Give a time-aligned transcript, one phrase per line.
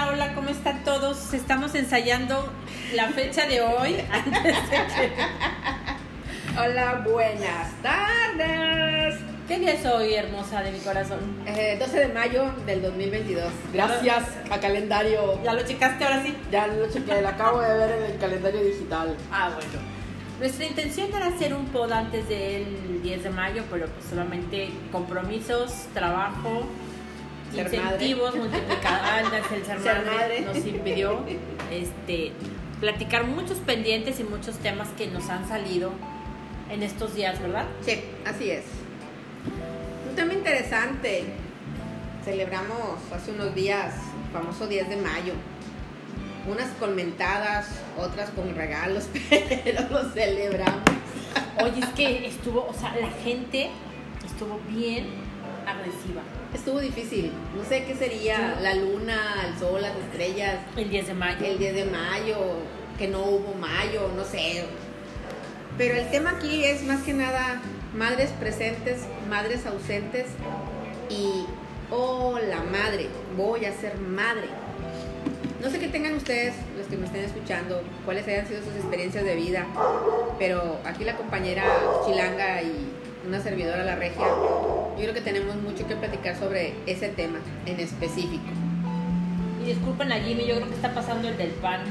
[0.00, 1.34] Hola, hola, ¿cómo están todos?
[1.34, 2.52] Estamos ensayando
[2.94, 3.96] la fecha de hoy.
[4.12, 5.12] antes de que-
[6.56, 9.16] Hola, buenas tardes.
[9.48, 11.18] ¿Qué día es hoy, hermosa de mi corazón?
[11.46, 13.50] Eh, 12 de mayo del 2022.
[13.72, 15.42] Gracias a calendario.
[15.42, 16.36] ¿Ya lo checaste ahora sí?
[16.52, 19.16] Ya lo chequé, lo acabo de ver en el calendario digital.
[19.32, 19.80] Ah, bueno.
[20.38, 25.72] Nuestra intención era hacer un pod antes del 10 de mayo, pero pues solamente compromisos,
[25.92, 26.68] trabajo,
[27.54, 30.40] Ser incentivos, multiplicadoras, el ser, Ser madre, madre.
[30.42, 31.24] nos impidió
[31.70, 32.32] este,
[32.80, 35.92] platicar muchos pendientes y muchos temas que nos han salido
[36.70, 37.66] en estos días, ¿verdad?
[37.82, 38.64] Sí, así es.
[40.08, 41.24] Un tema interesante.
[42.24, 43.94] Celebramos hace unos días
[44.26, 45.32] el famoso 10 de mayo.
[46.46, 50.82] Unas con mentadas, otras con regalos, pero lo celebramos.
[51.62, 53.70] Oye, es que estuvo, o sea, la gente
[54.24, 55.06] estuvo bien
[55.66, 56.22] agresiva
[56.54, 57.32] Estuvo difícil.
[57.56, 58.62] No sé qué sería Sí.
[58.62, 60.56] la luna, el sol, las estrellas.
[60.76, 61.44] el 10 de mayo.
[61.44, 62.36] el 10 de mayo,
[62.98, 64.64] que no hubo mayo, no sé.
[65.76, 67.60] Pero el tema aquí es más que nada
[67.94, 70.26] madres presentes, madres ausentes
[71.08, 71.44] y,
[71.90, 74.48] oh, la madre, voy a ser madre.
[75.62, 79.24] No sé qué tengan ustedes, los que me estén escuchando, cuáles hayan sido sus experiencias
[79.24, 79.66] de vida,
[80.38, 81.64] pero aquí la compañera
[82.06, 82.92] Chilanga y
[83.28, 87.78] una servidora, la regia, yo creo que tenemos mucho que platicar sobre ese tema en
[87.78, 88.46] específico.
[89.62, 91.82] Y disculpen a Jimmy, yo creo que está pasando el del pan.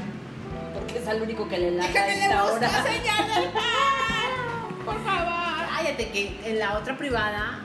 [0.74, 2.68] Porque es el único que le lata a esta hora.
[2.68, 5.68] señal del pan, por favor.
[5.76, 7.60] Cállate que en la otra privada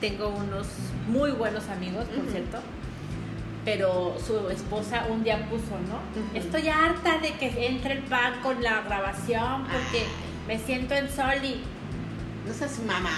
[0.00, 0.66] tengo unos
[1.06, 2.58] muy buenos amigos, por cierto.
[3.64, 6.38] Pero su esposa un día puso, ¿no?
[6.38, 10.04] Estoy harta de que entre el pan con la grabación porque
[10.48, 11.62] me siento en sol y
[12.48, 13.10] No seas mamana.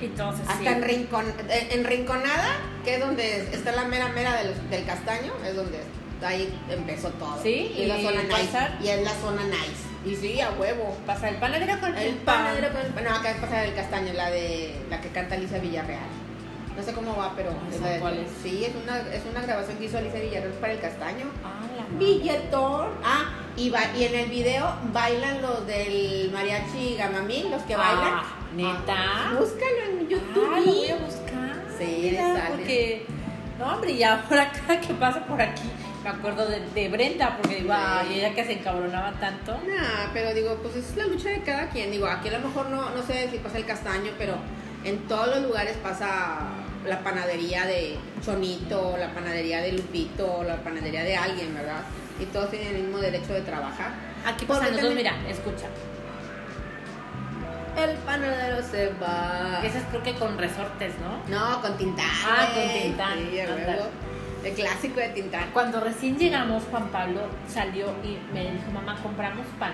[0.00, 0.52] entonces sí.
[0.66, 2.48] Hasta en, rincon, en, en Rinconada,
[2.84, 5.80] que es donde está la mera mera del, del castaño, es donde
[6.24, 7.40] ahí empezó todo.
[7.42, 8.58] Sí, y, la zona nice.
[8.82, 9.82] Y es la zona nice.
[10.04, 10.96] Y sí, a huevo.
[11.06, 13.04] pasa el panadero con el, El panadero con el pan.
[13.04, 16.00] No, acá es pasar el castaño, la de la que canta Alicia Villarreal.
[16.76, 17.50] No sé cómo va, pero
[18.00, 18.30] cuál es.
[18.42, 21.26] Sí, es una, es una grabación que hizo Alicia Villarreal para el castaño.
[21.44, 21.98] Ah, la.
[21.98, 22.88] Billetón.
[23.04, 23.24] Ah,
[23.56, 28.22] y, ba- y en el video bailan los del mariachi Gamamín, los que bailan.
[28.54, 28.94] ¿Neta?
[28.96, 30.48] Ah, búscalo en YouTube.
[30.54, 31.62] Ah, lo voy a buscar.
[31.78, 32.50] Sí, Mira, sale.
[32.50, 33.06] porque
[33.58, 35.62] no, hombre, y ahora cada que pasa por aquí
[36.02, 39.52] me acuerdo de, de Brenda, porque digo, ay, ella que se encabronaba tanto.
[39.52, 41.92] Nah, pero digo, pues es la lucha de cada quien.
[41.92, 44.34] Digo, aquí a lo mejor no, no sé si pasa el castaño, pero
[44.84, 46.40] en todos los lugares pasa
[46.84, 51.82] la panadería de Chonito, la panadería de Lupito, la panadería de alguien, ¿verdad?
[52.20, 53.92] Y todos tienen el mismo derecho de trabajar.
[54.26, 55.66] Aquí pasa nosotros, también- mira, escucha.
[57.76, 59.60] El panadero se va.
[59.64, 61.34] Ese es creo que con resortes, ¿no?
[61.34, 62.06] No, con Tintán.
[62.24, 62.82] Ah, con.
[62.82, 63.38] Tintán, Sí.
[64.44, 65.50] El clásico de Tintán.
[65.52, 69.72] Cuando recién llegamos, Juan Pablo salió y me dijo, mamá, compramos pan.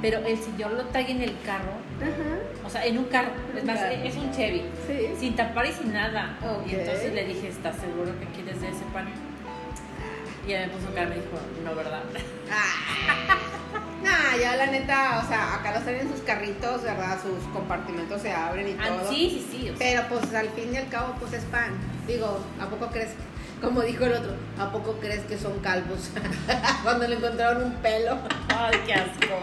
[0.00, 2.38] Pero el señor lo trae en el carro, Ajá.
[2.66, 3.94] o sea, en un carro, es más, Claro.
[4.02, 5.08] es un Chevy, Sí.
[5.18, 6.38] sin tapar y sin nada.
[6.42, 6.66] Ok.
[6.68, 9.08] Y entonces le dije, ¿estás seguro que quieres de ese pan?
[10.48, 12.00] Y ella me puso cara y me dijo, no, ¿verdad?
[12.50, 12.89] Ah.
[14.50, 17.18] Ya la neta, o sea, acá los traen en sus carritos, ¿verdad?
[17.22, 19.08] Sus compartimentos se abren y Ah, todo.
[19.08, 19.70] sí, sí, sí.
[19.70, 21.70] o sea, Pero pues al fin y al cabo, pues es pan.
[22.06, 23.10] Digo, ¿a poco crees?
[23.62, 26.10] Como dijo el otro, ¿a poco crees que son calvos?
[26.82, 28.18] Cuando le encontraron un pelo.
[28.48, 29.34] Ay, qué asco.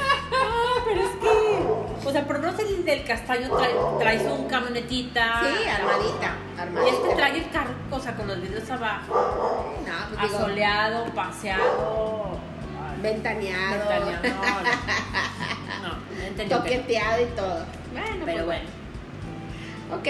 [0.00, 5.40] Ah, pero es que, o sea, por menos el del castaño trae, trae su camionetita.
[5.42, 6.96] Sí, armadita, Y armadita.
[6.96, 12.37] este trae el carro, o sea, con los vidrios abajo, No, pues digo, asoleado, paseado.
[13.02, 14.22] Ventaneado, ventaneado,
[15.82, 17.64] No, no, toqueteado y todo.
[17.92, 18.68] Bueno, Pero pues, bueno,
[19.90, 20.06] Ok,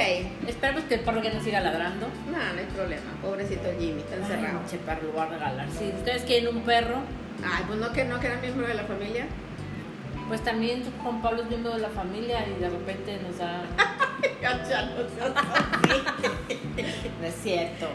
[0.49, 2.09] esperemos que el perro ya no siga ladrando.
[2.27, 3.03] no, no hay problema.
[3.23, 4.61] Pobrecito Jimmy, está encerrado.
[4.69, 5.69] Che perro, lo voy a regalar.
[5.71, 6.97] Si ustedes quieren un perro,
[7.45, 9.27] Ay, pues no que no que era miembro de la familia.
[10.27, 13.63] pues también Juan Pablo es miembro de la familia y de repente nos da.
[17.21, 17.89] No es cierto.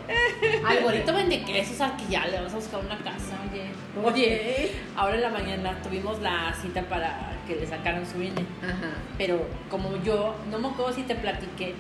[0.68, 3.70] Al bonito vende quesos al que ya le vamos a buscar una casa, oye.
[4.06, 8.46] Oye, ahora en la mañana tuvimos la cita para que le sacaran su INE.
[8.62, 8.92] Ajá.
[9.18, 11.74] Pero como yo, no me acuerdo si te platiqué,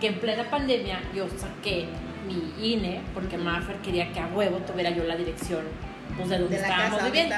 [0.00, 1.86] que en plena pandemia yo saqué
[2.26, 5.62] mi INE porque Maffer quería que a huevo tuviera yo la dirección
[6.16, 7.34] pues, de donde De estábamos viviendo.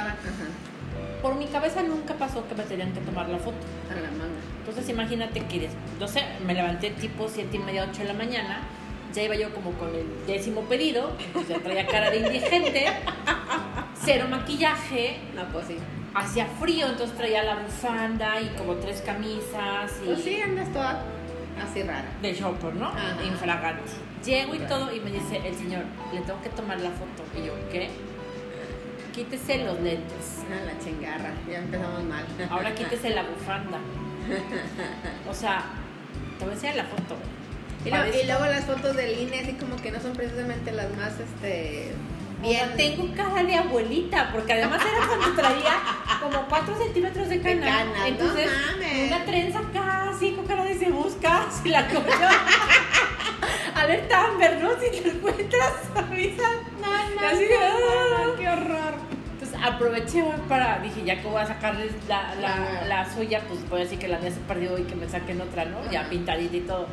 [1.23, 3.57] Por mi cabeza nunca pasó que me tenían que tomar la foto.
[3.91, 4.34] A la manga.
[4.67, 5.69] Entonces imagínate que,
[6.01, 8.61] no sé, me levanté tipo siete y media, 8 de la mañana,
[9.13, 12.87] ya iba yo como con el décimo pedido, entonces ya traía cara de indigente,
[14.03, 15.77] cero maquillaje, No, pues sí.
[16.15, 20.07] hacía frío, entonces traía la bufanda y como tres camisas y...
[20.07, 21.03] Pues sí, andas toda
[21.63, 22.07] Así rara.
[22.23, 22.91] de shopper, ¿no?
[23.25, 23.83] Infragante.
[24.25, 27.23] Llego y todo y me dice el señor, le tengo que tomar la foto.
[27.39, 27.91] Y yo, ¿qué?
[29.15, 30.43] Quítese los lentes.
[30.51, 32.25] Ah, la chingarra, ya empezamos mal.
[32.51, 33.79] Ahora quítese la bufanda.
[35.31, 35.63] O sea,
[36.39, 37.17] te voy a enseñar la foto.
[37.85, 40.73] Y, lo- Parece- y luego las fotos del INE así como que no son precisamente
[40.73, 41.93] las más, este,
[42.43, 42.77] O sea, bien.
[42.77, 45.75] tengo cara de abuelita, porque además era cuando traía
[46.23, 47.61] como 4 centímetros de cana.
[47.67, 49.07] cana, no Entonces, mames.
[49.13, 52.31] una trenza acá, así con cara de se busca, si la cosa.
[53.75, 54.71] Alerta Amber, ¿no?
[54.81, 56.49] Si te encuentras, avisa.
[56.81, 58.37] No, no, Así de, no, no, "Ah".
[58.39, 58.95] qué horror.
[59.63, 63.85] Aproveché para, dije, ya que voy a sacarles la, la, la suya, pues voy a
[63.85, 65.91] decir que la mía se perdió y que me saquen otra, ¿no?
[65.91, 66.87] Ya pintadita y todo.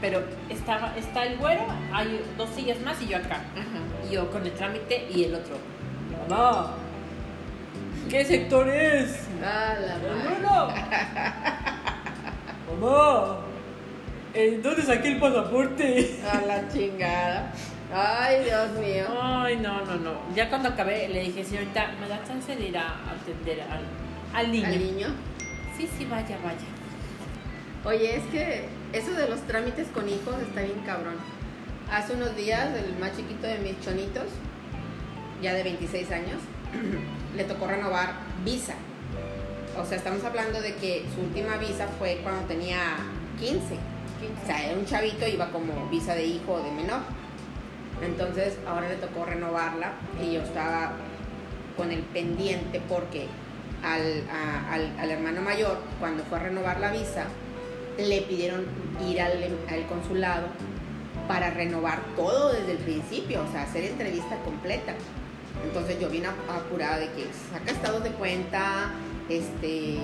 [0.00, 1.62] Pero estaba, está el güero,
[1.92, 3.36] hay dos sillas más y yo acá.
[3.54, 4.06] Ajá.
[4.08, 5.56] Y yo con el trámite y el otro.
[6.28, 6.74] Mamá,
[8.10, 9.26] ¿qué sector es?
[9.42, 10.40] Ah, la madre.
[10.42, 10.74] Mamá,
[12.80, 13.38] mamá,
[14.34, 16.20] ¿en dónde saqué el pasaporte?
[16.30, 17.52] A la chingada.
[17.92, 19.06] Ay, Dios mío.
[19.20, 20.12] Ay, no, no, no.
[20.34, 23.84] Ya cuando acabé le dije, señorita, ¿me da chance de ir a atender al,
[24.34, 24.66] al niño?
[24.66, 25.08] Al niño.
[25.76, 26.66] Sí, sí, vaya, vaya.
[27.84, 31.14] Oye, es que eso de los trámites con hijos está bien cabrón.
[31.90, 34.24] Hace unos días, el más chiquito de mis chonitos,
[35.40, 36.40] ya de 26 años,
[37.36, 38.74] le tocó renovar visa.
[39.78, 42.96] O sea, estamos hablando de que su última visa fue cuando tenía
[43.38, 43.74] 15.
[44.42, 47.00] O sea, era un chavito, iba como visa de hijo o de menor.
[48.02, 50.92] Entonces, ahora le tocó renovarla y yo estaba
[51.76, 53.26] con el pendiente porque
[53.82, 54.22] al,
[55.00, 57.24] al, hermano mayor, cuando fue a renovar la visa,
[57.98, 58.64] le pidieron
[59.06, 59.32] ir al,
[59.68, 60.48] al consulado
[61.28, 64.92] para renovar todo desde el principio, o sea, hacer entrevista completa.
[65.64, 68.90] Entonces yo vine ap- apurada de que saca estados de cuenta,
[69.28, 69.96] este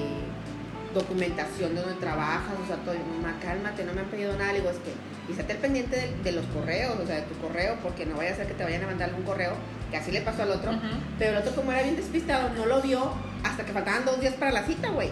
[0.95, 4.59] documentación de donde trabajas, o sea, todo, mamá, cálmate, no me han pedido nada, le
[4.61, 4.93] digo, es que,
[5.29, 8.33] y estate pendiente de, de los correos, o sea, de tu correo, porque no vaya
[8.33, 9.53] a ser que te vayan a mandar algún correo,
[9.91, 10.73] que así le pasó al otro,
[11.19, 13.13] pero el otro, como era bien despistado, no lo vio
[13.45, 15.11] hasta que faltaban dos días para la cita, güey.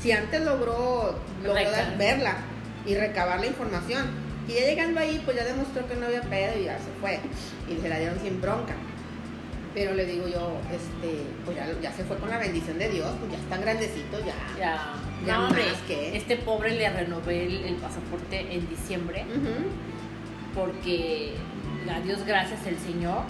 [0.00, 2.36] Si antes logró, logró dar- verla
[2.86, 4.06] y recabar la información.
[4.48, 7.20] Y ya llegando ahí, pues ya demostró que no había pedo y ya se fue.
[7.68, 8.74] Y se la dieron sin bronca.
[9.74, 13.08] Pero le digo yo, este, pues ya, ya se fue con la bendición de Dios,
[13.20, 14.20] pues ya están grandecitos.
[14.26, 14.92] Ya, Ya
[15.26, 19.24] no, hombre, que- este pobre le renové el, el pasaporte en diciembre
[20.54, 21.34] porque
[21.90, 23.22] a Dios gracias el Señor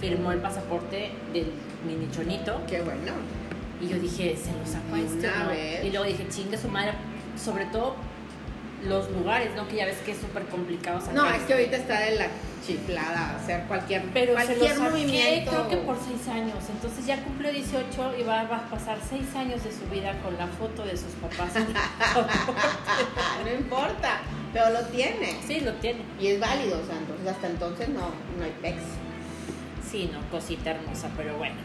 [0.00, 1.46] firmó el pasaporte del
[1.86, 3.12] mini chonito Qué bueno.
[3.80, 4.64] y yo dije, se lo
[5.48, 5.86] De este.
[5.86, 6.92] Y luego dije, chingue su madre,
[7.42, 7.96] sobre todo
[8.88, 9.68] los lugares, ¿no?
[9.68, 11.14] Que ya ves que es súper complicado sacar.
[11.14, 12.26] No, es que ahorita está de la
[12.66, 15.50] chiflada, hacer cualquier, Pero se cualquier saqué, movimiento.
[15.50, 16.56] creo que por seis años.
[16.70, 20.36] Entonces ya cumplió 18 y va, va a pasar seis años de su vida con
[20.38, 21.52] la foto de sus papás.
[23.44, 24.20] no importa,
[24.52, 25.36] pero lo tiene.
[25.46, 26.00] sí, lo tiene.
[26.20, 28.80] Y es válido, o sea, entonces hasta entonces no, no hay pex.
[29.90, 31.56] Sí, no, cosita hermosa, pero bueno.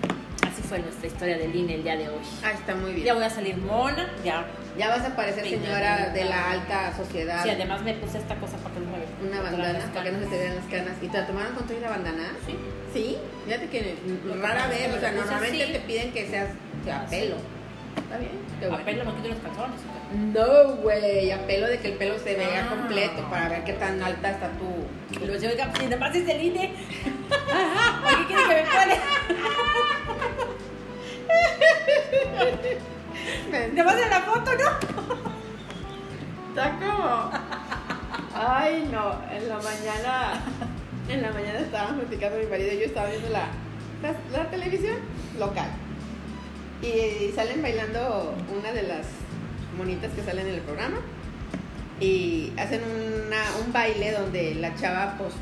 [0.47, 2.19] Así fue nuestra historia del INE el día de hoy.
[2.43, 3.05] Ah, está muy bien.
[3.05, 4.45] Ya voy a salir mona, ya.
[4.77, 7.43] Ya vas a parecer señora de la alta sociedad.
[7.43, 9.11] Sí, además me puse esta cosa para que no me vean.
[9.27, 10.93] Una bandana para que no se te vean las canas.
[11.01, 12.31] ¿Y te la tomaron con toda la bandana?
[12.45, 12.55] Sí.
[12.93, 13.17] Sí.
[13.45, 13.95] Fíjate que
[14.41, 16.49] rara vez, o sea, normalmente te piden que seas
[16.91, 17.15] a Así.
[17.15, 17.35] pelo.
[17.97, 18.31] Está bien.
[18.59, 19.79] Qué A pelo me quito los calzones.
[20.13, 22.69] No, güey, a pelo de que el pelo se vea Ah.
[22.69, 25.19] completo para ver qué tan alta está tu.
[25.21, 26.71] Y luego yo, oiga, si además es el INE.
[27.29, 28.97] ¿Por qué quiere que me
[33.49, 33.71] cuele?
[33.73, 35.27] Además de la foto, ¿no?
[36.49, 37.31] Está como.
[38.33, 39.15] Ay, no.
[39.31, 40.43] En la mañana.
[41.09, 43.47] En la mañana estábamos platicando mi marido y yo estaba viendo la,
[44.31, 44.97] la, televisión
[45.39, 45.69] local.
[46.81, 49.07] Y salen bailando una de las
[49.77, 50.97] monitas que salen en el programa.
[51.99, 55.33] Y hacen una, un baile donde la chava, pues,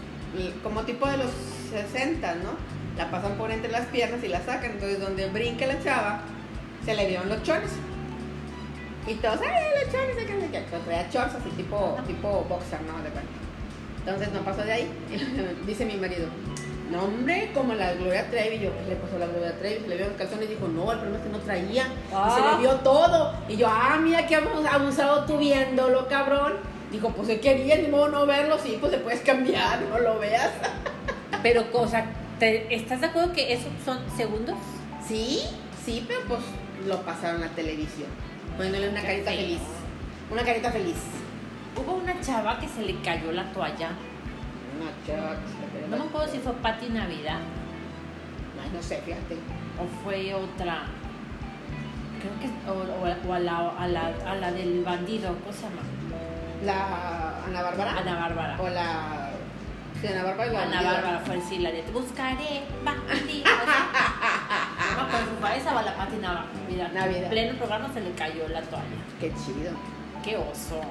[0.64, 1.32] como tipo de los
[1.72, 2.75] 60, ¿no?
[2.98, 4.72] La pasan por entre las piernas y la sacan.
[4.72, 6.22] Entonces, donde brinca la chava,
[6.86, 7.72] se le vieron los chones.
[9.08, 10.16] Y todos, ¡ay, los chones!
[10.72, 12.94] Pero traía shorts así tipo, tipo boxer, ¿no?
[13.04, 13.32] De cuenta.
[14.00, 14.92] Entonces no pasó de ahí.
[15.68, 16.28] Dice mi marido,
[16.92, 18.60] no hombre, como la Gloria Trevi.
[18.60, 19.82] Yo, ¿qué le pasó a la Gloria Trevi?
[19.82, 21.84] Se le vio los calzones y dijo, no, el problema es que no traía.
[21.84, 22.52] Y se Ah.
[22.56, 23.34] le vio todo.
[23.50, 26.54] Y yo, ah, mira que hemos abusado tú viéndolo, cabrón.
[26.92, 30.18] Dijo, pues él quería, ni modo no verlo, sí, pues se puedes cambiar, no lo
[30.20, 30.52] veas.
[31.44, 32.06] Pero, cosa,
[32.39, 34.56] ¿te- ¿estás de acuerdo que esos son segundos?
[35.08, 35.42] Sí,
[35.86, 36.42] sí, pero pues
[36.88, 38.10] lo pasaron a la televisión.
[38.58, 39.39] Poniéndole una Qué carita feo.
[39.42, 39.62] feliz.
[40.32, 40.96] Una carita feliz.
[41.75, 43.89] Hubo una chava que se le cayó la toalla.
[44.80, 47.39] Una chava que se le cayó No la me acuerdo si fue Patti Navidad
[48.63, 49.36] Ay, no sé, fíjate.
[49.77, 50.84] o fue otra.
[52.22, 52.70] Creo que.
[52.70, 55.82] O, o- o a, la, a, la, a la del bandido, ¿cómo se llama?
[56.63, 57.98] La Ana Bárbara.
[58.00, 58.58] Ana Bárbara.
[58.62, 59.30] O la.
[60.06, 60.52] Sí, Ana Bárbara.
[60.52, 60.84] la Ana.
[60.84, 62.64] Bárbara fue decir la de te buscaré.
[62.72, 63.82] O sea,
[64.98, 66.92] no, cabeza va la Pati Navidad.
[66.94, 67.24] Navidad.
[67.24, 68.86] En pleno programa se le cayó la toalla.
[69.20, 69.72] Qué chido.
[70.24, 70.82] Qué oso.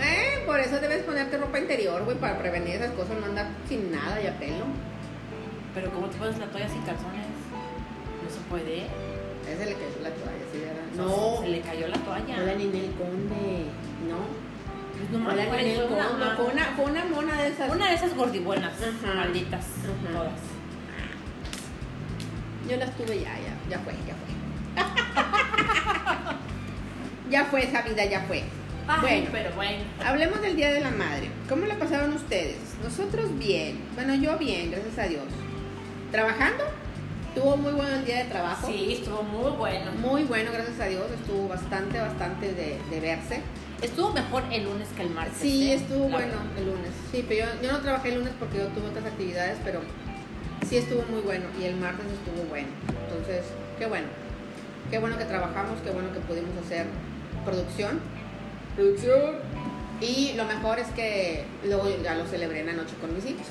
[0.00, 3.90] Eh, por eso debes ponerte ropa interior, güey, para prevenir esas cosas, no andar sin
[3.90, 4.64] nada y a pelo.
[5.74, 7.26] Pero ¿cómo te pones la toalla sin calzones?
[8.22, 8.86] No se puede.
[9.50, 10.82] Ese le cayó la toalla, sí, ¿verdad?
[10.96, 12.36] No, se le cayó la toalla.
[12.40, 13.66] Hola Ninel Conde.
[14.08, 14.41] No.
[15.10, 16.36] Pues no mames, Ninel fue una-.
[16.36, 17.70] Fue una, fue una mona de esas.
[17.70, 19.14] Una de esas gordibuenas, Ajá.
[19.14, 20.12] malditas, Ajá.
[20.18, 20.32] todas.
[22.68, 24.32] Yo las tuve ya, ya, ya fue, ya fue.
[27.30, 28.44] ya fue esa vida, ya fue.
[28.86, 29.28] Ay, Bueno.
[29.32, 29.84] pero bueno.
[30.04, 31.30] Hablemos del Día de la Madre.
[31.48, 32.56] ¿Cómo la pasaron ustedes?
[32.82, 33.80] Nosotros bien.
[33.94, 35.24] Bueno, yo bien, gracias a Dios.
[36.10, 36.64] ¿Trabajando?
[37.34, 38.66] Tuvo muy bueno el día de trabajo.
[38.66, 39.90] Sí, estuvo muy bueno.
[40.00, 41.04] Muy bueno, gracias a Dios.
[41.12, 43.40] Estuvo bastante, bastante de, de verse.
[43.82, 45.36] Estuvo mejor el lunes que el martes.
[45.40, 45.74] Sí, ¿eh?
[45.74, 46.58] estuvo La bueno verdad.
[46.58, 46.90] el lunes.
[47.10, 49.80] Sí, pero yo, yo no trabajé el lunes porque yo tuve otras actividades, pero
[50.68, 51.46] sí estuvo muy bueno.
[51.60, 52.68] Y el martes estuvo bueno.
[53.08, 53.42] Entonces,
[53.78, 54.06] qué bueno.
[54.90, 56.86] Qué bueno que trabajamos, qué bueno que pudimos hacer
[57.44, 58.00] producción.
[58.76, 59.36] Producción.
[60.00, 63.46] Y lo mejor es que luego ya lo celebré en la noche con mis hijos.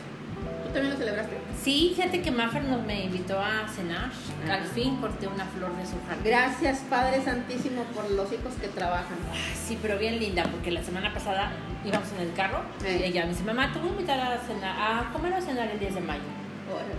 [0.64, 1.38] ¿Tú también lo celebraste?
[1.62, 4.10] Sí, fíjate que Maffer nos me invitó a cenar.
[4.50, 6.24] Al fin corté una flor de su jardín.
[6.24, 9.18] Gracias, Padre Santísimo, por los hijos que trabajan.
[9.54, 11.52] Sí, pero bien linda, porque la semana pasada
[11.86, 14.76] íbamos en el carro y ella me dice, mamá, te voy a invitar a cenar,
[14.80, 16.22] a comer o a cenar el 10 de mayo.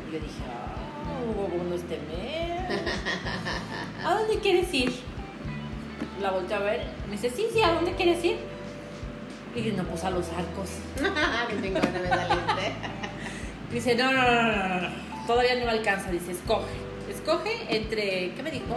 [0.09, 0.73] Y yo dije, ah,
[1.25, 2.81] hubo uno este mes.
[4.04, 4.92] ¿A dónde quieres ir?
[6.21, 8.37] La volteé a ver, me dice, sí, sí, ¿a dónde quieres ir?
[9.54, 10.71] Y yo, no, pues a los arcos.
[11.49, 12.73] Qué chingona me saliste.
[13.73, 14.88] Dice, no, no, no, no, no, no,
[15.26, 16.11] todavía no me alcanza.
[16.11, 16.67] Dice, escoge.
[17.11, 18.76] Escoge entre, ¿qué me dijo?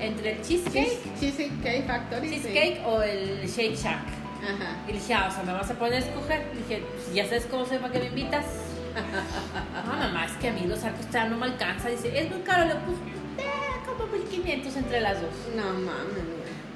[0.00, 2.28] Entre el cheesecake, Cheesecake Factory.
[2.28, 2.34] sí.
[2.36, 4.00] cheesecake o el Shake Shack.
[4.44, 4.76] Ajá.
[4.86, 6.46] Y le dije, ah, o sea, me vas a poner a escoger.
[6.54, 8.44] Le dije, pues, ya sabes cómo soy, ¿para qué me invitas?
[8.96, 11.88] Ah, mamá, es que a mí los arcos no me alcanza.
[11.88, 12.64] Dice, es muy caro.
[12.64, 12.98] Le puse,
[13.38, 15.30] eh, como 1500 entre las dos.
[15.54, 16.24] No mames.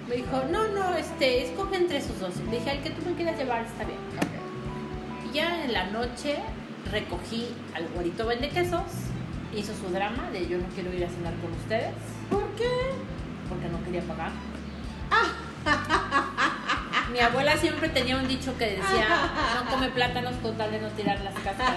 [0.06, 2.36] Me dijo, no, no, este, escoge entre esos dos.
[2.50, 3.98] Le dije, el que tú me quieras llevar está bien.
[5.30, 6.36] Y ya en la noche
[6.90, 8.82] recogí al güerito vende quesos,
[9.56, 11.94] hizo su drama de yo no quiero ir a cenar con ustedes.
[12.30, 12.68] ¿Por qué?
[13.48, 14.30] Porque no quería pagar.
[17.12, 19.08] Mi abuela siempre tenía un dicho que decía,
[19.56, 21.76] no come plátanos con tal de no tirar las cáscaras.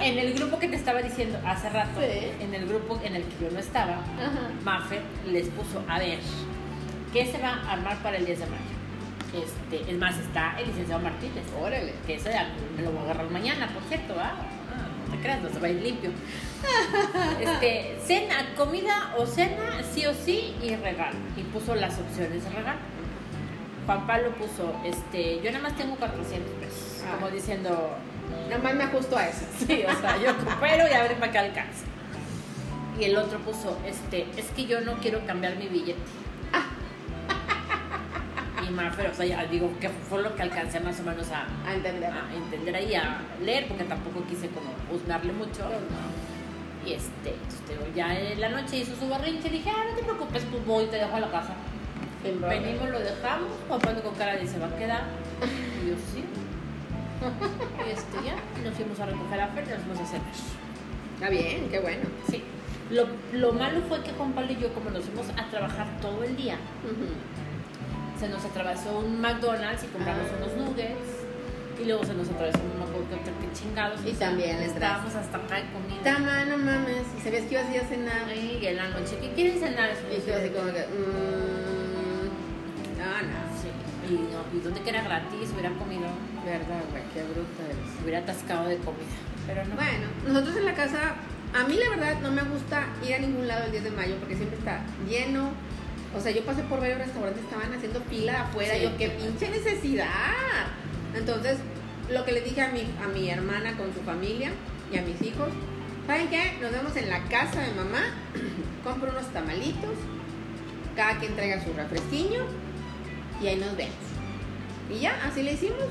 [0.00, 2.30] En el grupo que te estaba diciendo hace rato, Sí.
[2.40, 4.50] en el grupo en el que yo no estaba, Ajá.
[4.62, 6.18] Maffer les puso, a ver,
[7.12, 8.77] ¿qué se va a armar para el 10 de mayo?
[9.34, 11.92] Este, es más, está el licenciado Martínez, Órale.
[12.06, 14.32] que ese ya me lo voy a agarrar mañana, por cierto, ¿ah?
[14.72, 16.10] Ah, no te creas, no se va a ir limpio.
[17.40, 21.16] Este, cena, comida o cena, sí o sí, y regalo.
[21.36, 22.78] Y puso las opciones de regalo.
[23.86, 27.16] Juan Pablo puso, este, yo nada más tengo 400 pesos, Ah.
[27.16, 27.96] como diciendo,
[28.50, 29.46] Nada más me ajusto a eso.
[29.58, 31.84] Sí, o sea, yo coopero y a ver para qué alcanza.
[33.00, 35.98] Y el otro puso, este, es que yo no quiero cambiar mi billete.
[38.68, 41.30] Y más, pero, o sea, ya digo que fue lo que alcancé más o menos
[41.30, 42.10] a, A entender.
[42.10, 45.62] a entender ahí, a leer, porque tampoco quise como juzgarle mucho.
[46.84, 50.02] Y este, entonces, ya en la noche hizo su berrinche y dije, ah, no te
[50.02, 51.54] preocupes, pues voy y te dejo a la casa.
[52.22, 55.02] Venimos, lo dejamos, Juan Pablo con cara de se va a quedar.
[55.84, 56.24] Y yo sí.
[57.86, 60.26] Y este ya, nos fuimos a recoger a Fer y nos fuimos a cenar.
[61.14, 62.02] Está bien, qué bueno.
[62.30, 62.42] Sí.
[62.90, 66.22] Lo, lo malo fue que Juan Pablo y yo, como nos fuimos a trabajar todo
[66.24, 67.06] el día, Ujú.
[68.18, 70.36] Se nos atravesó un McDonald's y compramos Ah.
[70.44, 71.24] unos nuggets.
[71.80, 74.00] Y luego se nos atravesó un McDonald's, que chingados.
[74.04, 76.02] Y también estábamos hasta acá de comida.
[76.02, 77.04] Tama, no mames.
[77.16, 78.22] ¿Y sabías que ibas a ir a cenar?
[78.34, 79.90] Y en la noche, ¿qué quieren cenar?
[80.10, 80.82] Y yo así como que.
[80.90, 83.38] Mmm, no, no.
[83.62, 83.70] Sí.
[84.10, 86.08] Y, no, y donde que era gratis, hubiera comido,
[86.44, 88.02] Verdad, güey, qué bruta eres.
[88.02, 89.04] hubiera atascado de comida.
[89.46, 89.74] Pero no.
[89.76, 91.14] Bueno, nosotros en la casa,
[91.54, 94.16] a mí la verdad no me gusta ir a ningún lado el 10 de mayo
[94.18, 95.50] porque siempre está lleno.
[96.18, 98.74] O sea, yo pasé por varios restaurantes, estaban haciendo fila afuera.
[98.74, 98.82] Sí.
[98.82, 100.08] Yo, qué pinche necesidad.
[101.14, 101.58] Entonces,
[102.10, 104.50] lo que le dije a mi, a mi hermana con su familia
[104.92, 105.48] y a mis hijos,
[106.08, 106.58] ¿saben qué?
[106.60, 108.00] Nos vemos en la casa de mamá,
[108.84, 109.94] compro unos tamalitos,
[110.96, 112.40] cada quien traiga su refresquiño
[113.40, 113.94] y ahí nos vemos.
[114.90, 115.84] Y ya, así le hicimos.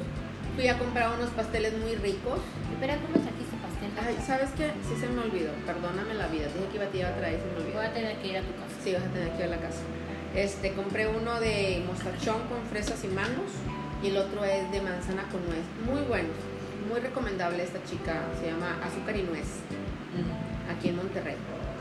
[0.56, 2.40] Fui a comprar unos pasteles muy ricos.
[2.74, 3.92] Espera, ¿cómo trajiste pastel?
[4.04, 4.72] Ay, ¿sabes qué?
[4.90, 5.52] Sí se me olvidó.
[5.66, 6.48] Perdóname la vida.
[6.48, 7.78] Dije que iba a tirar otra vez y se me olvidó.
[7.78, 8.76] Voy a tener que ir a tu casa.
[8.84, 9.82] Sí, vas a tener que ir a la casa.
[10.36, 13.52] Este, compré uno de mostachón con fresas y mangos
[14.04, 15.64] y el otro es de manzana con nuez.
[15.86, 16.30] Muy bueno.
[16.90, 18.24] Muy recomendable esta chica.
[18.40, 19.48] Se llama Azúcar y Nuez.
[20.72, 21.36] Aquí en Monterrey.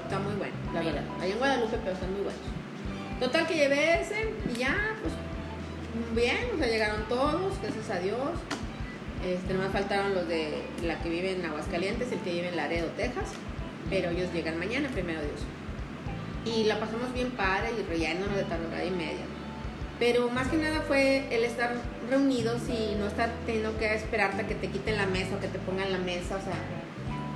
[0.05, 1.03] Está muy bueno, la verdad.
[1.21, 2.41] Ahí en Guadalupe, pero están muy buenos.
[3.21, 5.15] Total que llevé ese y ya, pues
[6.15, 8.31] bien, o sea, llegaron todos, gracias a Dios.
[9.27, 12.89] Este, nomás faltaron los de la que vive en Aguascalientes, el que vive en Laredo,
[12.97, 13.31] Texas.
[13.91, 15.41] Pero ellos llegan mañana, primero Dios.
[16.47, 19.27] Y la pasamos bien padre y riéndonos de tal hora y media.
[19.99, 21.75] Pero más que nada fue el estar
[22.09, 25.49] reunidos y no estar teniendo que esperarte a que te quiten la mesa o que
[25.49, 26.37] te pongan la mesa.
[26.37, 26.55] O sea,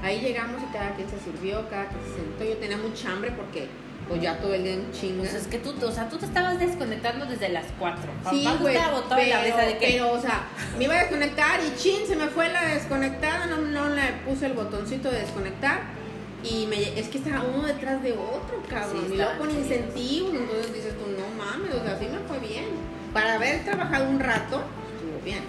[0.02, 2.44] ahí llegamos y cada quien se sirvió, cada quien se sentó.
[2.44, 3.68] Yo tenía mucha hambre porque
[4.08, 5.20] pues ya todo el día en chinga.
[5.20, 8.12] Pues es que tú, o sea, tú te estabas desconectando desde las 4.
[8.30, 9.86] Sí, güey, pero, de que...
[9.92, 10.42] pero, o sea,
[10.76, 14.46] me iba a desconectar y chin, se me fue la desconectada, no, no le puse
[14.46, 15.99] el botoncito de desconectar
[16.42, 20.74] y me, es que estaba uno detrás de otro, cabrón, y luego con incentivos, entonces
[20.74, 22.66] dices tú, no mames, o sea, así me fue bien.
[23.12, 24.62] Para haber trabajado un rato,
[24.94, 25.42] estuvo bien.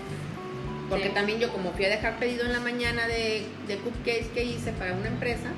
[0.90, 4.44] Porque también yo como fui a dejar pedido en la mañana de, de cupcakes que
[4.44, 5.52] hice para una empresa,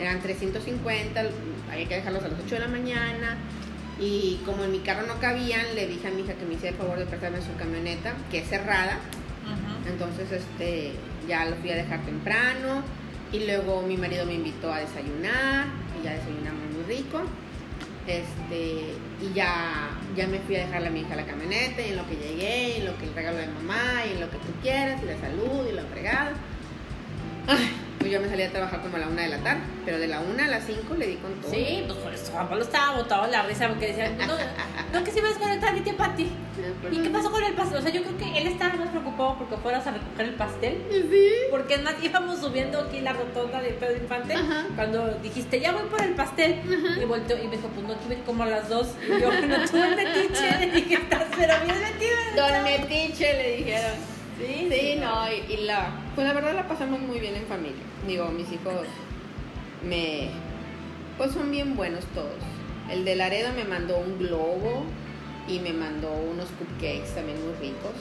[0.00, 1.22] eran 350,
[1.70, 3.36] había que dejarlos a las 8 de la mañana.
[4.00, 6.70] Y como en mi carro no cabían, le dije a mi hija que me hiciera
[6.70, 8.98] el favor de prestarme su camioneta, que es cerrada.
[9.86, 10.92] Entonces, este,
[11.28, 12.82] ya lo fui a dejar temprano.
[13.32, 15.66] Y luego mi marido me invitó a desayunar.
[16.00, 17.20] Y ya desayunamos muy rico.
[18.06, 21.80] Este, y ya, ya me fui a dejarle a mi hija la camioneta.
[21.80, 24.20] Y en lo que llegué, y en lo que el regalo de mamá, y en
[24.20, 26.32] lo que tú quieras, y la salud, y la fregada.
[27.46, 29.98] Ay, pues yo me salí a trabajar como a la una de la tarde, pero
[29.98, 31.50] de la una a las cinco le di con todo.
[31.50, 34.34] Sí, pues por eso Juan Pablo estaba botado la risa porque decía, no,
[34.92, 36.30] no que si vas a desconectar ni tiempo a ti.
[36.90, 37.78] ¿Y qué pasó con el pastel?
[37.78, 40.82] O sea, yo creo que él estaba más preocupado porque fueras a recoger el pastel.
[40.90, 41.28] Sí.
[41.50, 44.34] Porque más, íbamos subiendo aquí la rotonda de Pedro Infante
[44.76, 46.60] cuando dijiste, ya voy por el pastel.
[47.00, 48.88] Y volteó y me dijo, pues no tuve como a las dos.
[49.04, 50.58] Y yo, no tuve metiche.
[50.58, 52.16] Le dije, estás pero bien metido.
[52.36, 54.12] Don Metiche le dijeron.
[54.38, 57.82] Sí, no, y, la, pues la verdad la pasamos muy bien en familia.
[58.06, 58.86] Digo, mis hijos
[59.86, 60.30] me,
[61.18, 62.38] pues son bien buenos todos.
[62.90, 64.84] El de Laredo me mandó un globo
[65.48, 67.92] y me mandó unos cupcakes también muy ricos.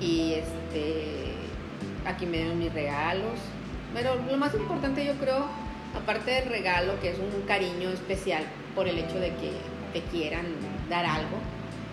[0.00, 1.34] Y este,
[2.06, 3.38] aquí me dieron mis regalos.
[3.94, 5.46] Pero lo más importante yo creo,
[5.94, 9.52] aparte del regalo, que es un cariño especial por el hecho de que
[9.92, 10.46] te quieran
[10.90, 11.38] dar algo,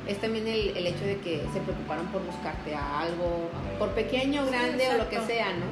[0.07, 4.45] es también el, el, hecho de que se preocuparon por buscarte a algo, por pequeño,
[4.45, 5.65] grande o lo que sea, ¿no?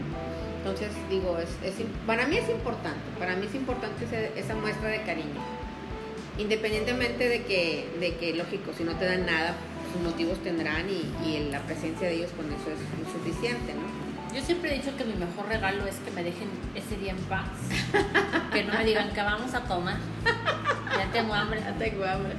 [0.58, 5.02] Entonces, digo, es, es, para mí es importante, para mí es importante esa muestra de
[5.02, 5.42] cariño.
[6.38, 9.56] Independientemente de que, de que, lógico, si no te dan nada,
[9.92, 14.02] sus motivos tendrán y, y la presencia de ellos con eso es suficiente, ¿no?
[14.34, 17.18] Yo siempre he dicho que mi mejor regalo es que me dejen ese día en
[17.18, 17.50] paz.
[18.54, 19.98] que no me digan que vamos a tomar.
[20.24, 21.60] Ya tengo hambre.
[21.60, 22.36] Ya tengo hambre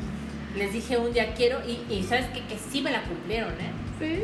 [0.57, 3.73] les dije un día quiero y, sabes que, que sí me la cumplieron, ¿eh?
[3.99, 4.23] Sí.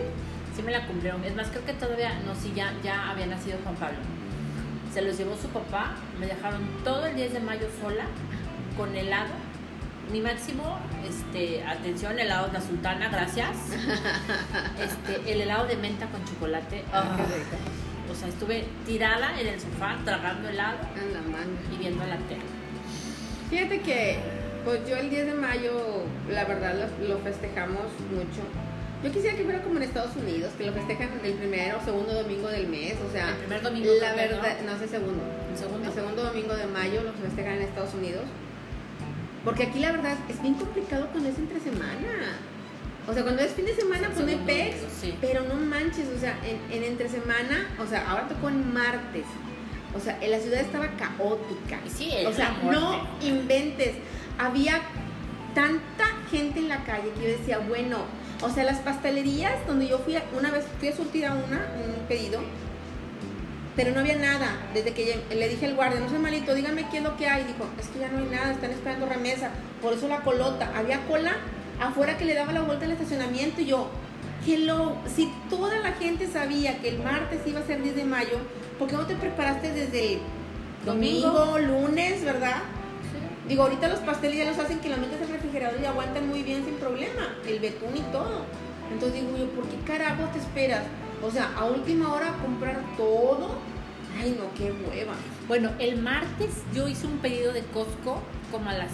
[0.55, 1.25] Sí me la cumplieron.
[1.25, 3.99] Es más, creo que todavía, no, sí, ya, ya había nacido Juan Pablo.
[4.93, 8.05] Se los llevó su papá, me dejaron todo el 10 de mayo sola,
[8.77, 9.31] con helado.
[10.11, 13.57] Mi máximo, este, atención, helado de la sultana, gracias.
[14.79, 16.85] Este, el helado de menta con chocolate.
[16.93, 17.17] Ah,
[18.11, 21.53] o sea, estuve tirada en el sofá, tragando helado en la mano.
[21.73, 22.43] y viendo la tele.
[23.51, 24.19] Fíjate que
[24.65, 25.73] pues yo el 10 de mayo,
[26.31, 26.75] la verdad,
[27.07, 28.43] lo, festejamos mucho.
[29.03, 32.15] Yo quisiera que fuera como en Estados Unidos, que lo festejan el primero o segundo
[32.15, 35.23] domingo del mes, o sea, el primer domingo la verdad, no, sé segundo.
[35.51, 35.89] ¿El segundo?
[35.89, 38.25] El segundo domingo de mayo lo festejan en Estados Unidos.
[39.45, 42.37] Porque aquí la verdad es bien complicado cuando es entre semana.
[43.09, 44.77] O sea, cuando es fin de semana, pues no hay pex.
[45.21, 49.25] Pero no manches, o sea, en, en, entre semana, o sea, ahora tocó en martes.
[49.97, 51.79] O sea, en la ciudad estaba caótica.
[51.87, 53.95] Sí, o sea, no inventes
[54.39, 54.81] había
[55.55, 57.99] tanta gente en la calle que yo decía, bueno,
[58.43, 62.07] o sea, las pastelerías donde yo fui, una vez fui a surtir a una, un
[62.07, 62.41] pedido,
[63.75, 64.57] pero no había nada.
[64.75, 67.45] Desde que le dije al guardia, no sé malito, dígame qué es lo que hay.
[67.45, 69.51] Dijo, es que ya no hay nada, están esperando remesa.
[69.81, 70.73] Por eso la colota.
[70.77, 71.37] Había cola
[71.81, 73.89] afuera que le daba la vuelta al estacionamiento y yo,
[74.45, 78.05] que lo, si toda la gente sabía que el martes iba a ser 10 de
[78.05, 78.39] mayo,
[78.79, 80.21] ¿por qué no te preparaste desde el
[80.85, 82.63] domingo, lunes, verdad?
[83.49, 86.43] Digo, ahorita los pasteles ya los hacen que la metes al refrigerador y aguantan muy
[86.43, 88.45] bien sin problema, el betún y todo.
[88.93, 90.83] Entonces digo yo, ¿por qué carajo te esperas?
[91.23, 93.57] O sea, a última hora comprar todo.
[94.21, 95.15] Ay, no, qué hueva.
[95.47, 98.21] Bueno, el martes yo hice un pedido de Costco
[98.53, 98.91] como a las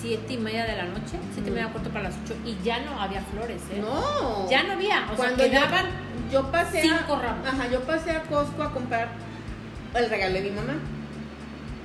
[0.00, 2.80] siete y media de la noche, siete y media corto para las ocho, y ya
[2.80, 3.80] no había flores, ¿eh?
[3.80, 4.48] No.
[4.48, 5.08] Ya no había.
[5.12, 5.86] O Cuando sea, quedaban
[6.30, 7.46] yo, pasé cinco a, ramos.
[7.46, 9.08] Ajá, yo pasé a Costco a comprar
[9.94, 10.74] el regalo de mi mamá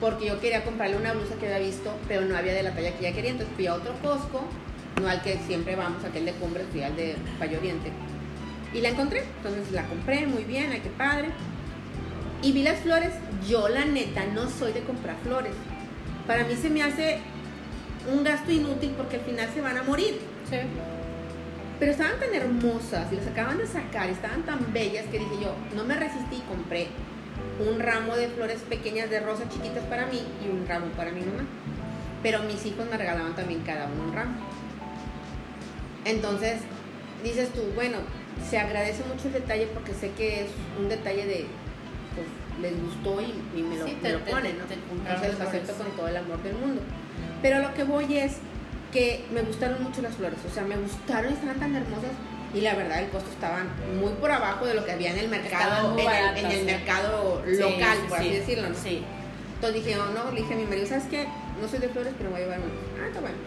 [0.01, 2.91] porque yo quería comprarle una blusa que había visto, pero no había de la talla
[2.97, 3.31] que ella quería.
[3.31, 4.43] Entonces fui a otro Costco,
[4.99, 7.91] no al que siempre vamos, aquel de Cumbres, fui al de Valle Oriente.
[8.73, 11.29] Y la encontré, entonces la compré muy bien, ay, qué padre.
[12.41, 13.11] Y vi las flores,
[13.47, 15.53] yo la neta no soy de comprar flores.
[16.25, 17.19] Para mí se me hace
[18.11, 20.19] un gasto inútil porque al final se van a morir.
[20.49, 20.57] Sí.
[21.79, 25.35] Pero estaban tan hermosas y las acaban de sacar y estaban tan bellas que dije
[25.41, 26.87] yo, no me resistí y compré
[27.59, 31.21] un ramo de flores pequeñas de rosas chiquitas para mí y un ramo para mi
[31.21, 31.43] mamá.
[32.23, 34.33] Pero mis hijos me regalaban también cada uno un ramo.
[36.05, 36.61] Entonces,
[37.23, 37.97] dices tú, bueno,
[38.49, 40.47] se agradece mucho el detalle porque sé que es
[40.79, 41.45] un detalle de,
[42.15, 42.27] pues,
[42.61, 44.65] les gustó y, y me lo, Sí, me te- lo te- ponen, te- ¿no?
[44.65, 46.81] te compraron Entonces acepto con todo el amor del mundo.
[47.41, 48.37] Pero lo que voy es
[48.91, 52.11] que me gustaron mucho las flores, o sea, me gustaron estaban tan hermosas
[52.53, 53.63] y la verdad el costo estaba
[53.99, 57.55] muy por abajo de lo que había en el mercado, en, el, en mercado Sí,
[57.57, 58.35] local, sí, por así sí.
[58.35, 58.75] decirlo, ¿no?
[58.75, 59.03] Sí.
[59.55, 61.27] Entonces dije, oh, no, le dije a mi marido, ¿sabes qué?
[61.61, 62.71] No soy de flores, pero me voy a llevar unas.
[63.01, 63.37] Ah, está bueno.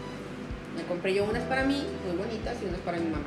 [0.75, 3.25] Me compré yo unas para mí, muy bonitas, y unas para mi mamá.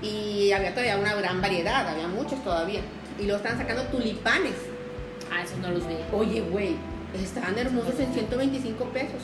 [0.00, 2.80] Y había todavía una gran variedad, había muchos todavía.
[3.18, 4.54] Y luego estaban sacando tulipanes.
[5.32, 5.94] Ah, esos no los vi.
[6.12, 6.76] Oye, güey,
[7.14, 9.22] estaban hermosos en 125 pesos.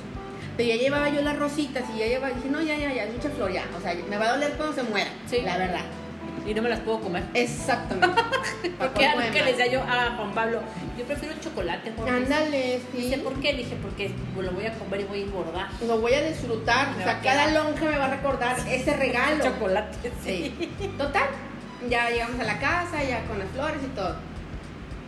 [0.58, 3.14] Pero ya llevaba yo las rositas y ya llevaba, dije, no, ya, ya, ya, es
[3.14, 3.64] mucha flor, ya.
[3.78, 5.08] O sea, me va a doler cuando se muera.
[5.30, 5.40] Sí.
[5.42, 5.82] La verdad.
[6.44, 7.22] Y no me las puedo comer.
[7.32, 8.20] Exactamente.
[8.78, 10.60] Porque algo que le decía yo a Juan Pablo,
[10.98, 11.92] yo prefiero el chocolate.
[11.96, 12.10] Jorge.
[12.10, 13.02] Ándale, sí.
[13.02, 13.52] Dice, ¿por qué?
[13.52, 15.68] Le dije, porque lo voy a comer y voy a engordar.
[15.86, 16.90] Lo voy a disfrutar.
[16.96, 19.44] Me o sea, cada lonja me va a recordar ese regalo.
[19.44, 20.70] Chocolate, Sí.
[20.98, 21.28] Total.
[21.88, 24.16] Ya llegamos a la casa, ya con las flores y todo.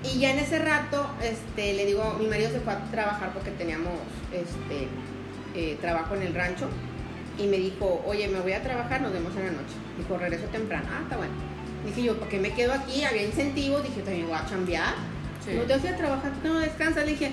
[0.05, 3.51] Y ya en ese rato, este, le digo, mi marido se fue a trabajar porque
[3.51, 3.95] teníamos
[4.33, 4.89] este
[5.55, 6.69] eh, trabajo en el rancho.
[7.39, 9.75] Y me dijo, oye, me voy a trabajar, nos vemos en la noche.
[9.97, 10.87] Dijo, regreso temprano.
[10.93, 11.33] Ah, está bueno.
[11.87, 13.05] Dije yo, ¿por qué me quedo aquí?
[13.05, 13.83] Había incentivos.
[13.83, 14.95] Dije, también voy a chambear.
[15.45, 15.53] Sí.
[15.55, 17.05] No te vas a trabajar, no descansas.
[17.07, 17.33] Le dije,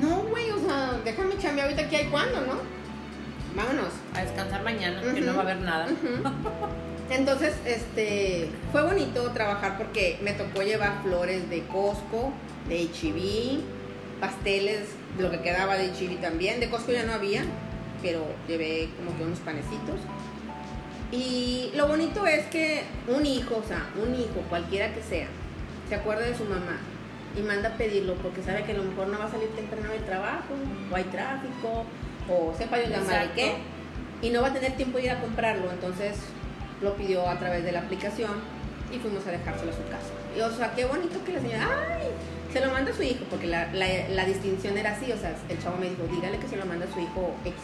[0.00, 2.54] no, güey, o sea, déjame chambear ahorita aquí hay cuando, ¿no?
[3.56, 3.88] Vámonos.
[4.14, 5.20] A descansar mañana, que Ujú.
[5.24, 5.88] no va a haber nada.
[7.10, 12.32] Entonces, este, fue bonito trabajar porque me tocó llevar flores de Costco,
[12.68, 13.60] de H-E-B,
[14.20, 16.60] pasteles, lo que quedaba de H-E-B también.
[16.60, 17.42] De Costco ya no había,
[18.02, 20.00] pero llevé como que unos panecitos.
[21.12, 25.26] Y lo bonito es que un hijo, o sea, un hijo, cualquiera que sea,
[25.88, 26.78] se acuerda de su mamá
[27.36, 29.90] y manda a pedirlo porque sabe que a lo mejor no va a salir temprano
[29.90, 30.54] del trabajo,
[30.90, 31.84] o hay tráfico,
[32.28, 33.54] o sepa Dios la madre qué,
[34.22, 35.70] y no va a tener tiempo de ir a comprarlo.
[35.70, 36.16] Entonces
[36.80, 38.30] lo pidió a través de la aplicación
[38.92, 40.10] y fuimos a dejárselo a su casa.
[40.36, 42.08] Y o sea, qué bonito que la señora, ¡ay!
[42.52, 45.36] Se lo manda a su hijo, porque la, la, la distinción era así, o sea,
[45.48, 47.54] el chavo me dijo, dígale que se lo manda a su hijo X.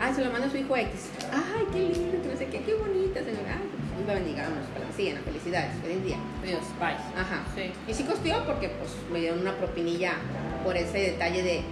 [0.00, 0.90] Ah, se lo manda a su hijo X.
[1.32, 3.56] Ay, qué lindo, que no sé qué, qué bonita señora.
[3.56, 6.16] Ay, pues, Dios la bendiga, vámonos, para la siguiente, felicidades, feliz día.
[6.44, 6.96] Dios, bye.
[7.20, 7.44] Ajá.
[7.54, 7.70] Sí.
[7.88, 10.14] Y sí costeó porque pues me dieron una propinilla
[10.64, 11.62] por ese detalle de,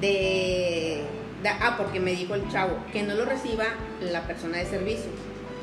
[0.00, 1.02] de,
[1.42, 3.64] de- ah, porque me dijo el chavo que no lo reciba
[4.00, 5.10] la persona de servicio.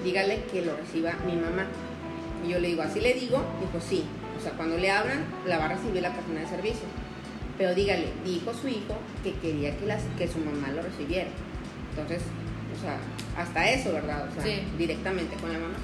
[0.04, 1.65] Dígale que lo reciba mi mamá.
[2.45, 4.06] Y yo le digo, así le digo, dijo sí.
[4.41, 6.88] O sea, cuando le abran, la va a recibir la persona de servicio.
[7.60, 11.30] Pero dígale, dijo su hijo que quería que, las, que su mamá lo recibiera.
[11.91, 12.23] Entonces,
[12.75, 12.97] o sea,
[13.38, 14.27] hasta eso, ¿verdad?
[14.30, 14.63] O sea, Sí.
[14.80, 15.75] directamente con la mamá.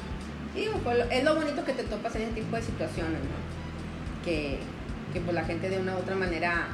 [0.56, 4.26] Y digo, pues, es lo bonito que te topas en ese tipo de situaciones, ¿no?
[4.26, 4.58] Que,
[5.14, 6.68] que pues la gente de una u otra manera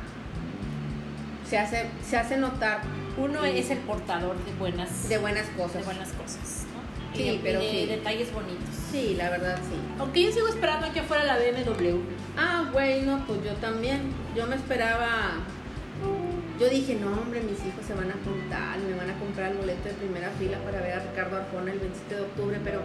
[1.49, 2.81] se hace, se hace notar
[3.17, 5.85] Uno es el portador de buenas, de buenas de cosas.
[5.85, 6.62] buenas cosas.
[7.13, 7.23] ¿No?
[7.23, 7.85] Sí, y pero y de sí.
[7.87, 8.69] detalles bonitos.
[8.91, 9.75] Sí, la verdad sí.
[9.99, 11.99] Aunque yo sigo esperando que fuera la BMW.
[12.37, 14.13] Ah, bueno, pues yo también.
[14.35, 15.39] Yo me esperaba.
[16.59, 19.57] Yo dije, no, hombre, mis hijos se van a juntar, me van a comprar el
[19.57, 22.81] boleto de primera fila para ver a Ricardo Arjona el 27 de octubre, pero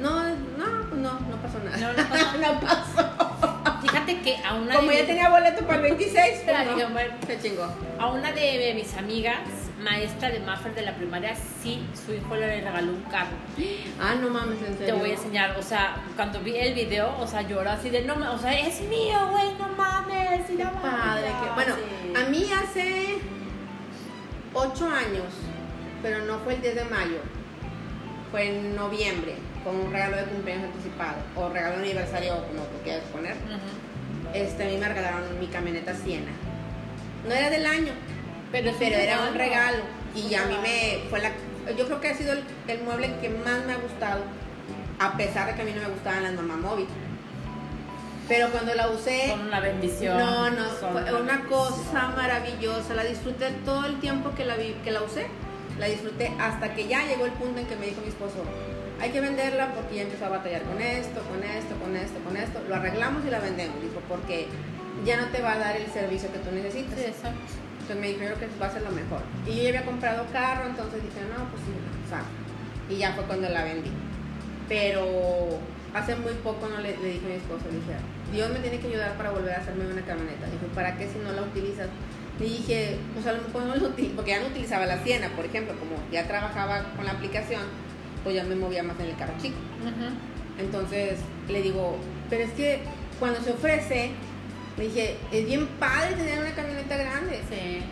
[0.00, 1.76] no, no, pues no, no pasó nada.
[1.76, 2.38] No, no pasó.
[2.40, 3.80] no pasó.
[3.82, 7.26] Fíjate que a una Como de ya tenía boleto para el 26, Pero pues no,
[7.26, 7.68] se chingó.
[7.98, 9.38] A una de mis amigas,
[9.82, 13.36] maestra de Maffer de la primaria, sí, su hijo le regaló un carro.
[14.00, 17.26] Ah, no mames, en Te voy a enseñar, o sea, cuando vi el video, o
[17.26, 20.50] sea, lloró así de, no, ma- o sea, es mío, güey, no mames.
[20.50, 20.90] Y la padre.
[20.96, 22.14] madre, que- Bueno, sí.
[22.24, 23.18] a mí hace
[24.54, 25.26] 8 años,
[26.02, 27.18] pero no fue el 10 de mayo,
[28.30, 32.78] fue en noviembre, con un regalo de cumpleaños anticipado, o regalo de aniversario, como tú
[32.82, 33.36] quieras poner.
[34.34, 36.30] Este, a mí me regalaron mi camioneta Siena.
[37.26, 37.92] No era del año,
[38.52, 39.82] Pero, pero era un regalo.
[40.14, 41.32] Y a mí me fue la.
[41.76, 44.22] Yo creo que ha sido el, el mueble que más me ha gustado,
[44.98, 46.86] a pesar de que a mí no me gustaban las mamá móvil.
[48.28, 49.28] Pero cuando la usé.
[49.28, 50.18] Son una bendición.
[50.18, 52.94] No, no, son fue una cosa maravillosa.
[52.94, 55.26] La disfruté todo el tiempo que la, vi- que la usé.
[55.78, 58.42] La disfruté hasta que ya llegó el punto en que me dijo mi esposo,
[59.00, 62.36] hay que venderla porque ya empezó a batallar con esto, con esto, con esto, con
[62.36, 62.60] esto.
[62.68, 64.48] Lo arreglamos y la vendemos, dijo, porque
[65.04, 66.98] ya no te va a dar el servicio que tú necesitas.
[66.98, 67.38] Sí, exacto.
[67.88, 69.22] Entonces me dijo, yo creo que va a ser lo mejor.
[69.46, 72.20] Y yo ya había comprado carro, entonces dije, no, pues sí, o sea,
[72.90, 73.90] y ya fue cuando la vendí.
[74.68, 75.56] Pero
[75.94, 77.96] hace muy poco no le, le dije a mi esposo, le dije,
[78.30, 80.44] Dios me tiene que ayudar para volver a hacerme una camioneta.
[80.44, 81.88] Dije, ¿para qué si no la utilizas?
[82.38, 85.30] Le dije, pues a lo mejor no la utilizo, porque ya no utilizaba la Siena,
[85.30, 87.62] por ejemplo, como ya trabajaba con la aplicación,
[88.22, 89.56] pues ya me movía más en el carro chico.
[89.80, 90.12] Ujú.
[90.60, 91.96] Entonces le digo,
[92.28, 92.80] pero es que
[93.18, 94.10] cuando se ofrece,
[94.78, 97.42] le dije, es bien padre tener una camioneta grande.
[97.50, 97.82] Sí.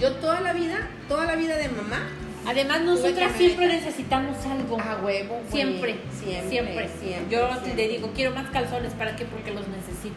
[0.00, 2.00] Yo toda la vida, toda la vida de mamá,
[2.44, 4.76] Además, nosotras siempre necesitamos algo.
[4.80, 5.36] a huevo.
[5.36, 5.52] güey.
[5.52, 7.26] Siempre, siempre, siempre, siempre.
[7.36, 7.74] Yo siempre.
[7.76, 9.24] le digo, quiero más calzones, ¿para qué?
[9.26, 10.16] Porque los necesito.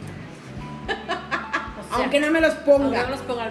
[1.78, 3.04] O sea, Aunque no me los ponga.
[3.04, 3.48] no los ponga.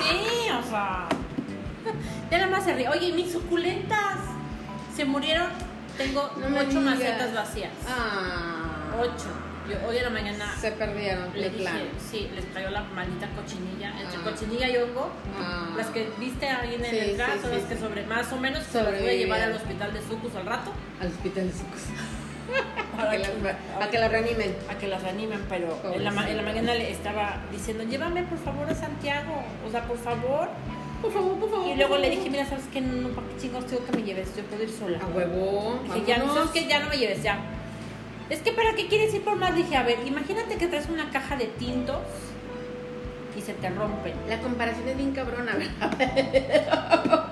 [0.00, 1.06] Sí, o sea.
[2.30, 2.88] Ya nada más se ríe.
[2.88, 4.16] Oye, mis suculentas
[4.96, 5.48] se murieron.
[5.98, 7.72] Tengo No ocho macetas vacías.
[7.86, 9.28] Ah, Ocho.
[9.68, 11.70] Yo hoy en la mañana se perdieron le de dije,
[12.10, 13.90] sí, les traigo la maldita cochinilla.
[14.00, 14.24] Entre Ah.
[14.24, 15.70] cochinilla y hongo, Ah.
[15.76, 18.64] las que viste ahí en Sí, el gas sí, las que sobre, más o menos
[18.64, 20.72] se las voy a llevar al hospital de Sucus al rato.
[21.00, 21.52] Al hospital de.
[21.52, 21.72] Para
[22.96, 24.56] Para que, las- que reanimen.
[24.68, 28.24] a que las reanimen, pero en la, ma- en la mañana le estaba diciendo, llévame
[28.24, 30.48] por favor a Santiago, o sea, por favor.
[31.00, 31.66] Por favor, por favor.
[31.68, 32.80] Y luego le dije, mira, ¿sabes qué?
[32.80, 34.36] No, ¿para qué chingados tengo que me lleves?
[34.36, 34.98] Yo puedo ir sola.
[35.02, 35.80] A huevo.
[35.84, 36.32] Dije, ya, no.
[36.34, 36.66] ¿sabes qué?
[36.68, 37.38] Ya no me lleves, ya.
[38.32, 39.54] Es que, ¿para qué quieres ir por más?
[39.54, 41.98] Dije, a ver, imagínate que traes una caja de tintos
[43.36, 44.14] y se te rompen.
[44.26, 45.92] La comparación es bien cabrona, ¿verdad?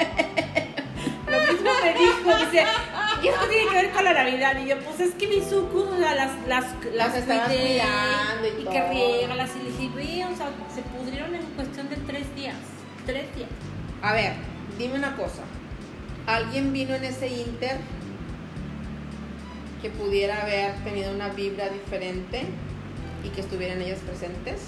[1.26, 2.66] Lo mismo me dijo, dice,
[3.22, 4.58] ¿y esto tiene que ver con la Navidad?
[4.62, 8.60] Y yo, pues es que mis sucus, o sea, las, las, Las estabas cuidé, y
[8.60, 9.52] y que riegalas.
[9.56, 12.56] Y dije, ve, o sea, se pudrieron en cuestión de tres días.
[13.06, 13.48] Tres días.
[14.02, 14.34] A ver,
[14.76, 15.44] dime una cosa.
[16.26, 17.78] ¿Alguien vino en ese inter
[19.80, 22.42] que pudiera haber tenido una vibra diferente
[23.24, 24.60] y que estuvieran ellas presentes?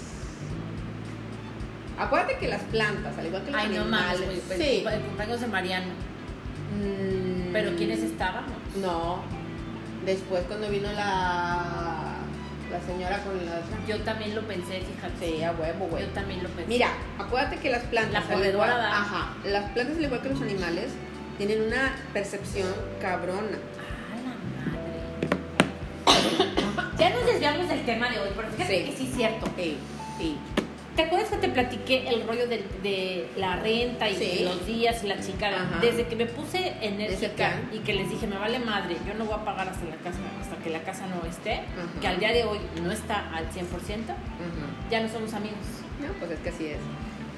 [1.97, 4.83] Acuérdate que las plantas, al igual que los Ay, no mames, animales, güey, sí.
[4.85, 5.91] el, el cumpleaños de Mariano.
[6.75, 8.51] Mm, Pero ¿quiénes estábamos?
[8.81, 9.21] No.
[10.05, 12.17] Después cuando vino la
[12.71, 15.37] la señora con la Yo también lo pensé, fíjate.
[15.37, 16.03] Sí, a huevo, güey.
[16.05, 16.67] Yo también lo pensé.
[16.67, 16.87] Mira,
[17.19, 20.87] acuérdate que las plantas, La al igual, ajá, las plantas al igual que los animales
[21.37, 22.67] tienen una percepción
[22.99, 23.59] cabrona.
[26.99, 28.85] Ya nos desviamos del tema de hoy, pero fíjate Sí.
[28.91, 29.47] que sí es cierto.
[30.95, 34.43] ¿Te acuerdas que te platiqué el rollo de, la renta y Sí.
[34.43, 35.47] los días y la chica?
[35.49, 35.79] Ajá.
[35.81, 39.25] Desde que me puse Ese enérgica y que les dije, me vale madre, yo no
[39.25, 41.99] voy a pagar hasta la casa, hasta que la casa no esté, Ajá.
[41.99, 44.19] que al día de hoy no está al 100%, Ajá.
[44.91, 45.57] ya no somos amigos.
[45.99, 46.77] No, pues es que así es.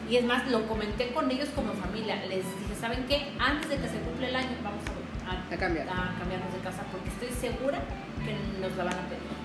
[0.10, 2.18] Y es más, lo comenté con ellos como familia.
[2.28, 3.26] Les dije, ¿saben qué?
[3.40, 4.92] Antes de que se cumple el año, vamos a,
[5.28, 5.88] a- A cambiar.
[5.90, 7.80] a cambiarnos de casa porque estoy segura
[8.24, 9.36] que nos la van a pedir.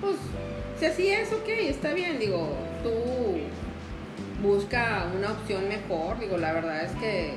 [0.00, 0.16] Pues,
[0.78, 2.18] si así es, ok, está bien.
[2.18, 2.90] Digo, tú
[4.42, 6.18] busca una opción mejor.
[6.18, 7.34] Digo, la verdad es que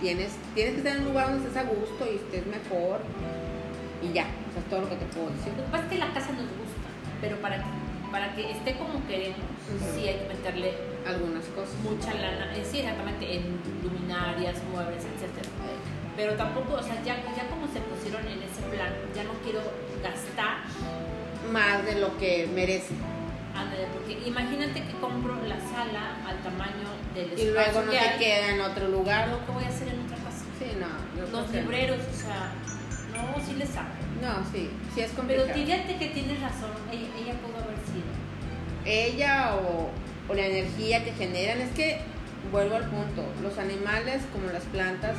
[0.00, 3.00] tienes, tienes que estar en un lugar donde estés a gusto y estés mejor.
[4.02, 5.52] Y ya, eso es todo lo que te puedo decir.
[5.56, 6.88] Lo que pasa es que la casa nos gusta,
[7.20, 7.70] pero para que,
[8.12, 9.38] para que esté como queremos,
[9.94, 10.72] sí hay que meterle
[11.06, 11.74] Algunas cosas.
[11.82, 13.42] mucha lana, eh, sí, exactamente, en
[13.82, 15.48] luminarias, muebles, etcétera.
[16.16, 19.60] Pero tampoco, o sea, ya, ya como se pusieron en ese plan, ya no quiero
[20.02, 20.64] gastar
[21.52, 22.94] Más de lo que merece.
[23.54, 27.98] Ándale, porque imagínate que compro la sala al tamaño del Y luego espacio no que
[27.98, 29.28] te hay, queda en otro lugar.
[29.28, 30.44] lo que voy a hacer en otra casa.
[30.58, 31.30] Sí, no.
[31.32, 32.52] Los libreros, o sea,
[33.12, 33.88] no, sí les saco.
[34.20, 35.54] No, sí, sí es Pero complicado.
[35.54, 38.08] fíjate que tienes razón, ella, ella pudo haber sido.
[38.84, 39.90] ella o,
[40.30, 41.60] o la energía que generan.
[41.60, 42.00] Es que,
[42.52, 45.16] vuelvo al punto, los animales como las plantas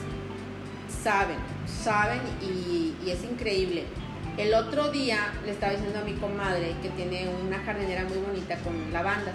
[0.87, 3.85] saben, saben y, y es increíble.
[4.37, 8.55] El otro día le estaba diciendo a mi comadre que tiene una jardinera muy bonita
[8.57, 9.33] con lavandas.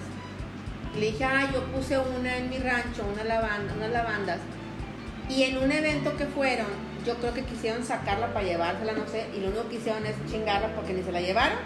[0.96, 4.38] Le dije, ah, yo puse una en mi rancho, una lavanda, unas lavandas.
[5.28, 6.68] Y en un evento que fueron,
[7.04, 10.14] yo creo que quisieron sacarla para llevársela, no sé, y lo único que hicieron es
[10.30, 11.58] chingarla porque ni se la llevaron,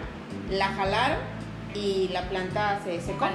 [0.49, 1.19] la jalaron
[1.75, 3.27] y la planta se secó.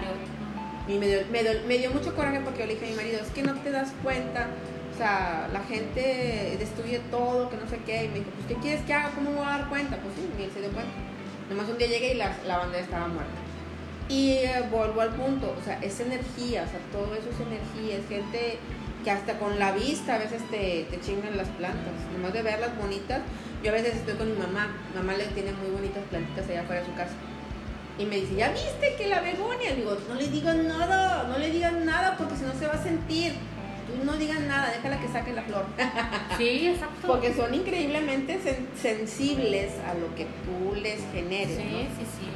[0.89, 2.97] Y me dio, me, dio, me dio mucho coraje porque yo le dije a mi
[2.97, 4.49] marido, es que no te das cuenta,
[4.93, 8.05] o sea, la gente destruye todo, que no sé qué.
[8.05, 9.11] Y me dijo, pues, ¿qué quieres que haga?
[9.11, 9.97] ¿Cómo me voy a dar cuenta?
[9.97, 10.93] Pues sí, ni él se dio cuenta.
[11.49, 13.41] Nomás un día llegué y la, la bandera estaba muerta.
[14.09, 17.97] Y eh, vuelvo al punto, o sea, es energía, o sea, todo eso es energía,
[17.97, 18.59] es gente
[19.03, 22.77] que hasta con la vista a veces te, te chingan las plantas, nomás de verlas
[22.77, 23.21] bonitas.
[23.63, 26.63] Yo a veces estoy con mi mamá, mi mamá le tiene muy bonitas plantitas allá
[26.63, 27.15] afuera de su casa.
[27.99, 29.75] Y me dice, ¿ya viste que la begonia?
[29.75, 32.83] Digo, no le digas nada, no le digas nada porque si no se va a
[32.83, 33.35] sentir.
[34.05, 35.65] No digas nada, déjala que saque la flor.
[36.39, 37.07] Sí, exacto.
[37.07, 41.79] Porque son increíblemente sen- sensibles a lo que tú les generes, Sí, ¿no?
[41.97, 42.29] sí, sí.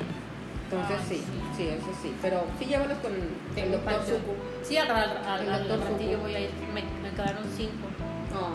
[0.65, 1.41] Entonces Ay, sí, sí.
[1.57, 2.13] sí, eso sí.
[2.21, 4.05] Pero sí llévalos con el doctor.
[4.05, 4.33] Suku.
[4.65, 6.51] Sí, al, al, al, El al doctor ratillo voy a ir.
[6.75, 7.87] Me, me quedaron cinco
[8.35, 8.53] Oh,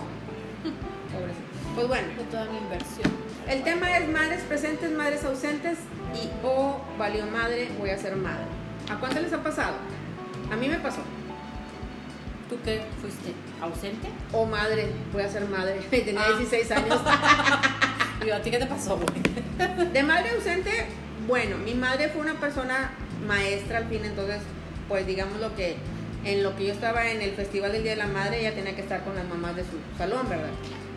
[1.11, 1.47] pobrecito.
[1.75, 3.09] Pues bueno, de toda mi inversión.
[3.47, 5.77] el tema es madres presentes, madres ausentes
[6.13, 8.43] y oh, valió madre, voy a ser madre.
[8.89, 9.75] ¿A cuánto les ha pasado?
[10.51, 10.99] A mí me pasó.
[12.51, 13.31] ¿Tú qué fuiste?
[13.61, 14.09] ¿Ausente?
[14.33, 15.79] O madre, voy a ser madre.
[15.89, 16.37] Tenía Ah.
[16.37, 16.99] 16 años.
[18.23, 19.87] Y yo, ¿a ti qué te pasó, güey?
[19.93, 20.69] De madre ausente,
[21.27, 22.91] bueno, mi madre fue una persona
[23.25, 24.41] maestra al fin, entonces,
[24.87, 25.77] pues digamos lo que
[26.23, 28.75] en lo que yo estaba en el Festival del Día de la Madre, ella tenía
[28.75, 30.51] que estar con las mamás de su salón, ¿verdad?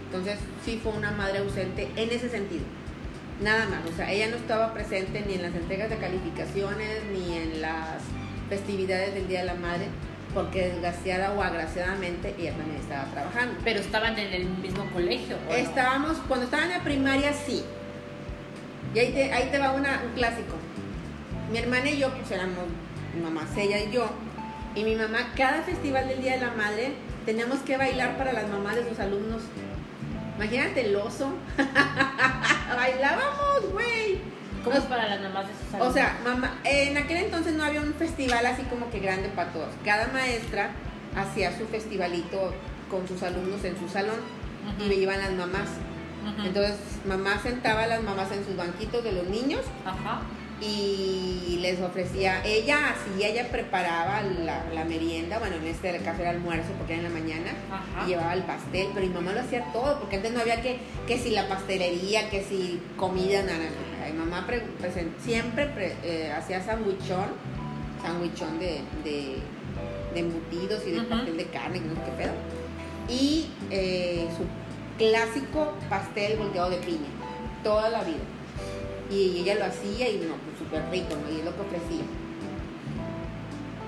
[0.06, 2.64] Entonces, sí fue una madre ausente en ese sentido.
[3.40, 7.38] Nada más, o sea, ella no estaba presente ni en las entregas de calificaciones, ni
[7.38, 8.02] en las
[8.50, 9.86] festividades del Día de la Madre,
[10.34, 13.54] porque desgraciada o agraciadamente ella también estaba trabajando.
[13.64, 15.36] Pero estaban en el mismo colegio.
[15.36, 15.56] ¿o no?
[15.56, 17.62] Estábamos, cuando estaba en la primaria, sí.
[18.94, 20.56] Y ahí te, ahí te va una, un clásico.
[21.50, 22.64] Mi hermana y yo, pues éramos
[23.14, 24.10] mi mamá, ella y yo.
[24.74, 26.92] Y mi mamá, cada festival del Día de la Madre,
[27.24, 29.42] teníamos que bailar para las mamás de sus alumnos.
[30.36, 31.32] Imagínate el oso.
[32.76, 34.33] Bailábamos, güey.
[34.64, 35.94] ¿Cómo es para las mamás de sus O alumnos?
[35.94, 39.68] sea, mamá, en aquel entonces no había un festival así como que grande para todos.
[39.84, 40.70] Cada maestra
[41.16, 42.54] hacía su festivalito
[42.90, 44.16] con sus alumnos en su salón
[44.80, 45.68] y me iban las mamás.
[46.42, 50.22] Entonces, mamá sentaba a las mamás en sus banquitos de los niños Ajá.
[50.60, 56.30] Y les ofrecía, ella hacía, ella preparaba la, la merienda, bueno, en este caso era
[56.30, 58.04] almuerzo porque era en la mañana, Ajá.
[58.04, 60.78] y llevaba el pastel, pero mi mamá lo hacía todo, porque antes no había que,
[61.06, 64.12] que si la pastelería, que si comida, nada, nada.
[64.12, 64.62] Mi mamá pre-
[65.24, 67.26] siempre pre- eh, hacía sandwichón,
[68.02, 69.38] sandwichón de, de,
[70.14, 72.32] de embutidos y de pastel de carne, que no sé qué pedo,
[73.08, 74.44] y eh, su
[74.98, 77.08] clásico pastel volteado de piña,
[77.62, 78.18] toda la vida.
[79.10, 81.30] Y ella lo hacía y no, pues súper rico, ¿no?
[81.30, 82.04] Y es lo que ofrecía.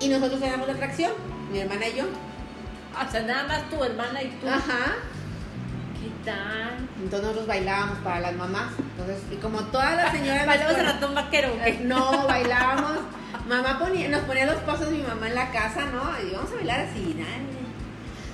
[0.00, 1.12] Y nosotros éramos la atracción,
[1.50, 2.04] mi hermana y yo.
[2.04, 4.48] O sea, nada más tu hermana y tú.
[4.48, 4.96] Ajá.
[6.00, 6.88] ¿Qué tal?
[6.98, 8.72] Entonces nosotros bailábamos para las mamás.
[8.78, 11.48] Entonces, y como todas las señoras ¿Bailamos el ratón vaquero?
[11.64, 12.98] Eh, No, bailábamos.
[13.48, 16.02] Mamá ponía, nos ponía los pasos mi mamá en la casa, ¿no?
[16.26, 17.36] Y vamos a bailar así, nada.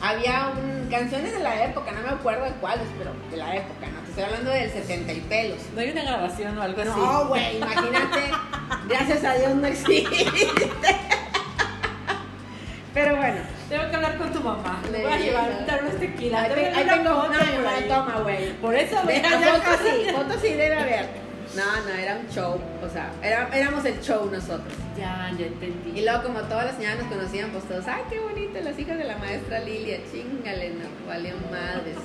[0.00, 3.86] Había un, canciones de la época, no me acuerdo de cuáles, pero de la época,
[3.86, 4.01] ¿no?
[4.12, 5.58] Estoy hablando del 70 y pelos.
[5.74, 6.90] ¿No hay una grabación o algo así?
[6.90, 8.20] No, güey, imagínate.
[8.88, 10.26] Gracias a Dios no existe.
[12.92, 13.40] Pero bueno.
[13.70, 14.82] Tengo que hablar con tu mamá.
[14.92, 16.42] Le voy a llevar un termos tequila.
[16.42, 18.52] Ahí te- tengo una, no, toma, güey.
[18.60, 21.06] Por eso, la fotos sí, fotos sí debe haber.
[21.56, 22.60] No, no, era un show.
[22.86, 24.74] O sea, era- éramos el show nosotros.
[24.98, 25.98] Ya, ya entendí.
[25.98, 28.98] Y luego como todas las señoras nos conocían, pues todos, ay, qué bonito, las hijas
[28.98, 31.96] de la maestra Lilia, chingale, no, valió madres.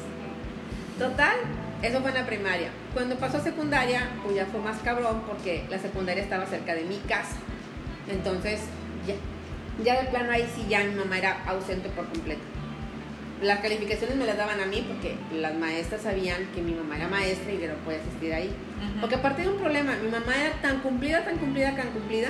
[0.98, 1.36] Total,
[1.81, 2.69] eso fue en la primaria.
[2.93, 6.83] Cuando pasó a secundaria, pues ya fue más cabrón porque la secundaria estaba cerca de
[6.83, 7.35] mi casa.
[8.09, 8.61] Entonces,
[9.05, 9.15] ya,
[9.83, 12.41] ya de plano ahí sí ya mi mamá era ausente por completo.
[13.41, 17.07] Las calificaciones me las daban a mí porque las maestras sabían que mi mamá era
[17.07, 18.47] maestra y que no podía asistir ahí.
[18.47, 19.01] Ujú.
[19.01, 22.29] Porque aparte de un problema, mi mamá era tan cumplida, tan cumplida, tan cumplida,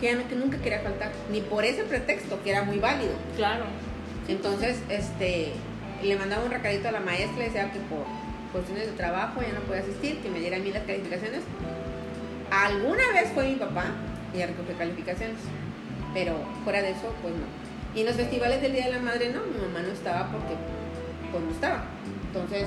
[0.00, 3.12] que no- que nunca quería faltar, ni por ese pretexto, que era muy válido.
[3.36, 3.64] Claro.
[4.28, 5.52] Entonces, este,
[6.02, 8.04] le mandaba un recadito a la maestra, le decía que por
[8.52, 11.42] cuestiones de trabajo ya no podía asistir, que me diera a mí las calificaciones.
[12.50, 13.84] Alguna vez fue mi papá
[14.34, 15.38] y ya recogió calificaciones,
[16.14, 16.34] pero
[16.64, 17.46] fuera de eso, pues no.
[17.94, 20.54] Y en los festivales del Día de la Madre, no, mi mamá no estaba porque,
[21.30, 21.84] pues no estaba.
[22.26, 22.66] Entonces,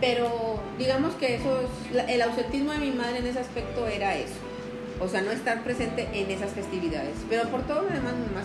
[0.00, 4.36] pero digamos que eso es, el ausentismo de mi madre en ese aspecto era eso.
[5.00, 7.14] O sea, no estar presente en esas festividades.
[7.28, 8.42] Pero por todo lo demás, mi mamá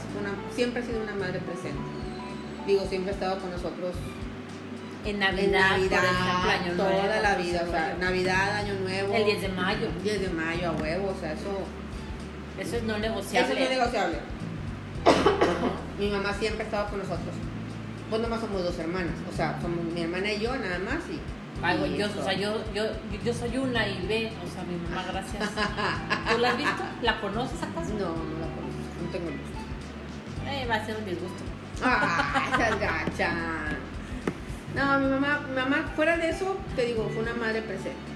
[0.54, 1.82] siempre ha sido una madre presente.
[2.68, 3.96] Digo, siempre ha estado con nosotros
[5.06, 7.64] En en Navidad, Navidad, por ejemplo, Año toda Nuevo, la vida.
[7.68, 7.98] O sea.
[8.00, 9.14] Navidad, Año Nuevo.
[9.14, 9.88] El 10 de mayo.
[10.02, 11.60] 10 de mayo a huevo, o sea, eso,
[12.58, 13.56] Eso es no eso negociable.
[13.56, 14.18] no es negociable.
[16.00, 17.36] mi mamá siempre ha estado con nosotros.
[18.10, 19.16] Pues nomás somos dos hermanas.
[19.32, 21.04] O sea, somos mi hermana y yo nada más.
[21.10, 21.20] Y,
[21.98, 22.20] yo, eso.
[22.20, 22.84] o sea, yo, yo,
[23.24, 25.50] yo soy una y ve, o sea, mi mamá, gracias.
[26.32, 26.84] ¿Tú la has visto?
[27.02, 27.94] ¿La conoces acaso?
[27.94, 29.58] No, no la conozco, no tengo el gusto.
[30.48, 31.44] Eh, va a ser un disgusto.
[31.84, 33.32] Ah, esas gacha.
[34.76, 38.14] No, mi mamá, mi mamá, fuera de eso, te digo, fue una madre presente.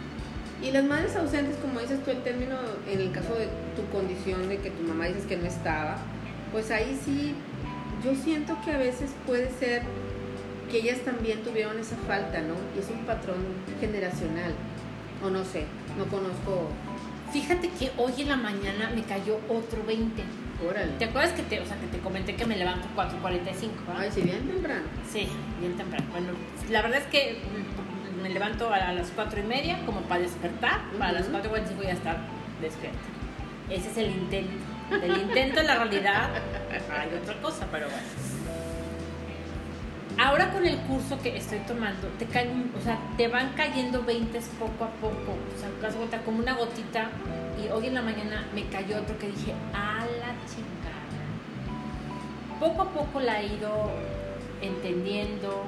[0.61, 2.55] Y las madres ausentes, como dices tú, el término,
[2.87, 5.97] en el caso de tu condición, de que tu mamá dices que no estaba,
[6.51, 7.35] pues ahí sí,
[8.03, 9.83] yo siento que a veces puede ser
[10.71, 12.55] que ellas también tuvieron esa falta, ¿no?
[12.75, 13.37] Y es un patrón
[13.79, 14.53] generacional,
[15.23, 16.69] o no sé, no conozco.
[17.31, 20.23] Fíjate que hoy en la mañana me cayó otro 20.
[20.65, 20.93] Órale.
[20.93, 23.21] ¿Te acuerdas que te, o sea, que te comenté que me levanto 4.45?
[23.21, 24.01] ¿verdad?
[24.01, 24.85] Ay, sí, bien temprano.
[25.11, 25.27] Sí,
[25.59, 26.05] bien temprano.
[26.11, 26.29] Bueno,
[26.69, 27.39] la verdad es que
[28.21, 30.81] me levanto a las 4 y media como para despertar.
[30.97, 31.37] Para las Ujú.
[31.37, 32.17] 4.45 voy a estar
[32.61, 32.97] despierta.
[33.69, 34.65] Ese es el intento.
[34.89, 36.29] Del intento en la realidad
[36.71, 38.07] hay otra cosa, pero bueno.
[40.17, 44.39] Ahora con el curso que estoy tomando, te caen, o sea, te van cayendo 20
[44.57, 45.35] poco a poco.
[45.55, 45.69] O sea,
[46.25, 47.09] como una gotita.
[47.63, 50.97] Y hoy en la mañana me cayó otro que dije, a la chingada.
[52.59, 53.91] Poco a poco la he ido
[54.61, 55.63] entendiendo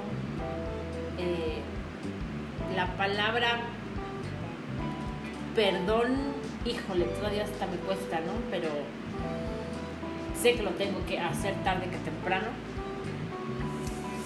[1.17, 1.59] eh,
[2.75, 3.59] la palabra
[5.59, 6.15] perdón,
[6.65, 8.31] híjole, todavía hasta me cuesta, ¿no?
[8.49, 8.69] Pero
[10.41, 12.47] sé que lo tengo que hacer tarde que temprano.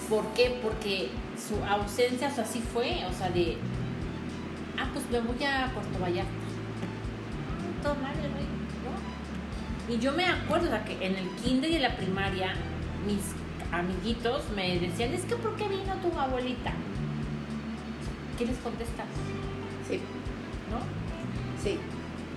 [0.08, 0.56] ¿Por qué?
[0.62, 3.56] Porque su ausencia, o sea, así fue, o sea, de,
[4.78, 6.43] ah, pues me voy a Puerto Vallarta.
[7.84, 9.94] Todo mal, ¿no?
[9.94, 12.54] Y yo me acuerdo, o sea, que en el kinder y en la primaria,
[13.06, 13.20] mis
[13.70, 16.72] amiguitos me decían, es que ¿por qué vino tu abuelita?
[18.38, 19.06] ¿Qué les contestas?
[19.88, 20.00] Sí.
[20.70, 20.78] ¿No?
[21.62, 21.78] Sí.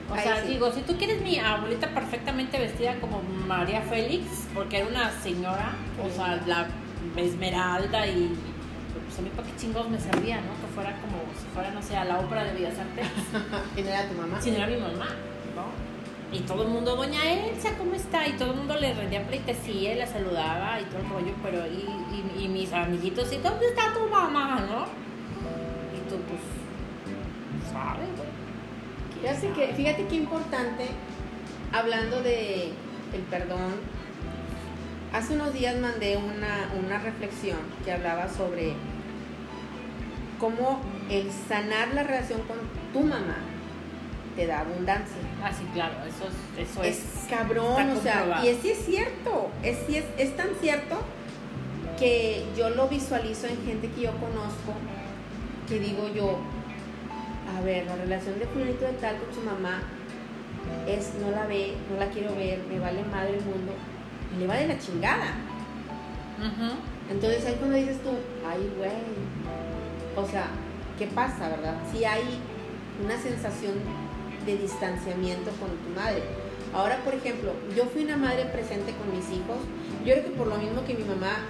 [0.10, 0.50] O Ahí sea, sí.
[0.50, 5.72] digo, si tú quieres mi abuelita perfectamente vestida como María Félix, porque era una señora,
[6.06, 6.68] o sea, la
[7.16, 8.36] esmeralda y
[9.06, 10.52] pues a mí para qué chingos me servía, ¿no?
[10.62, 13.08] Que fuera como si fuera, no sé, a la ópera de Bellas Artes,
[13.78, 14.42] ¿Y no era tu mamá?
[14.42, 15.08] si no era mi mamá.
[16.32, 18.28] Y todo el mundo, doña Elsa, ¿cómo está?
[18.28, 21.66] Y todo el mundo le rendía pleitesía, y la saludaba y todo el rollo, pero
[21.66, 24.82] y, y, mis amiguitos, ¿y dónde está tu mamá, no?
[25.96, 26.42] Y tú, pues,
[27.72, 28.10] ¿sabes,
[29.22, 29.54] Fíjate, sabe?
[29.54, 30.88] que, fíjate qué importante,
[31.72, 32.74] hablando de
[33.14, 33.76] el perdón,
[35.14, 38.74] hace unos días mandé una, una reflexión que hablaba sobre
[40.40, 42.58] cómo el sanar la relación con
[42.92, 43.38] tu mamá
[44.36, 45.27] te da abundancia.
[45.44, 48.86] Ah, sí, claro, eso es, eso es, es cabrón, o sea, y es, sí es
[48.86, 50.98] cierto, es, sí es, es tan cierto
[52.00, 54.74] que yo lo visualizo en gente que yo conozco,
[55.70, 56.40] que digo yo,
[57.56, 59.84] a ver, la relación de fulanito de tal con su mamá
[60.88, 63.74] es, no la ve, no la quiero ver, me vale madre el mundo,
[64.36, 65.36] y le vale la chingada.
[67.10, 68.10] Entonces ahí cuando dices tú,
[68.48, 68.92] ay, güey,
[70.16, 70.48] o sea,
[70.98, 71.76] ¿qué pasa, verdad?
[71.92, 72.40] Si hay
[73.04, 73.76] una sensación
[74.48, 76.24] de distanciamiento con tu madre.
[76.74, 79.58] Ahora, por ejemplo, yo fui una madre presente con mis hijos.
[80.06, 81.46] Yo creo que por lo mismo que mi mamá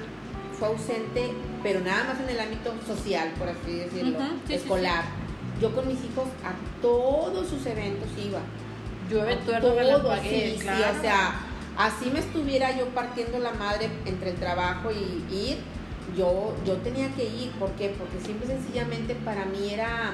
[0.59, 1.31] fue ausente,
[1.63, 5.03] pero nada más en el ámbito social, por así decirlo, Ujú, sí, sí, escolar.
[5.61, 8.39] Yo con mis hijos a todos sus eventos iba.
[9.09, 10.97] Llueve, A tuerto, relampaguea, todos, sí, sí, claro.
[10.97, 11.39] o sea,
[11.77, 15.57] así me estuviera yo partiendo la madre entre el trabajo y ir,
[16.17, 17.95] yo, yo tenía que ir, ¿por qué?
[17.97, 20.13] Porque simple y sencillamente para mí era,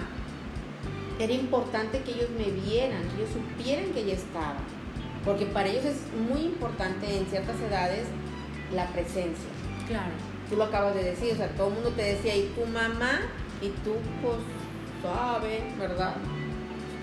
[1.19, 4.57] era importante que ellos me vieran, que ellos supieran que ella estaba,
[5.25, 8.07] porque para ellos es muy importante en ciertas edades
[8.73, 9.49] la presencia.
[9.87, 10.11] Claro.
[10.49, 13.21] Tú lo acabas de decir, o sea, todo el mundo te decía, ¿y tu mamá?
[13.61, 14.37] Y tú, pues,
[15.01, 16.15] sabes, ¿verdad?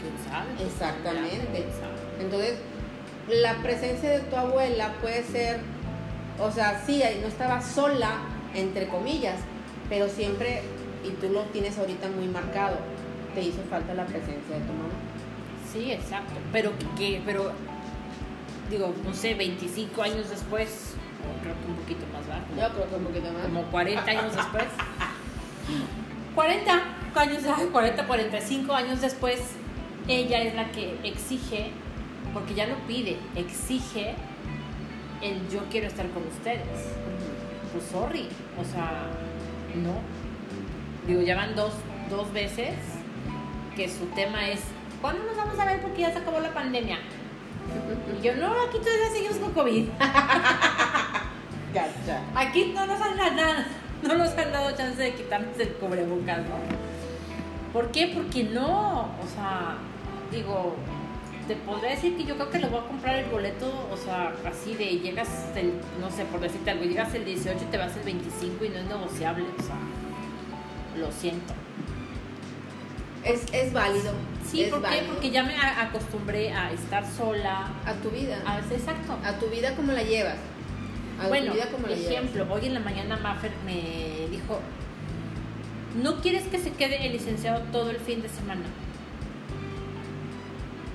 [0.00, 0.66] ¿Quién sabe?
[0.66, 1.46] Exactamente.
[1.52, 2.20] ¿Quién sabe?
[2.20, 2.58] Entonces,
[3.28, 5.60] la presencia de tu abuela puede ser,
[6.38, 8.20] o sea, sí, no estaba sola,
[8.54, 9.40] entre comillas,
[9.88, 10.62] pero siempre,
[11.04, 12.76] y tú lo tienes ahorita muy marcado,
[13.34, 14.94] te hizo falta la presencia de tu mamá.
[15.72, 16.34] Sí, exacto.
[16.52, 17.52] Pero que, pero
[18.70, 22.46] digo, no sé, 25 años después, o creo que un poquito más bajo.
[22.56, 23.42] Yo creo que un poquito más.
[23.42, 24.64] Como 40 años después.
[26.34, 26.82] 40
[27.14, 29.40] años, ay, 40, 45 años después,
[30.08, 31.70] ella es la que exige,
[32.32, 34.14] porque ya lo pide, exige
[35.20, 36.66] el yo quiero estar con ustedes.
[37.72, 38.28] Pues sorry,
[38.58, 39.06] o sea,
[39.76, 40.00] no.
[41.06, 41.72] Digo, ya van dos,
[42.10, 42.74] dos veces
[43.80, 44.60] que su tema es,
[45.00, 45.80] ¿cuándo nos vamos a ver?
[45.80, 46.98] Porque ya se acabó la pandemia.
[48.12, 49.88] Y yo, no, aquí todavía seguimos con COVID.
[51.74, 52.20] Gacha.
[52.34, 53.64] Aquí no nos han dado,
[54.02, 56.56] no nos han dado chance de quitarnos el cubrebocas, ¿no?
[57.72, 58.12] ¿Por qué?
[58.14, 59.78] Porque no, o sea,
[60.30, 60.76] digo,
[61.48, 64.34] te podría decir que yo creo que lo voy a comprar el boleto, o sea,
[64.46, 67.96] así de llegas el, no sé, por decirte algo, llegas el 18 y te vas
[67.96, 69.76] el 25 y no es negociable, o sea,
[70.98, 71.54] lo siento.
[73.24, 74.12] Es, es válido.
[74.48, 74.86] Sí, es ¿por qué?
[74.88, 75.06] válido.
[75.12, 78.38] Porque ya me acostumbré a estar sola, A tu vida.
[78.46, 79.18] a, exacto.
[79.24, 80.36] A tu vida como la llevas.
[81.22, 82.12] A Bueno, tu vida como la llevas.
[82.12, 84.58] ejemplo, hoy en la mañana Maffer me dijo,
[86.02, 88.62] ¿no quieres que se quede el licenciado todo el fin de semana?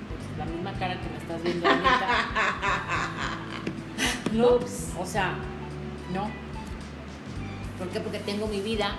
[0.08, 2.08] Pues la misma cara que me estás viendo ahorita.
[4.32, 4.88] no, Ups.
[4.98, 5.34] o sea,
[6.12, 6.28] no.
[7.78, 8.00] ¿Por qué?
[8.00, 8.96] Porque tengo mi vida.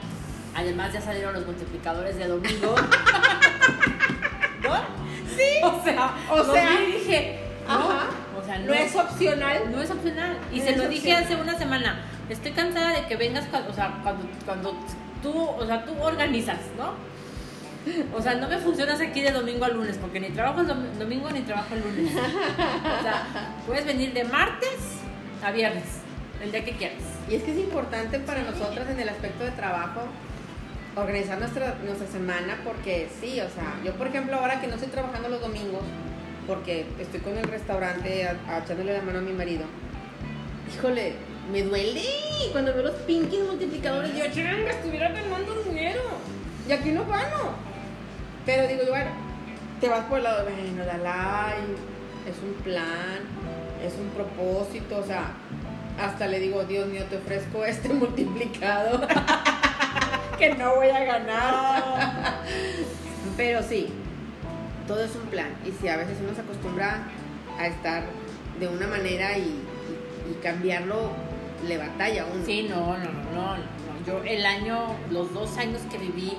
[0.58, 2.76] Además ya salieron los multiplicadores de domingo.
[4.64, 4.76] ¿No?
[5.38, 5.62] Sí.
[5.64, 7.74] O sea, O sea, dije, no.
[7.74, 8.06] ajá.
[8.42, 9.72] O sea, No es opcional.
[9.72, 10.38] no es opcional.
[10.52, 12.02] Y No se lo dije hace una semana.
[12.30, 14.76] Estoy cansada de que vengas cuando, o sea, cuando, cuando
[15.22, 16.94] tú, o sea, tú organizas, ¿no?
[18.18, 20.92] O sea, no me funcionas aquí de domingo a lunes, porque ni trabajo el dom-
[20.98, 22.14] domingo ni trabajo el lunes.
[22.16, 23.28] O sea,
[23.66, 24.78] puedes venir de martes
[25.44, 25.86] a viernes,
[26.44, 27.02] el día que quieras.
[27.30, 30.02] Y es que es importante para nosotras en el aspecto de trabajo
[30.98, 34.90] organizar nuestra, nuestra semana porque sí, o sea, yo por ejemplo ahora que no estoy
[34.90, 35.84] trabajando los domingos
[36.48, 38.28] porque estoy con el restaurante
[38.64, 39.66] echándole la mano a mi marido,
[40.74, 41.14] híjole,
[41.52, 42.04] me duele
[42.52, 44.12] cuando veo los pinches multiplicadores.
[44.16, 46.02] Yo, changa, estuviera ganando dinero.
[46.68, 47.56] Y aquí no gano.
[48.46, 49.12] Pero digo, bueno,
[49.80, 51.74] te vas por el lado, bueno, la like,
[52.30, 53.20] es un plan,
[53.86, 55.32] es un propósito, o sea,
[56.02, 59.06] hasta le digo, Dios mío, te ofrezco este multiplicado
[60.38, 61.84] que no voy a ganar.
[63.36, 63.88] Pero sí,
[64.88, 65.50] todo es un plan.
[65.66, 67.04] Y si a veces uno se acostumbra
[67.60, 68.04] a estar
[68.60, 71.12] de una manera y, y- y cambiarlo,
[71.68, 72.46] le batalla a uno.
[72.46, 73.64] Sí, no, no, no, no, no.
[74.06, 76.34] Yo el año, los dos años que viví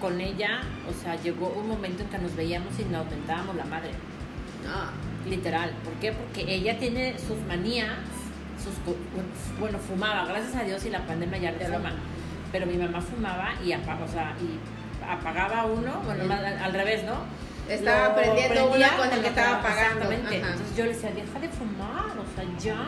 [0.00, 3.64] con ella, o sea, llegó un momento en que nos veíamos y nos aumentábamos la
[3.64, 3.90] madre.
[4.64, 5.70] No, Literal.
[5.84, 6.12] ¿Por qué?
[6.12, 7.88] Porque ella tiene sus manías,
[8.62, 8.74] sus
[9.58, 11.74] bueno, fumaba, gracias a Dios y la pandemia ya no Ya no.
[11.78, 11.92] fuma.
[12.56, 14.58] Pero mi mamá fumaba y, apa- o sea, y
[15.06, 16.32] apagaba uno, bueno, Mm.
[16.32, 17.16] al, al revés, ¿no?
[17.68, 20.04] Estaba Lo prendiendo prendía una con el que estaba apagando.
[20.10, 20.36] Exactamente.
[20.42, 20.52] Ajá.
[20.54, 22.78] Entonces yo le decía, deja de fumar, o sea, ya.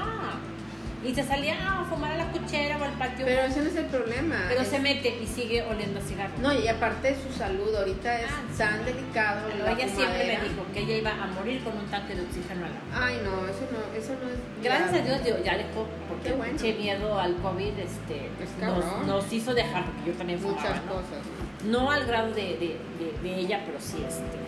[1.05, 3.25] Y se salía a fumar a la cochera o al patio.
[3.25, 4.35] pero ese no es el problema.
[4.49, 6.33] Pero Es- se mete y sigue oliendo a cigarro.
[6.43, 8.59] No, y aparte su salud ahorita es Ah, sí.
[8.59, 9.49] tan delicado.
[9.53, 10.43] Pero la ella siempre me fumadera.
[10.43, 13.07] dijo que ella iba a morir con un tanque de oxígeno a la mano.
[13.07, 14.37] Ay, no, eso no, eso no es.
[14.65, 15.05] Gracias a grave.
[15.09, 16.53] Dios digo, ya dejó, porque bueno.
[16.59, 20.85] pinche miedo al COVID este, Es nos, nos hizo dejar, porque yo también fumaba, Muchas
[20.85, 20.93] ¿no?
[20.93, 21.23] cosas.
[21.65, 24.48] No al grado de, de, de, de ella, pero sí, este.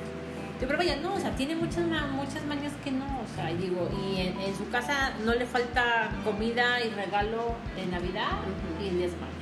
[0.60, 3.88] Que ella no, o sea, tiene muchas, muchas mañas que no, o sea, y digo,
[4.04, 8.84] y en, en su casa no le falta comida y regalo en Navidad Ujú.
[8.84, 9.32] y el 10 de mayo.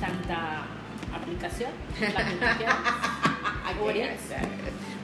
[0.00, 0.62] Santa
[1.14, 3.82] aplicación, la.
[3.84, 4.18] Urias.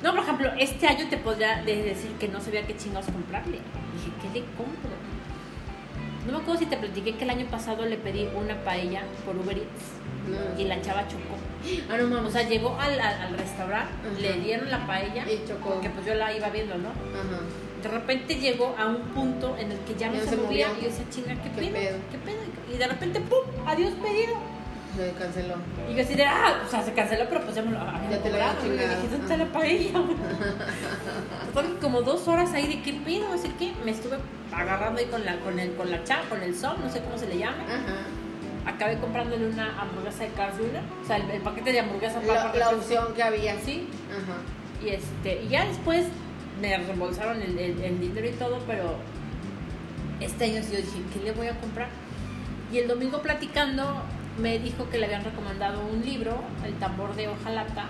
[0.03, 3.59] No, por ejemplo, este año te podría de- decir que no sabía qué chingados comprarle.
[3.95, 4.91] Dije, ¿qué le compro?
[6.27, 9.37] No me acuerdo si te platiqué que el año pasado le pedí una paella por
[9.37, 9.85] Uber Eats
[10.29, 10.61] No.
[10.61, 11.37] y la chava chocó.
[11.91, 12.33] Ah, no O mames.
[12.33, 14.19] sea, llegó al, al, al restaurante, Ajá.
[14.21, 15.71] le dieron la paella, Y chocó.
[15.75, 16.89] porque pues yo la iba viendo, ¿no?
[16.91, 17.41] Ajá.
[17.83, 20.81] De repente llegó a un punto en el que ya no se, se movía movió.
[20.81, 21.73] y yo decía, chinga, ¿qué, ¿Qué pedo?
[21.73, 21.99] pedo?
[22.13, 22.39] ¿Qué pedo?
[22.73, 23.39] Y de repente, ¡pum!
[23.67, 24.35] ¡Adiós pedido!
[24.97, 25.55] Se canceló.
[25.91, 28.11] Y yo así de, ah, o sea, se canceló, pero pues ya me lo habían
[28.11, 28.87] Ya te lo habían Y dije.
[29.11, 29.91] ¿dónde está la paella?
[31.55, 33.73] Total, como dos horas ahí de qué pedo, sé qué.
[33.85, 34.17] Me estuve
[34.53, 37.17] agarrando ahí con la, con el, con la chava, con el som, no sé cómo
[37.19, 37.65] se le llama.
[37.67, 38.05] Ajá.
[38.65, 42.53] Acabé comprándole una hamburguesa de Carl Jr., o sea, el, el paquete de hamburguesa La,
[42.53, 43.59] para la opción que había.
[43.61, 44.39] Sí, Ajá.
[44.85, 46.07] y este, y ya después
[46.61, 48.97] me reembolsaron el, el- el dinero y todo, pero
[50.21, 51.89] este año sí yo dije, ¿qué le voy a comprar?
[52.73, 54.01] Y el domingo platicando
[54.39, 57.87] me dijo que le habían recomendado un libro, El tambor de hojalata,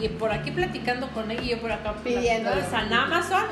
[0.00, 3.44] y por aquí platicando con él y yo por acá platicando, en Amazon.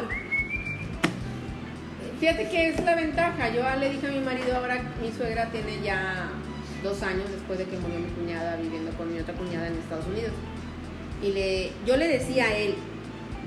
[2.20, 3.48] Fíjate que es la ventaja.
[3.50, 6.28] Yo le dije a mi marido, ahora mi suegra tiene ya
[6.84, 10.06] dos años después de que murió mi cuñada viviendo con mi otra cuñada en Estados
[10.06, 10.32] Unidos.
[11.22, 12.74] Y le, yo le decía a él,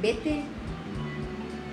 [0.01, 0.41] vete,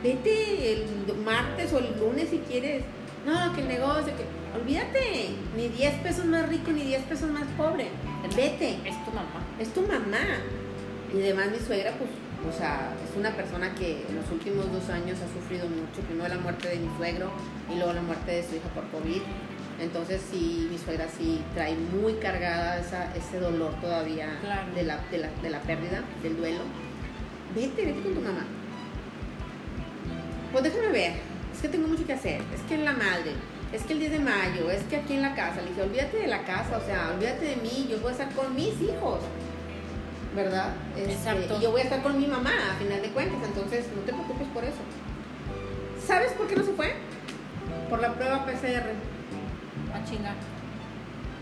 [0.03, 2.85] vete el martes o el lunes si quieres.
[3.27, 4.45] No, que el negocio, que...
[4.55, 7.89] Olvídate, ni 10 pesos más rico ni 10 pesos más pobre.
[8.37, 9.43] Vete, Es tu mamá.
[9.59, 10.19] es tu mamá.
[11.13, 12.11] Y además mi suegra, pues,
[12.49, 16.03] o sea, es una persona que en los últimos dos años ha sufrido mucho.
[16.07, 17.31] Primero la muerte de mi suegro
[17.73, 19.23] y luego la muerte de su hija por COVID.
[19.81, 24.73] Entonces sí, mi suegra sí trae muy cargada esa, ese dolor todavía Claro.
[24.75, 26.61] de, la, de, la, de la pérdida, del duelo.
[27.55, 28.45] Vete, vete con tu mamá.
[30.53, 31.13] Pues déjame ver,
[31.53, 33.33] es que tengo mucho que hacer, es que en la madre,
[33.73, 35.61] es que el 10 de mayo, es que aquí en la casa.
[35.61, 38.31] Le dije, olvídate de la casa, o sea, olvídate de mí, yo voy a estar
[38.33, 39.19] con mis hijos.
[40.37, 40.75] ¿Verdad?
[40.97, 41.57] Este, Exacto.
[41.59, 44.13] Y yo voy a estar con mi mamá, a final de cuentas, entonces no te
[44.13, 44.79] preocupes por eso.
[46.07, 46.93] ¿Sabes por qué no se fue?
[47.91, 48.95] Por la prueba PCR.
[49.95, 50.35] A chingar.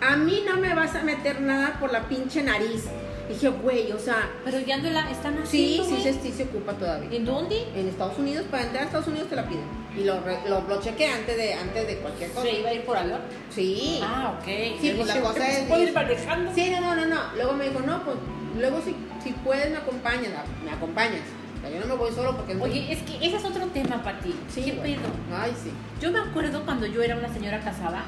[0.00, 2.84] A mí no me vas a meter nada por la pinche nariz.
[3.28, 5.84] Dije, güey, o sea, Pero ya no la están sí, haciendo.
[5.84, 6.02] sí, güey.
[6.02, 7.08] se, sí se ocupa todavía.
[7.12, 7.64] ¿En dónde?
[7.74, 9.64] En Estados Unidos, para entrar a Estados Unidos te la piden.
[9.96, 10.14] Y lo,
[10.48, 12.46] lo, lo chequé antes de, antes de cualquier cosa.
[12.46, 13.20] ¿Se iba a ir por avión?
[13.50, 14.00] Sí.
[14.02, 14.44] Ah, ok.
[14.80, 16.52] Sí, pues la cosa ¿pues es ¿Puedo ir- ir manejando?
[16.54, 17.20] Sí, no, no, no, no.
[17.36, 18.16] Luego me dijo, no, pues
[18.58, 20.32] luego si, si puedes me acompañas.
[20.64, 21.22] Me acompañas.
[21.58, 22.56] O sea, yo no me voy solo porque...
[22.56, 24.34] Oye, es que ese es otro tema para ti.
[24.52, 24.94] Sí, ¿Qué güey.
[24.96, 25.06] pedo?
[25.32, 25.70] Ay, sí.
[26.00, 28.02] Yo me acuerdo cuando yo era una señora casada,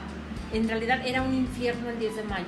[0.55, 2.47] en realidad era un infierno el 10 de mayo.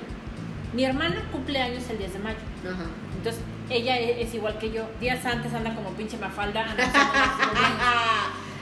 [0.73, 2.37] Mi hermana cumple años el 10 de mayo.
[2.63, 2.85] Ajá.
[3.17, 4.83] Entonces, ella e- es, igual que yo.
[4.99, 6.65] Días antes anda como pinche mafalda.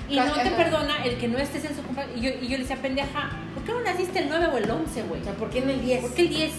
[0.09, 2.17] y no te perdona el que no estés en su cumpleaños.
[2.17, 4.69] Y yo, y yo le decía, pendeja, ¿por qué no naciste el 9 o el
[4.69, 5.21] 11, güey?
[5.21, 6.01] O sea, ¿por qué en el 10?
[6.01, 6.53] ¿Por qué el 10?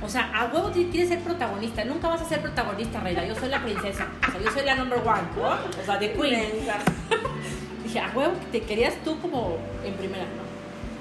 [0.00, 1.84] O sea, a huevo quieres ser protagonista.
[1.84, 3.26] Nunca vas a ser protagonista, Reina.
[3.26, 4.06] Yo soy la princesa.
[4.28, 5.22] O sea, yo soy la number one.
[5.36, 5.82] ¿no?
[5.82, 6.52] O sea, de queen.
[7.84, 10.46] Dije, a huevo que te querías tú como en primera, ¿no?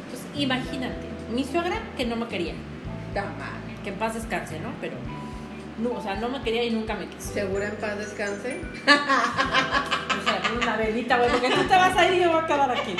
[0.06, 1.07] Entonces, imagínate.
[1.34, 2.54] Mi suegra que no me quería.
[3.84, 4.70] Que en paz descanse, ¿no?
[4.82, 4.96] Pero,
[5.80, 7.34] no, o sea, no me quería y nunca me quiso.
[7.34, 8.62] ¿Segura en paz descanse?
[8.84, 12.42] O sea, con una velita, güey, porque tú te vas a ir y yo voy
[12.44, 12.96] a quedar aquí.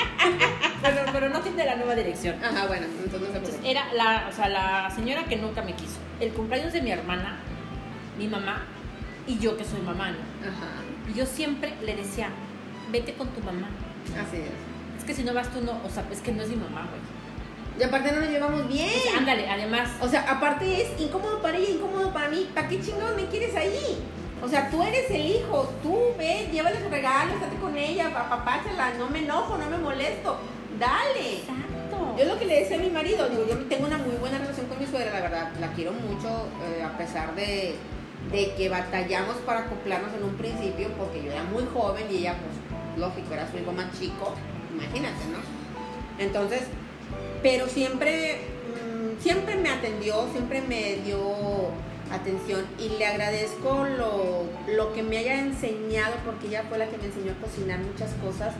[0.82, 2.42] pero, pero no tiene la nueva dirección.
[2.42, 5.98] Ajá, bueno, entonces Entonces era la, o sea, la señora que nunca me quiso.
[6.20, 7.36] El cumpleaños de mi hermana,
[8.18, 8.62] mi mamá
[9.26, 10.16] y yo que soy mamá, ¿no?
[10.48, 12.30] Ajá, Y yo siempre le decía,
[12.90, 13.68] vete con tu mamá.
[14.14, 14.98] así es.
[14.98, 16.88] Es que si no vas tú, no, o sea, es que no es mi mamá,
[16.88, 17.00] güey.
[17.78, 18.88] Y aparte no nos llevamos bien.
[18.88, 22.48] O sea, ándale, además, O sea, aparte es incómodo para ella, incómodo para mí.
[22.52, 24.02] ¿Para qué chingados me quieres ahí?
[24.42, 28.94] O sea, tú eres el hijo, tú ve, llévale su regalo, estate con ella, apapáchala,
[28.94, 30.38] no me enojo, no me molesto.
[30.78, 31.38] Dale.
[31.38, 32.14] exacto.
[32.16, 34.66] Yo lo que le decía a mi marido, digo, yo tengo una muy buena relación
[34.66, 37.76] con mi suegra, la verdad, la quiero mucho, eh, a pesar de,
[38.32, 42.34] de que batallamos para acoplarnos en un principio, porque yo era muy joven y ella,
[42.34, 44.34] pues, lógico, era su hijo más chico,
[44.72, 45.38] imagínate, ¿no?
[46.22, 46.62] Entonces,
[47.42, 51.18] pero siempre, mm, siempre me atendió, siempre me dio
[52.10, 54.44] atención y le agradezco lo,
[54.74, 58.12] lo que me haya enseñado, porque ella fue la que me enseñó a cocinar muchas
[58.14, 58.54] cosas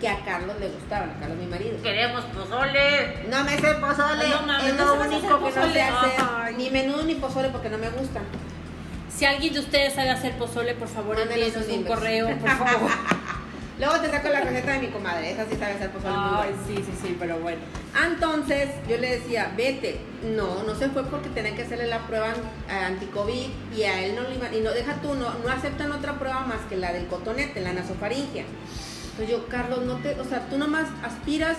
[0.00, 1.80] que a Carlos le gustaban, a Carlos mi marido.
[1.82, 3.26] Queremos pozole.
[3.28, 6.10] No me sé pozole, No es no lo único hacer que no sé hacer.
[6.18, 6.54] Ay.
[6.56, 8.20] Ni menudo ni pozole porque no me gusta.
[9.14, 12.90] Si alguien de ustedes sabe hacer pozole, por favor, envíenos un correo, por favor.
[13.80, 16.52] Luego te saco la receta de mi comadre, esa sí sabe hacer pozole muy Ay,
[16.52, 16.62] bueno.
[16.66, 17.60] sí, sí, sí, pero bueno.
[18.06, 19.98] Entonces yo le decía, vete.
[20.36, 24.14] No, no se fue porque tenía que hacerle la prueba eh, anti-COVID y a él
[24.14, 26.92] no le iba, y no deja tú, no, no aceptan otra prueba más que la
[26.92, 28.44] del cotonete, la nasofaringia.
[29.12, 31.56] Entonces yo, Carlos, no te, o sea, tú nomás aspiras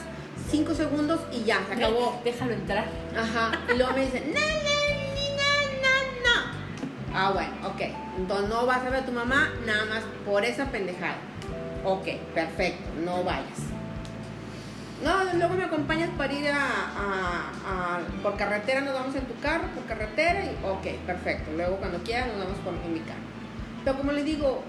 [0.52, 2.22] cinco segundos y ya, se acabó.
[2.24, 2.86] Déjalo entrar.
[3.18, 3.52] Ajá.
[3.74, 4.78] Y luego me dice, no, no,
[5.42, 7.18] no, no, no.
[7.18, 7.82] Ah, bueno, ok.
[8.18, 11.16] Entonces no vas a ver a tu mamá nada más por esa pendejada.
[11.84, 13.60] Ok, perfecto, no vayas.
[15.04, 19.68] No, luego me acompañas para ir a, a- por carretera, nos vamos en tu carro,
[19.74, 21.52] por carretera, y ok, perfecto.
[21.56, 23.20] Luego cuando quieras nos vamos por, en mi carro.
[23.84, 24.62] Pero como le digo,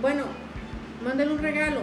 [0.00, 0.22] bueno,
[1.04, 1.80] mándale un regalo.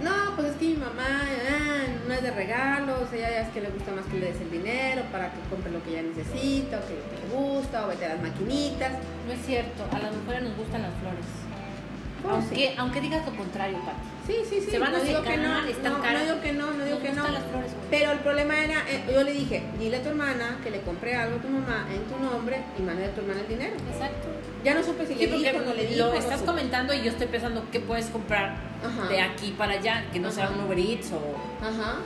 [0.00, 0.92] No, pues es que mi mamá
[1.26, 4.40] ah, no es de regalos, ella ya es que le gusta más que le des
[4.40, 7.88] el dinero para que compre lo que ella necesita, o que que le gusta, o
[7.88, 8.92] vete a las maquinitas.
[9.26, 11.26] No es cierto, a las mujeres nos gustan las flores.
[12.30, 13.96] Aunque, aunque digas lo contrario, Pati.
[14.26, 14.70] Sí, sí, sí.
[14.72, 16.20] Se van a no digo secar, que no, están no, caras.
[16.20, 17.28] no digo que no, no digo que no.
[17.28, 17.70] las flores.
[17.90, 21.14] Pero el problema era, eh, yo le dije, dile a tu hermana que le compré
[21.16, 23.74] algo a tu mamá en tu nombre y mándale a tu hermana el dinero.
[23.90, 24.28] Exacto.
[24.64, 26.06] Ya no supe si Sí, le porque dijo, no le dijo.
[26.06, 29.08] lo estás comentando y yo estoy pensando qué puedes comprar Ajá.
[29.08, 30.54] de aquí para allá, que no sea Ajá.
[30.58, 31.96] un Uber Eats o Ajá.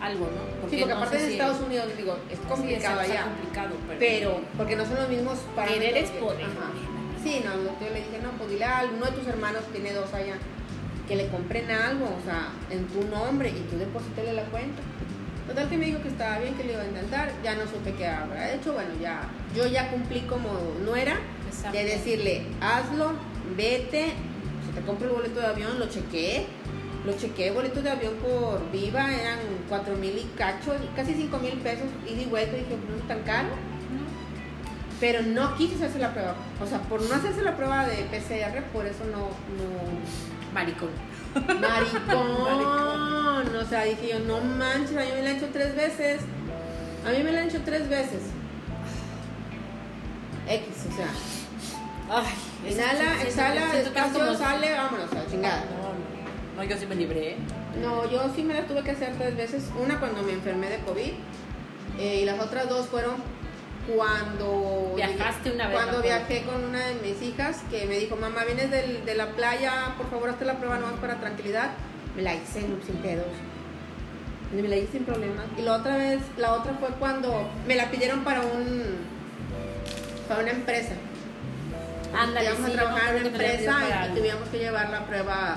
[0.00, 0.70] algo, ¿no?
[0.70, 3.24] Sí, porque aparte de si- Estados Unidos, digo, es sí, complicado está allá.
[3.24, 6.46] complicado, pero, Pero, porque no son los mismos para Querer es poder.
[7.22, 10.12] Sí, no, yo le dije, no, pues dile a uno de tus hermanos, tiene dos
[10.12, 10.34] allá,
[11.06, 14.82] que le compren algo, o sea, en tu nombre y tú deposítale la cuenta.
[15.46, 17.92] Total que me dijo que estaba bien, que lo iba a intentar, ya no supe
[17.94, 19.22] qué habrá hecho, bueno, ya,
[19.54, 20.48] yo ya cumplí como
[20.84, 21.18] no era,
[21.48, 21.76] Exacto.
[21.76, 23.12] de decirle, hazlo,
[23.56, 24.12] vete,
[24.66, 26.46] se te compro el boleto de avión, lo chequé,
[27.04, 31.54] lo chequé, boleto de avión por Viva, eran cuatro mil y cacho, casi cinco mil
[31.54, 33.48] pesos, y vuelta, dije, no es tan caro,
[35.02, 38.62] pero no quise hacerse la prueba, o sea, por no hacerse la prueba de PCR,
[38.72, 39.18] por eso no,
[39.58, 40.90] no, Maricón.
[41.60, 46.20] maricón, o sea, dije yo, no manches, a mí me la han hecho tres veces,
[47.04, 48.20] a mí me la han hecho tres veces,
[50.48, 51.08] X, o sea,
[52.08, 55.64] Ay, Inhala, exhala, despacio, como- sale, vámonos a chingada.
[55.64, 57.38] No, no, no, yo sí me libré.
[57.82, 59.64] No, yo sí me la tuve que hacer tres veces.
[59.82, 61.12] Una cuando me enfermé de COVID
[61.98, 63.14] eh, y las otras dos fueron
[63.88, 64.92] cuando...
[64.96, 68.70] Viajaste una vez, Cuando viajé con una de mis hijas que me dijo, mamá, vienes
[68.70, 71.70] del- de la playa, por favor, hazte la prueba nomás para tranquilidad.
[72.16, 73.26] Me la hice sin pedos.
[74.54, 75.46] Me la hice sin problemas.
[75.58, 78.82] Y la otra vez, la otra fue cuando me la pidieron para un...
[80.28, 80.92] Para una empresa.
[82.16, 85.56] Ándale, íbamos sí, a trabajar en una empresa y, y tuvimos que llevar la prueba.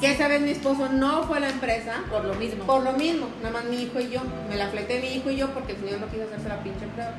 [0.00, 2.64] Que esa vez mi esposo no fue a la empresa Por lo mismo.
[2.64, 4.20] por lo mismo, nada más mi hijo y yo.
[4.48, 6.86] Me la fleté mi hijo y yo porque el señor no quiso hacerse la pinche
[6.94, 7.12] prueba.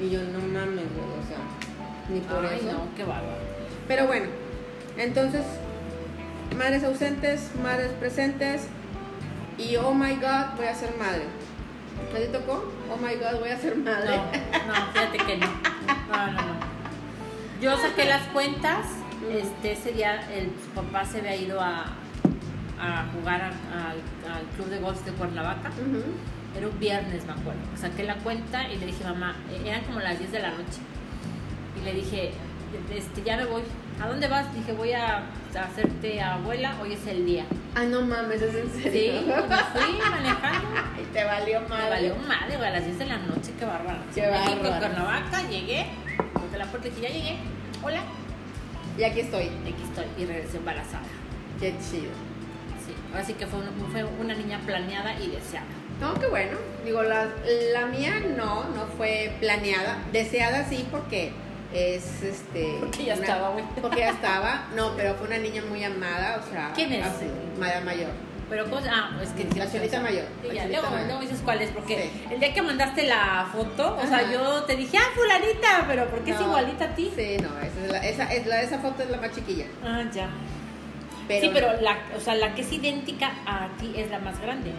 [0.00, 1.38] Y yo, no mames, güey, o sea,
[2.10, 2.72] ni por Ay, eso.
[2.72, 3.38] no, qué bárbaro.
[3.88, 4.26] Pero bueno,
[4.96, 5.42] entonces,
[6.56, 8.66] madres ausentes, madres presentes
[9.58, 11.24] y oh my god, voy a ser madre.
[12.12, 12.70] ¿Te te tocó?
[12.92, 14.16] Oh my god, voy a ser madre.
[14.16, 15.46] No, no, fíjate que no.
[15.46, 16.56] No, no, no.
[17.60, 18.86] Yo saqué las cuentas.
[19.30, 21.84] Este, ese día el papá se había ido a,
[22.78, 23.50] a jugar al,
[24.30, 25.70] al club de golf de Cuernavaca.
[25.70, 26.02] Ujú.
[26.56, 27.60] Era un viernes, me acuerdo.
[27.76, 30.80] Saqué la cuenta y le dije, mamá, eh, eran como las 10 de la noche.
[31.80, 32.30] Y le dije,
[32.94, 33.62] este, ya me voy.
[34.02, 34.52] ¿A dónde vas?
[34.54, 37.44] Dije, voy a, a hacerte abuela, hoy es el día.
[37.74, 39.22] Ay, no mames, es en Sí, serio.
[39.26, 40.68] me fui manejando.
[40.96, 41.90] Ay, te valió Me madre.
[41.90, 43.98] valió madre, güey, a las 10 de la noche, qué bárbara.
[44.14, 44.78] Qué México, bárbara.
[44.78, 45.86] Cuernavaca, llegué,
[46.42, 47.36] desde la puerta dije, ya llegué,
[47.82, 48.00] hola,
[48.98, 49.44] Y aquí estoy.
[49.44, 51.04] y aquí estoy, y regresé embarazada.
[51.60, 52.12] Qué chido.
[52.86, 52.92] Sí.
[53.14, 55.66] Así que fue, un- fue una niña planeada y deseada.
[56.00, 56.58] No, qué bueno.
[56.84, 57.26] Digo, la,
[57.72, 59.98] la mía no, no fue planeada.
[60.12, 61.32] Deseada sí porque
[61.72, 62.76] es este.
[62.80, 63.64] Porque ya una- estaba, güey.
[63.80, 64.66] Porque ya estaba.
[64.76, 66.72] No, pero fue una niña muy amada, o sea.
[66.74, 67.06] ¿Quién es?
[67.06, 67.26] así,
[67.58, 68.10] Maya Mayor.
[68.48, 71.06] Pero ¿cómo se- Ah, es que La Cholita Mayor, Sí, ya, luego, Mayor.
[71.06, 72.24] luego dices cuál es, porque Sí.
[72.34, 74.32] el día que mandaste la foto, o sea, Ajá.
[74.32, 76.46] yo te dije, ah, fulanita, pero ¿por qué es No.
[76.46, 77.10] igualita a ti?
[77.16, 79.64] Sí, no, esa, es la, esa, es la, esa foto es la más chiquilla.
[79.84, 80.28] Ah, ya.
[81.26, 84.40] Pero, sí, pero la, o sea, la que es idéntica a ti es la más
[84.40, 84.70] grande.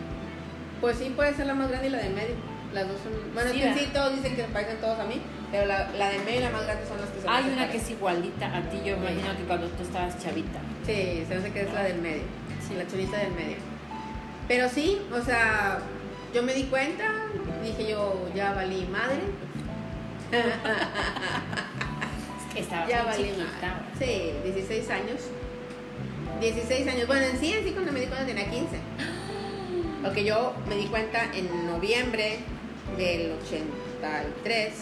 [0.82, 2.36] Pues sí, puede ser la más grande y la de medio.
[2.73, 3.13] Las dos son.
[3.34, 5.21] Bueno, Sí, sí todos dicen que se parecen todos a mí,
[5.51, 7.53] pero la, la de medio y la más grande son las que se Hay me
[7.53, 10.59] una que es igualita a ti, yo me imagino que cuando tú estabas chavita.
[10.86, 12.23] Sí, se hace que es la del medio.
[12.67, 12.75] Sí.
[12.75, 13.57] La cholita del medio.
[14.47, 15.80] Pero sí, o sea,
[16.34, 17.05] yo me di cuenta,
[17.63, 19.21] dije yo, ya valí madre.
[22.47, 23.78] Es que estabas ya valí madre.
[23.97, 25.21] Sí, 16 años.
[26.41, 27.07] 16 años.
[27.07, 28.67] Bueno, en sí, en sí, cuando me di cuenta tenía 15.
[30.04, 32.39] Porque yo me di cuenta en noviembre
[32.98, 34.74] del 83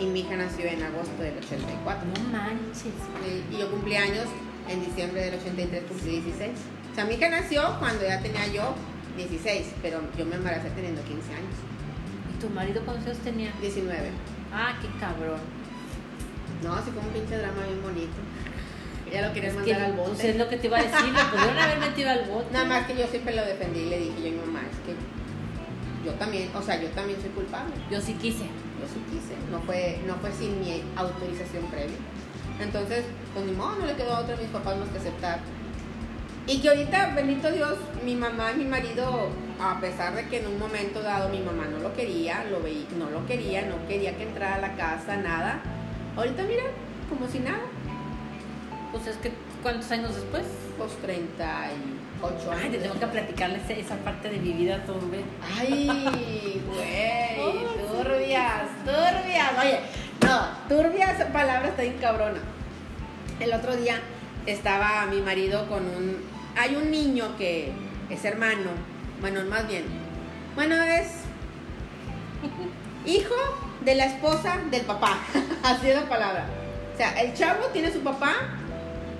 [0.00, 2.08] y mi hija nació en agosto del 84.
[2.08, 2.92] No manches.
[3.52, 4.26] Y- yo cumplí años
[4.68, 6.50] en diciembre del 83, cumplí 16.
[6.90, 8.74] O sea, mi hija nació cuando ya tenía yo
[9.16, 11.54] 16, pero yo me embaracé teniendo 15 años.
[12.34, 13.52] ¿Y tu marido cuántos años tenía?
[13.60, 14.10] 19.
[14.52, 15.40] Ah, qué cabrón.
[16.62, 18.12] No, así como un pinche drama bien bonito.
[19.12, 20.30] Ya lo quería Es mandar que, al pues, bote.
[20.30, 22.46] es lo que te iba a decir, lo pudieron haber metido al bote.
[22.52, 24.78] Nada más que yo siempre lo defendí y le dije yo a mi mamá, es
[24.86, 24.94] que
[26.06, 27.74] yo también, o sea, yo también soy culpable.
[27.90, 28.44] Yo sí quise.
[28.44, 31.96] Yo sí quise, no fue, no fue sin mi autorización previa.
[32.60, 33.04] Entonces,
[33.34, 35.38] pues ni modo, no le quedó a otro a mis papás más que aceptar.
[36.46, 39.28] Y que ahorita, bendito Dios, mi mamá y mi marido,
[39.60, 42.86] a pesar de que en un momento dado mi mamá no lo quería, lo veía,
[42.98, 45.60] no lo quería, no quería que entrara a la casa, nada.
[46.16, 46.64] Ahorita mira,
[47.08, 47.60] como si nada,
[48.92, 49.32] Pues es que,
[49.62, 50.44] ¿cuántos años después?
[50.76, 52.62] pues 38 años.
[52.62, 55.24] Ay, te tengo que platicarles esa parte de mi vida, ve.
[55.58, 57.66] Ay, güey,
[58.02, 59.50] turbias, turbias.
[59.60, 59.80] Oye,
[60.22, 62.40] no, turbias, esa palabra está bien cabrona.
[63.40, 64.00] El otro día
[64.46, 66.18] estaba mi marido con un.
[66.56, 67.72] Hay un niño que
[68.10, 68.70] es hermano,
[69.20, 69.84] bueno, más bien.
[70.54, 71.08] Bueno, es
[73.06, 73.34] hijo
[73.80, 75.18] de la esposa del papá.
[75.62, 76.46] Así es la palabra.
[76.92, 78.34] O sea, el chavo tiene su papá,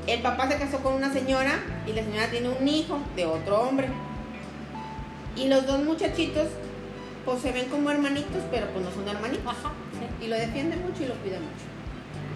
[0.06, 3.62] el papá se casó con una señora y la señora tiene un hijo de otro
[3.62, 3.88] hombre.
[5.36, 6.48] Y los dos muchachitos,
[7.24, 9.46] pues se ven como hermanitos, pero pues no son hermanitos.
[9.46, 10.24] Ajá, sí.
[10.26, 11.64] Y lo defiende mucho y lo cuida mucho.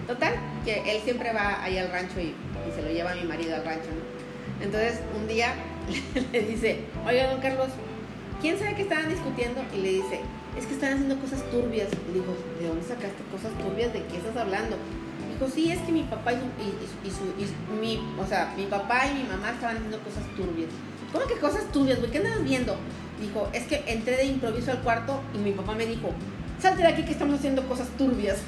[0.07, 3.25] Total, que él siempre va ahí al rancho y, y se lo lleva a mi
[3.25, 4.63] marido al rancho, ¿no?
[4.63, 5.53] Entonces, un día
[6.31, 7.67] le dice, oiga, don Carlos,
[8.41, 9.61] ¿quién sabe que estaban discutiendo?
[9.75, 10.21] Y le dice,
[10.57, 11.89] es que están haciendo cosas turbias.
[12.09, 13.93] Y dijo, ¿de dónde sacaste cosas turbias?
[13.93, 14.77] ¿De qué estás hablando?
[15.39, 16.73] Dijo, sí, es que mi papá y su, y,
[17.07, 17.45] y su- y
[17.79, 20.69] mi, o sea, mi papá y mi mamá estaban haciendo cosas turbias.
[21.13, 22.09] ¿Cómo que cosas turbias, güey?
[22.11, 22.75] ¿Qué andas viendo?
[23.21, 26.09] Dijo, es que entré de improviso al cuarto y mi papá me dijo,
[26.59, 28.37] salte de aquí que estamos haciendo cosas turbias.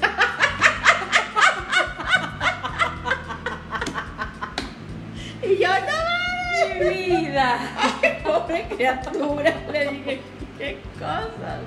[5.42, 7.58] y yo, no mames, Mi vida.
[8.24, 9.54] pobre criatura.
[9.72, 10.20] Le dije,
[10.58, 11.60] qué cosas.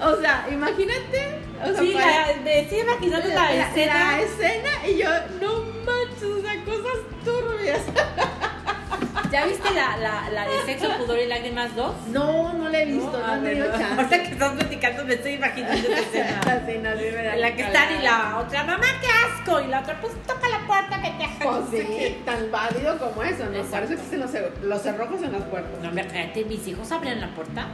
[0.00, 1.38] O sea, imagínate.
[1.62, 3.94] O sea, Sí, para- la, me estoy imaginando la, escena.
[3.94, 5.08] la escena y yo,
[5.40, 7.80] no manches, o sea, cosas turbias.
[9.32, 11.94] ¿Ya viste la, la, la de Sexo, Pudor y Lágrimas 2?
[12.12, 13.94] No, no la he visto, no, ah, he tenido chance.
[14.00, 16.40] Ahorita que estás platicando me estoy imaginando esa escena.
[16.66, 19.60] Sí, no, sí me da En la que están y la otra, mamá, qué asco.
[19.60, 23.46] Y la otra, pues toca la puerta, que te Pues sí, tan válido como eso,
[23.46, 23.62] ¿no?
[23.62, 24.30] Por eso existen los,
[24.62, 25.80] los cerrojos en las puertas.
[25.82, 27.66] No, hombre, cállate, mis hijos abrían la puerta.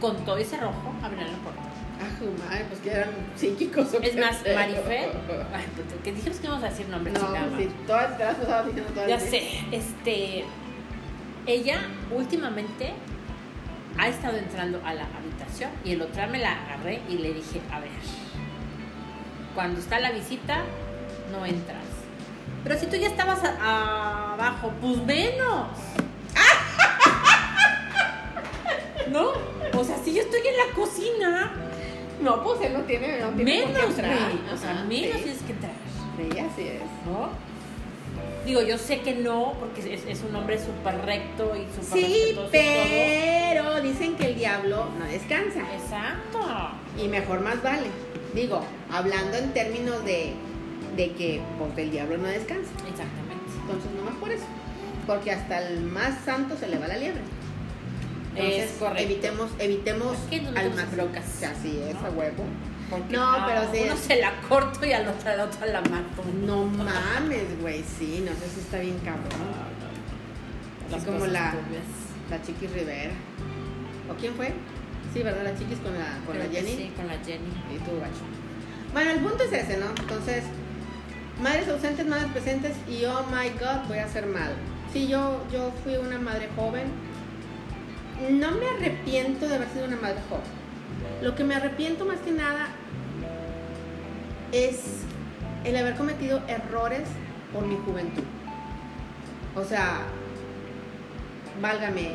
[0.00, 1.60] Con todo ese rojo, abrían la puerta.
[2.00, 3.92] Ah, madre, pues que eran psíquicos.
[3.92, 8.36] ¿o Es más, pues, que dijimos que íbamos a decir nombres, No, sí, todas las
[8.36, 10.44] pasabas diciendo todas Ya sé, este.
[11.46, 11.80] Ella
[12.10, 12.92] últimamente
[13.98, 17.34] ha estado entrando a la habitación y el otro día me la agarré y le
[17.34, 17.90] dije: A ver,
[19.54, 20.62] cuando está la visita,
[21.32, 21.84] no entras.
[22.62, 25.68] Pero si tú ya estabas abajo, pues menos.
[29.10, 29.32] ¿No?
[29.78, 31.52] O sea, si yo estoy en la cocina,
[32.22, 33.88] No, pues él no tiene, no tiene menos, güey.
[34.52, 35.22] O sea, Ajá, menos sí.
[35.22, 35.72] tienes que entrar.
[36.18, 36.80] Sí, así es.
[37.06, 37.28] ¿no?
[38.44, 42.34] Digo, yo sé que no, porque es, es un hombre súper recto y súper Sí,
[42.34, 45.60] y pero dicen que el diablo no descansa.
[45.74, 46.40] Exacto.
[47.02, 47.86] Y mejor más vale.
[48.34, 48.60] Digo,
[48.92, 50.34] hablando en términos de,
[50.96, 52.70] de que pues el diablo no descansa.
[52.88, 53.50] Exactamente.
[53.62, 54.44] Entonces, no más por eso.
[55.06, 57.20] Porque hasta el más santo se le va la liebre.
[58.30, 59.02] Entonces, Es correcto.
[59.02, 61.42] evitemos, evitemos nos al broncas.
[61.42, 62.06] Así es, ¿no?
[62.06, 62.44] a huevo.
[62.88, 66.24] Porque No, pero sí Uno se la corto y al otro, al otro la mato.
[66.44, 69.70] No mames, güey, sí, no sé si está bien cabrón.
[70.90, 71.82] Las como cosas la, turbias.
[72.30, 73.12] la Chiquis Rivera.
[74.10, 74.52] ¿O quién fue?
[75.14, 75.44] Sí, ¿verdad?
[75.44, 76.76] La Chiquis con la, con la Creo Jenny.
[76.76, 77.50] Sí, con la Jenny.
[77.74, 78.26] Y tú, gacho.
[78.92, 79.86] Bueno, el punto es ese, ¿no?
[79.90, 80.42] Entonces,
[81.40, 84.54] madres ausentes, madres presentes y oh my god, voy a ser madre.
[84.92, 86.88] Sí, yo, yo fui una madre joven.
[88.28, 90.44] No me arrepiento de haber sido una madre joven.
[91.22, 92.68] Lo que me arrepiento más que nada
[94.52, 95.02] es
[95.64, 97.08] el haber cometido errores
[97.52, 98.24] por mi juventud.
[99.56, 100.02] O sea,
[101.60, 102.12] válgame,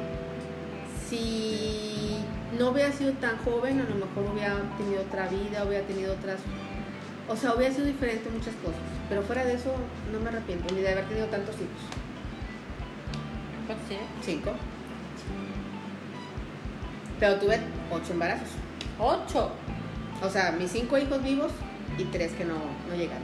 [1.09, 2.17] si
[2.57, 6.39] no hubiera sido tan joven, a lo mejor hubiera tenido otra vida, hubiera tenido otras...
[7.27, 8.79] O sea, hubiera sido diferente en muchas cosas.
[9.09, 9.73] Pero fuera de eso,
[10.11, 12.05] no me arrepiento ni de haber tenido tantos hijos.
[14.23, 14.51] Cinco.
[17.19, 17.59] Pero tuve
[17.91, 18.49] ocho embarazos.
[18.99, 19.51] Ocho.
[20.21, 21.51] O sea, mis cinco hijos vivos
[21.97, 22.55] y tres que no,
[22.89, 23.23] no llegaron.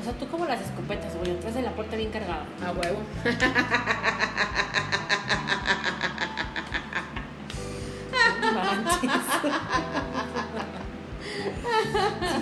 [0.00, 2.44] O sea, tú como las escopetas, güey, entras de la puerta bien cargada.
[2.64, 3.00] A huevo.
[9.00, 9.08] Sí,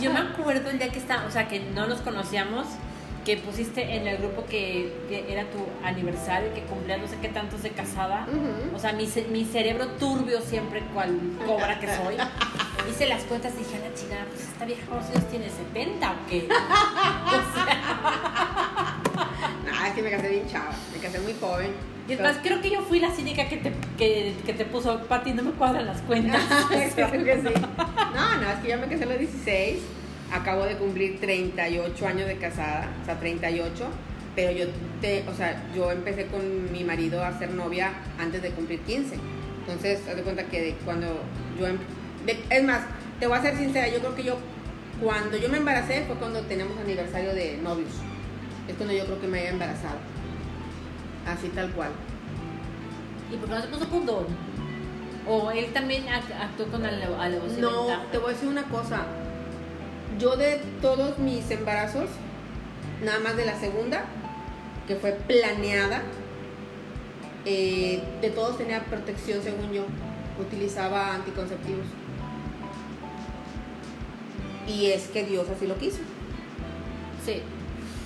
[0.00, 2.66] yo me acuerdo el día que está, o sea, que no nos conocíamos,
[3.24, 4.92] que pusiste en el grupo que,
[5.28, 8.26] era tu aniversario, que cumplía no sé qué tantos de casada.
[8.74, 12.16] O sea, mi, mi cerebro turbio siempre, cual cobra que soy.
[12.90, 15.46] Hice las cuentas y dije, a la chingada, pues esta vieja, ¿cuántos años tiene?
[15.46, 16.48] ¿70 o qué?
[19.68, 20.70] O sea, es que me casé bien chava.
[20.92, 21.72] Me casé muy joven.
[22.08, 25.00] y es más, creo que yo fui la cínica que te, que, que te puso,
[25.06, 26.42] Pati, no me cuadran las cuentas.
[26.94, 27.54] Creo que sí.
[28.14, 29.78] No, no, es que yo me casé a los 16.
[30.32, 33.84] Acabo de cumplir 38 años de casada, o sea, 38.
[34.36, 34.66] Pero yo,
[35.00, 39.16] te, o sea, yo empecé con mi marido a ser novia antes de cumplir 15.
[39.60, 41.06] Entonces, haz de cuenta que de cuando
[41.58, 41.66] yo...
[41.66, 41.78] em-
[42.26, 42.82] de- es más,
[43.18, 44.36] te voy a ser sincera, yo creo que yo,
[45.02, 47.90] cuando yo me embaracé fue cuando teníamos aniversario de novios.
[48.68, 49.96] Es cuando yo creo que me había embarazado.
[51.26, 51.90] Así tal cual.
[53.32, 54.26] ¿Y por qué no se puso condón?
[55.26, 59.02] ¿O él también act- actuó con alevosía No, te voy a decir una cosa.
[60.18, 62.08] Yo de todos mis embarazos,
[63.04, 64.04] nada más de la segunda,
[64.88, 66.02] que fue planeada,
[67.44, 69.84] eh, de todos tenía protección según yo.
[70.40, 71.86] Utilizaba anticonceptivos.
[74.66, 75.98] Y es que Dios así lo quiso.
[77.24, 77.42] Sí.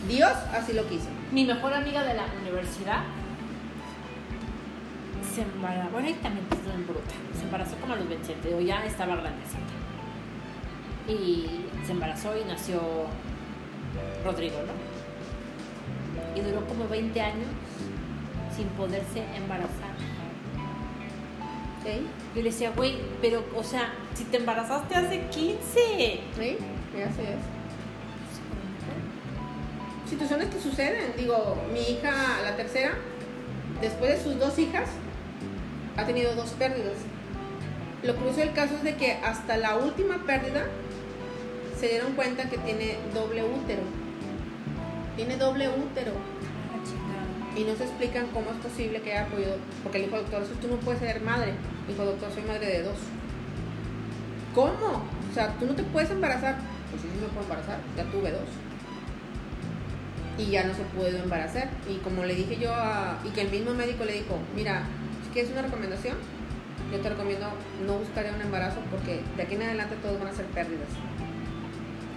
[0.07, 1.07] Dios así lo quiso.
[1.31, 3.05] Mi mejor amiga de la universidad
[5.35, 5.91] se embarazó.
[5.91, 7.15] Bueno, ahí también es en bruta.
[7.39, 9.82] Se embarazó como a los 27, o ya estaba grandecita.
[11.09, 11.47] Y
[11.85, 12.81] se embarazó y nació
[14.25, 14.73] Rodrigo, ¿no?
[16.41, 17.49] Y duró como 20 años
[18.57, 19.93] sin poderse embarazar.
[21.85, 22.07] ¿Sí?
[22.35, 25.61] Yo le decía, güey, pero, o sea, si te embarazaste hace 15.
[25.75, 26.59] ¿Sí?
[26.97, 27.23] Eso.
[30.09, 31.15] situaciones que suceden.
[31.17, 32.13] Digo, mi hija,
[32.45, 32.93] la tercera,
[33.81, 34.89] después de sus dos hijas,
[35.97, 36.99] ha tenido dos pérdidas.
[38.03, 40.67] Lo curioso del caso es de que hasta la última pérdida
[41.83, 43.83] se dieron cuenta que tiene doble útero.
[45.17, 46.13] Tiene doble útero.
[46.13, 47.59] Ah.
[47.59, 49.57] Y no se explican cómo es posible que haya podido.
[49.83, 51.55] Porque le dijo al doctor, eso tú no puedes ser madre.
[51.89, 52.99] Dijo, doctor, soy madre de dos.
[54.55, 55.03] ¿Cómo?
[55.29, 56.55] O sea, tú no te puedes embarazar.
[56.89, 57.81] Pues sí, sí me puedo embarazar.
[57.97, 58.49] Ya tuve dos.
[60.39, 61.69] Y ya no se pudo embarazar.
[61.91, 63.19] Y como le dije yo a.
[63.25, 64.85] Y que el mismo médico le dijo, mira,
[65.25, 66.17] si quieres una recomendación,
[66.93, 67.47] yo te recomiendo
[67.85, 70.89] no buscar un embarazo porque de aquí en adelante todos van a ser pérdidas.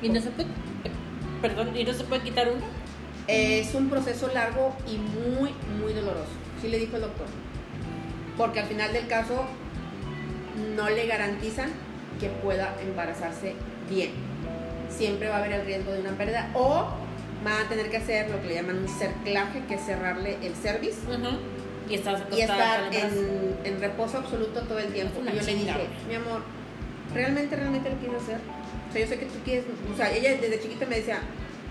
[0.06, 0.49] Y no se puede.
[1.41, 2.64] Perdón, ¿y no se puede quitar uno?
[3.28, 5.49] Es un proceso largo y muy,
[5.82, 6.30] muy doloroso.
[6.62, 7.26] Sí le dijo el doctor.
[8.38, 9.45] Porque al final del caso
[10.76, 11.72] no le garantizan
[12.20, 13.56] que pueda embarazarse
[13.89, 14.12] bien.
[14.89, 16.86] Siempre va a haber el riesgo de una pérdida o
[17.43, 20.53] van a tener que hacer lo que le llaman un cerclaje, que es cerrarle el
[20.53, 20.97] cervix
[21.89, 25.22] Y estás y acostada estar en, en reposo absoluto todo el tiempo.
[25.22, 26.43] Y yo le dije, mi amor,
[27.12, 28.39] ¿realmente, realmente lo quieres hacer?
[28.95, 31.19] Sea, yo sé que tú quieres, o sea, ella desde chiquita me decía,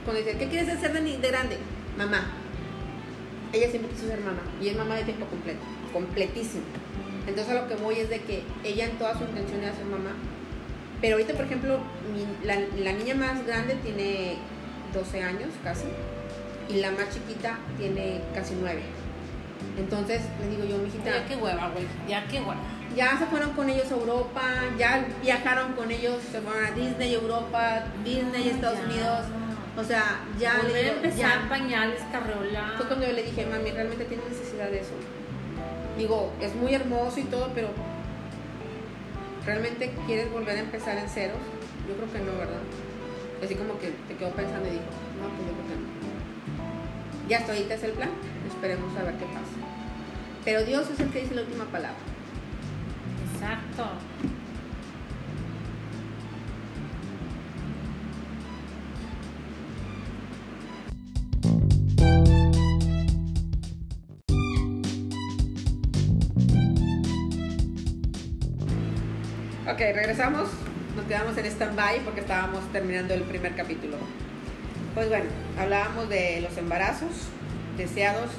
[0.04, 1.56] cuando decía, ¿qué quieres ser de, de grande?
[1.96, 2.32] Mamá.
[3.50, 5.60] Ella siempre quiso ser mamá y es mamá de tiempo completo,
[5.90, 6.64] completísimo.
[7.26, 9.86] Entonces a lo que voy es de que ella en toda su intención era ser
[9.86, 10.10] mamá.
[11.00, 11.78] Pero ahorita, por ejemplo,
[12.44, 14.36] la niña más grande tiene
[14.92, 15.86] 12 años casi
[16.68, 18.82] y la más chiquita tiene casi 9.
[19.78, 21.86] Entonces le digo yo, mijita, Ya qué hueva, güey.
[22.06, 22.60] Ya qué hueva.
[22.96, 24.42] Ya se fueron con ellos a Europa,
[24.78, 28.84] ya viajaron con ellos, se fueron a Disney Europa, Disney Estados Ya.
[28.84, 29.20] Unidos.
[29.76, 31.48] O sea, ya le Volver digo, empezar ya.
[31.48, 32.74] pañales, carreola.
[32.76, 34.92] Fue cuando yo le dije, mami, ¿realmente tienes necesidad de eso?
[35.98, 37.68] Digo, es muy hermoso y todo, pero
[39.44, 41.38] ¿realmente quieres volver a empezar en ceros?
[41.88, 42.60] Yo creo que no, ¿verdad?
[43.44, 44.84] Así como que te quedó pensando y dijo,
[45.20, 47.28] no, pues yo creo que no.
[47.28, 48.10] Ya hasta ahorita es el plan.
[48.48, 49.56] Esperemos a ver qué pasa.
[50.44, 51.98] Pero Dios es el que dice la última palabra.
[53.44, 53.84] Exacto.
[69.66, 70.48] Ok, regresamos.
[70.96, 73.98] Nos quedamos en stand-by porque estábamos terminando el primer capítulo.
[74.94, 75.26] Pues bueno,
[75.58, 77.10] hablábamos de los embarazos
[77.76, 78.30] deseados.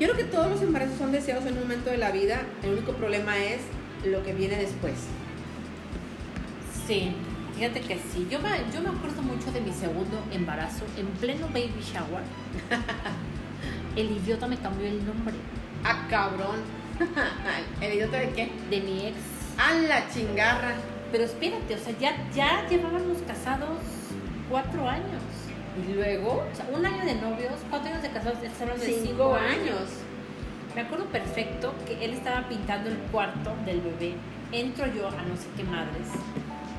[0.00, 2.40] Yo creo que todos los embarazos son deseados en un momento de la vida.
[2.62, 3.60] El único problema es
[4.06, 4.94] lo que viene después.
[6.86, 7.12] Sí,
[7.56, 8.26] fíjate que sí.
[8.30, 12.22] Yo me, yo me acuerdo mucho de mi segundo embarazo en pleno baby shower.
[13.96, 15.34] El idiota me cambió el nombre
[15.82, 16.60] Ah, cabrón.
[17.80, 18.52] ¿El idiota de qué?
[18.70, 19.16] de mi ex.
[19.58, 20.74] A la chingarra.
[21.10, 23.78] Pero espérate, o sea, ya, ya llevábamos casados
[24.50, 25.22] cuatro años.
[25.88, 29.06] Y luego, O sea, un año de novios, cuatro años de casados, estamos de cinco,
[29.06, 29.80] cinco, años.
[30.76, 34.12] Me acuerdo perfecto que él estaba pintando el cuarto del bebé.
[34.52, 36.08] Entro yo a no sé qué madres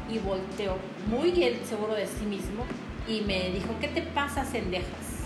[0.07, 0.77] y volteo,
[1.09, 2.63] muy él seguro de sí mismo,
[3.07, 5.25] y me dijo, ¿qué te pasa, Cendejas?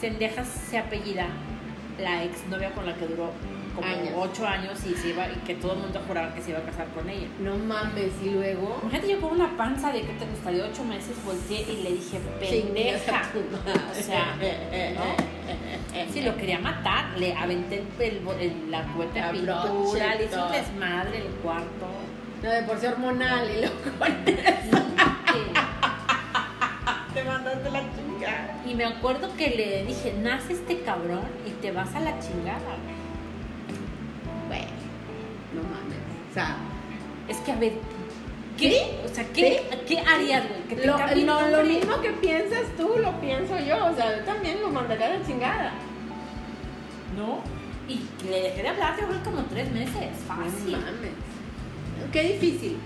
[0.00, 1.26] Cendejas se apellida
[2.00, 3.30] la ex novia con la que duró
[3.74, 4.12] como Años.
[4.16, 6.62] ocho años y, se iba, y que todo el mundo juraba que se iba a
[6.62, 7.26] casar con ella.
[7.40, 8.78] No mames, y luego.
[8.82, 12.18] Imagínate, yo con una panza de que te gustaría ocho meses, volteé y le dije,
[12.40, 13.22] pendeja.
[13.90, 14.36] O sea,
[14.94, 16.12] ¿no?
[16.12, 20.38] Si lo quería matar, le aventé el, el, el- la cueta de pintura, le hice
[20.38, 21.86] un desmadre el cuarto.
[22.42, 23.74] No, de por sí hormonal y luego.
[27.14, 28.62] Te mandaste la chingada.
[28.66, 32.58] Y me acuerdo que le dije, nace este cabrón y te vas a la chingada.
[37.42, 37.72] Que, a ver,
[38.58, 38.98] ¿qué?
[39.04, 40.62] O sea, ¿qué, ¿qué harías, güey?
[40.68, 43.86] Que te lo, no, lo mismo que piensas tú, lo pienso yo.
[43.86, 45.72] O sea, yo también lo mandaría a la chingada.
[47.16, 47.40] ¿No?
[47.88, 49.94] Y le dejé de hablar, yo creo como tres meses.
[50.28, 50.72] No Fácil.
[50.72, 51.12] mames.
[52.12, 52.76] Qué difícil.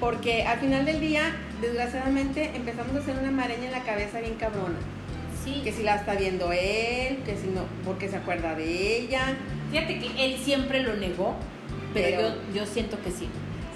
[0.00, 4.34] Porque al final del día, desgraciadamente, empezamos a hacer una mareña en la cabeza bien
[4.34, 4.76] cabrona.
[5.44, 5.60] Sí.
[5.64, 9.20] Que si la está viendo él, que si no, porque se acuerda de ella.
[9.70, 11.34] Fíjate que él siempre lo negó,
[11.92, 13.28] pero, Pero- yo, yo siento que sí.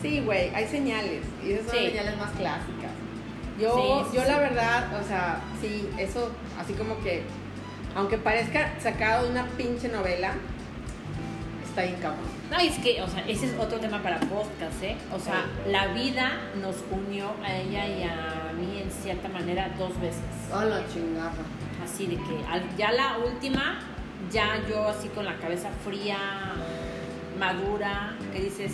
[0.03, 1.23] Sí, güey, hay señales.
[1.45, 1.87] Y esas son Sí.
[1.91, 2.93] señales más clásicas.
[3.61, 4.29] Yo, Sí, yo sí.
[4.31, 6.31] la verdad, o sea, sí, eso,
[6.61, 7.25] así como que,
[7.97, 10.33] aunque parezca sacado de una pinche novela,
[11.69, 12.39] está bien cabrón.
[12.51, 14.97] No, es que, o sea, ese es otro tema para podcast, ¿eh?
[15.15, 19.99] O sea, la vida nos unió a ella y a mí en cierta manera dos
[20.01, 20.23] veces.
[20.55, 21.33] A la chingada.
[21.85, 22.43] Así de que
[22.79, 23.81] ya la última,
[24.31, 26.17] ya yo así con la cabeza fría,
[27.39, 28.73] madura, que dices,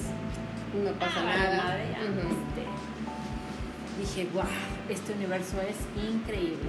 [0.82, 1.64] No pasa "Ah, vale nada.
[1.64, 2.28] madre, ya", Ujú.
[2.34, 2.62] este,
[4.00, 4.44] dije, wow,
[4.88, 5.76] este universo es
[6.12, 6.68] increíble.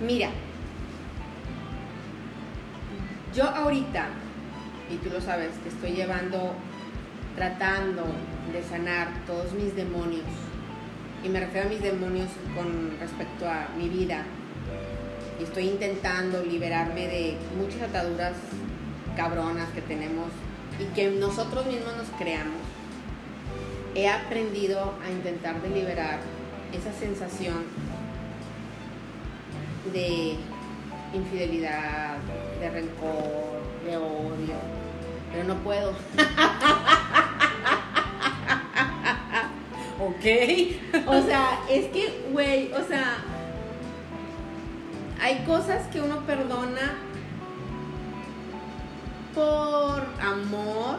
[0.00, 0.30] Mira,
[3.34, 4.06] yo ahorita,
[4.90, 6.54] y tú lo sabes, que estoy llevando,
[7.34, 8.04] tratando
[8.52, 10.24] de sanar todos mis demonios,
[11.22, 14.22] y me refiero a mis demonios con respecto a mi vida,
[15.38, 18.32] y estoy intentando liberarme de muchas ataduras
[19.16, 20.28] cabronas que tenemos
[20.80, 22.56] y que nosotros mismos nos creamos.
[23.96, 26.20] He aprendido a intentar de liberar
[26.70, 27.64] esa sensación
[29.90, 30.36] de
[31.14, 32.18] infidelidad,
[32.60, 34.56] de rencor, de odio,
[35.32, 35.94] pero no puedo.
[39.98, 41.06] Ok.
[41.06, 43.16] O sea, es que, güey, o sea,
[45.20, 46.98] hay cosas que uno perdona
[49.34, 50.98] por amor,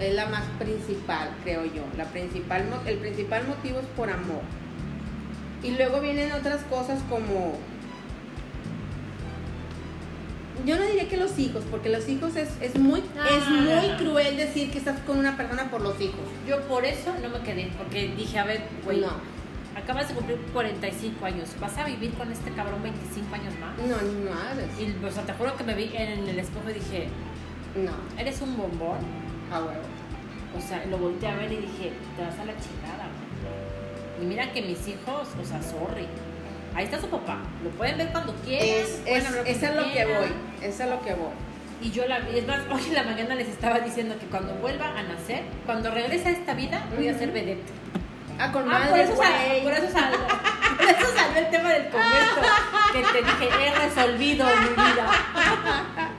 [0.00, 1.82] es la más principal, creo yo.
[1.96, 4.42] La principal, el principal motivo es por amor.
[5.62, 7.58] Y luego vienen otras cosas como
[10.64, 13.68] yo no diría que los hijos, porque los hijos es, es muy Ah, es muy
[13.68, 13.96] no, no.
[13.98, 16.20] cruel decir que estás con una persona por los hijos.
[16.48, 19.10] Yo por eso no me quedé, porque dije, a ver, güey, No,
[19.76, 23.76] acabas de cumplir 45 años, ¿vas a vivir con este cabrón 25 años más?
[23.78, 24.66] no, ni madres.
[24.80, 27.08] Y, o sea, te juro que me vi en el espejo y dije,
[27.76, 28.98] No, eres un bombón.
[29.52, 29.82] A huevo.
[30.56, 33.06] O sea, lo volteé a ver y dije, te vas a la chingada.
[33.08, 34.22] güey".
[34.22, 36.06] Y mira que mis hijos, o sea, sorry.
[36.74, 37.38] Ahí está su papá.
[37.62, 38.66] Lo pueden ver cuando quieran.
[38.66, 40.32] Es, es, hablar es cuando lo que voy,
[40.62, 41.32] es a lo que voy.
[41.82, 42.38] Y yo la vi.
[42.38, 45.90] Es más, hoy en la mañana les estaba diciendo que cuando vuelva a nacer, cuando
[45.90, 47.70] regrese a esta vida, voy a ser vedette.
[48.38, 49.24] Ah, con Ah, por madre, eso, por,
[49.72, 50.18] eso salió,
[50.76, 52.42] por eso salió el tema del convento.
[52.92, 56.12] Que te dije, he resolvido mi vida.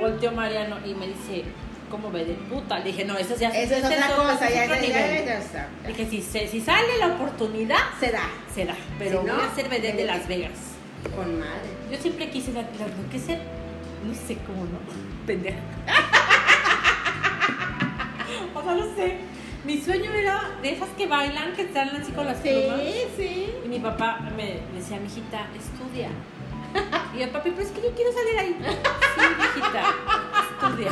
[0.00, 1.44] Volteó Mariano y me dice,
[1.90, 2.78] ¿cómo ve de puta?
[2.78, 5.06] Le dije, no, eso ya Eso es otra cosa, ese ya, es otro ya, ya,
[5.06, 5.24] nivel.
[5.26, 5.68] ya está.
[5.86, 8.22] Dije, si, se- si sale la oportunidad, Se da.
[8.54, 8.74] se da.
[8.98, 10.04] Pero Si no, voy a ser vedette de.
[10.04, 10.52] Las Vegas.
[11.16, 11.68] Con madre.
[11.90, 12.68] Yo siempre quise la, la
[13.10, 13.40] que ser,
[14.06, 14.78] no sé cómo no,
[15.26, 15.58] pendeja.
[18.54, 19.18] o sea, no sé.
[19.64, 22.80] Mi sueño era de esas que bailan, que están así con las plumas.
[23.16, 23.50] sí.
[23.64, 26.08] Y mi papá me decía, mijita, estudia.
[27.16, 28.56] Y el papi, pero es que yo quiero salir ahí.
[28.58, 29.82] Sí, mijita,
[30.50, 30.90] estudia.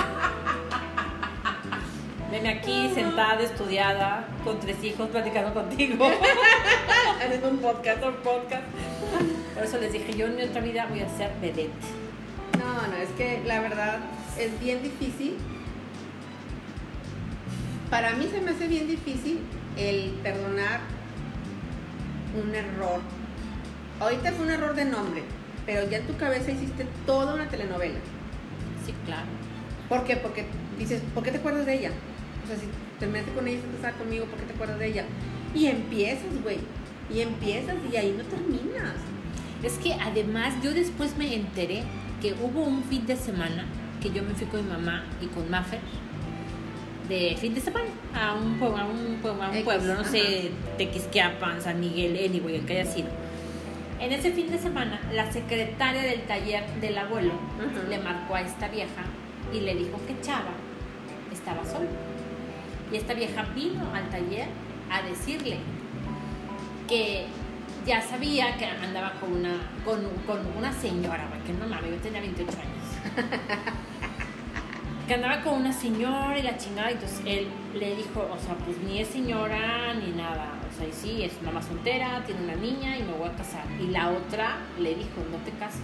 [2.30, 6.10] Veme aquí sentada, estudiada, con tres hijos, platicando contigo.
[7.24, 8.64] Haciendo un podcast, un podcast.
[9.54, 11.72] Por eso les dije, yo en mi otra vida voy a ser vedette.
[12.58, 14.00] No, no, es que la verdad
[14.38, 15.38] es bien difícil.
[17.88, 19.40] Para mí se me hace bien difícil
[19.78, 20.80] el perdonar
[22.36, 23.00] un error.
[24.00, 25.22] Ahorita fue un error de nombre,
[25.64, 27.98] pero ya en tu cabeza hiciste toda una telenovela.
[28.84, 29.26] Sí, claro.
[29.88, 30.16] ¿Por qué?
[30.16, 30.44] Porque
[30.78, 31.90] dices, ¿por qué te acuerdas de ella?
[32.48, 32.66] O sea, si
[32.98, 35.04] te metes con ella estás conmigo, ¿por qué te acuerdas de ella?
[35.54, 36.56] Y empiezas, güey.
[37.12, 38.94] Y empiezas y ahí no terminas.
[39.62, 41.82] Es que además yo después me enteré
[42.22, 43.66] que hubo un fin de semana
[44.00, 45.80] que yo me fui con mi mamá y con Maffer
[47.06, 50.50] de fin de semana a un pueblo, a un pueblo, a un pueblo no sé,
[50.76, 53.08] Tequisquiapan, San Miguel, anyway, el que haya sido.
[54.00, 57.32] En ese fin de semana, la secretaria del taller del abuelo
[57.88, 59.04] le marcó a esta vieja
[59.52, 60.52] y le dijo que Chava
[61.32, 61.88] estaba sola.
[62.92, 64.48] Y esta vieja vino al taller
[64.90, 65.58] a decirle
[66.88, 67.26] que
[67.86, 71.96] ya sabía que andaba con una, con, con una señora, güey, que no mames, yo
[71.98, 73.26] tenía 28 años.
[75.08, 78.54] que andaba con una señora y la chingada, y entonces él le dijo, o sea,
[78.56, 82.56] pues ni es señora ni nada, o sea, y sí, es mamá soltera, tiene una
[82.56, 83.64] niña y me voy a casar.
[83.80, 85.80] Y la otra le dijo, no te cases.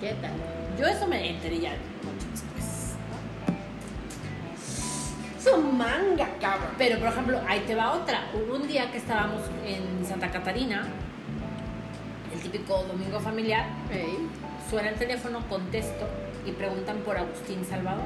[0.00, 0.32] ¿Qué tal?
[0.78, 2.59] Yo eso me enteré ya mucho después.
[5.42, 6.70] Su manga, cabrón.
[6.76, 8.30] Pero, por ejemplo, ahí te va otra.
[8.34, 10.86] Hubo un día que estábamos en Santa Catarina,
[12.32, 13.66] el típico domingo familiar,
[14.68, 16.06] suena el teléfono, contesto
[16.46, 18.04] y preguntan por Agustín Salvador.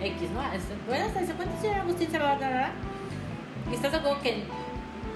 [0.00, 0.40] X, ¿no?
[0.86, 2.38] Bueno, ¿se cuenta señor Agustín Salvador?
[3.70, 4.44] Y estás de acuerdo que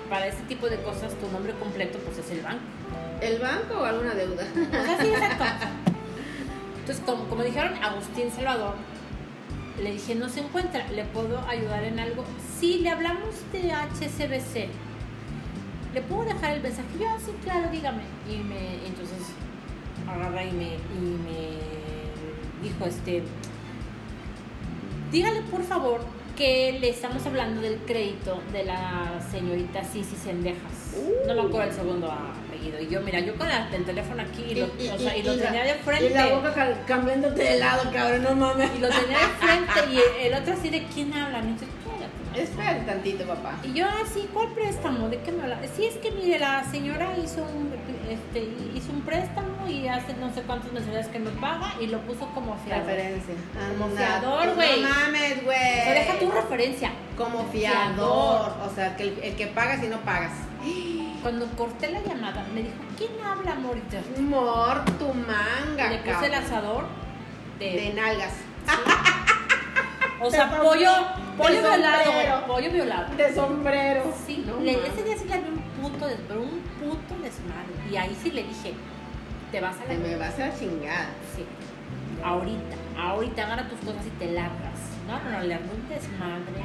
[0.08, 2.62] para este tipo de cosas tu nombre completo pues es el banco.
[3.20, 4.42] ¿El banco o alguna deuda?
[4.42, 5.44] Exacto.
[6.80, 8.74] Entonces, como, como dijeron Agustín Salvador,
[9.82, 12.24] le dije, no se encuentra, ¿le puedo ayudar en algo?
[12.58, 14.68] Sí, le hablamos de HCBC.
[15.94, 16.88] ¿Le puedo dejar el mensaje?
[16.98, 18.02] Yo, sí, claro, dígame.
[18.28, 19.18] Y me, entonces,
[20.08, 23.22] agarra y me, y me dijo, este,
[25.10, 30.96] dígale por favor que le estamos hablando del crédito de la señorita Sisi Sendejas.
[31.26, 32.80] no me acuerdo el segundo apellido.
[32.80, 35.64] Y yo, mira, yo con el teléfono aquí y lo, o sea, y lo tenía
[35.64, 36.06] de frente.
[36.06, 38.70] Y la boca cambiándote de lado, cabrón, no mames.
[38.74, 41.40] Y lo tenía de frente y el otro así de quién habla.
[41.40, 41.79] Y
[42.34, 43.54] Espérate tantito, papá.
[43.64, 45.08] Y yo así, ¿cuál préstamo?
[45.08, 45.58] ¿De qué me habla?
[45.74, 47.72] Sí, es que mire, la señora hizo un,
[48.08, 51.98] este, hizo un préstamo y hace no sé cuántas mensualidades que me paga y lo
[52.00, 52.86] puso como fiador.
[52.86, 53.34] Referencia.
[53.72, 54.82] Como Anda, fiador, güey.
[54.82, 55.80] No mames, güey.
[55.80, 56.92] O sea, deja tu referencia.
[57.16, 58.52] Como fiador.
[58.64, 60.32] O sea, que el, el que pagas y no pagas.
[61.22, 64.00] Cuando corté la llamada, me dijo, ¿quién habla, Morita?
[64.20, 66.86] Mor tu manga, Le puse el asador
[67.58, 68.32] de, De nalgas.
[70.20, 70.90] O sea, de pollo,
[71.38, 72.46] pollo violado, sombrero.
[72.46, 73.16] pollo violado.
[73.16, 74.14] De sombrero.
[74.26, 74.92] Sí, No le, mames.
[74.92, 75.58] ese día sí le abrí un
[75.90, 77.72] puto, pero un puto desmadre.
[77.90, 78.74] Y ahí sí le dije,
[79.50, 80.00] te vas a Te la...
[80.06, 81.08] me vas a la chingada.
[81.34, 81.44] Sí.
[82.22, 84.78] Ahorita, ahorita agarra tus cosas y te largas.
[85.08, 86.62] No, no, no, le armé un desmadre.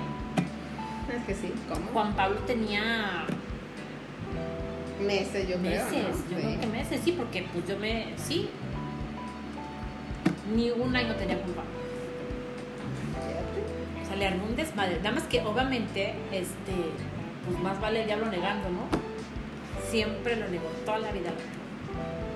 [1.18, 1.86] Es que sí, ¿cómo?
[1.94, 3.26] Juan Pablo tenía
[5.00, 6.04] Meses, yo meses, creo.
[6.04, 6.10] ¿no?
[6.10, 6.36] yo Sí.
[6.48, 8.50] creo que meses, sí, porque pues yo me, sí.
[10.56, 11.85] Ni un año tenía Juan Pablo.
[14.18, 14.98] Le armé un desmadre.
[14.98, 16.74] Nada más que obviamente, este,
[17.46, 18.88] pues más vale el diablo negando, ¿no?
[19.90, 21.32] Siempre lo negó, toda la vida.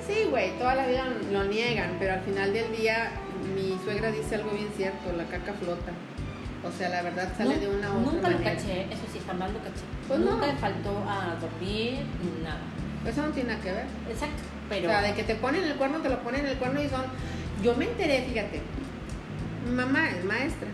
[0.06, 3.12] Sí, güey, toda la vida lo niegan, pero al final del día
[3.56, 5.92] mi suegra dice algo bien cierto, la caca flota.
[6.64, 8.56] O sea, la verdad sale de una otra Nunca lo manera.
[8.56, 9.84] caché, eso sí, jamás lo caché.
[10.08, 10.54] Pues nunca no.
[10.54, 12.60] me faltó a dormir ni nada.
[13.08, 13.86] Eso no tiene nada que ver.
[14.10, 14.90] Exacto, pero...
[14.90, 17.04] O sea, de que te ponen el cuerno, te lo ponen el cuerno y son...
[17.64, 18.62] Yo me enteré, fíjate,
[19.66, 20.68] mi mamá es maestra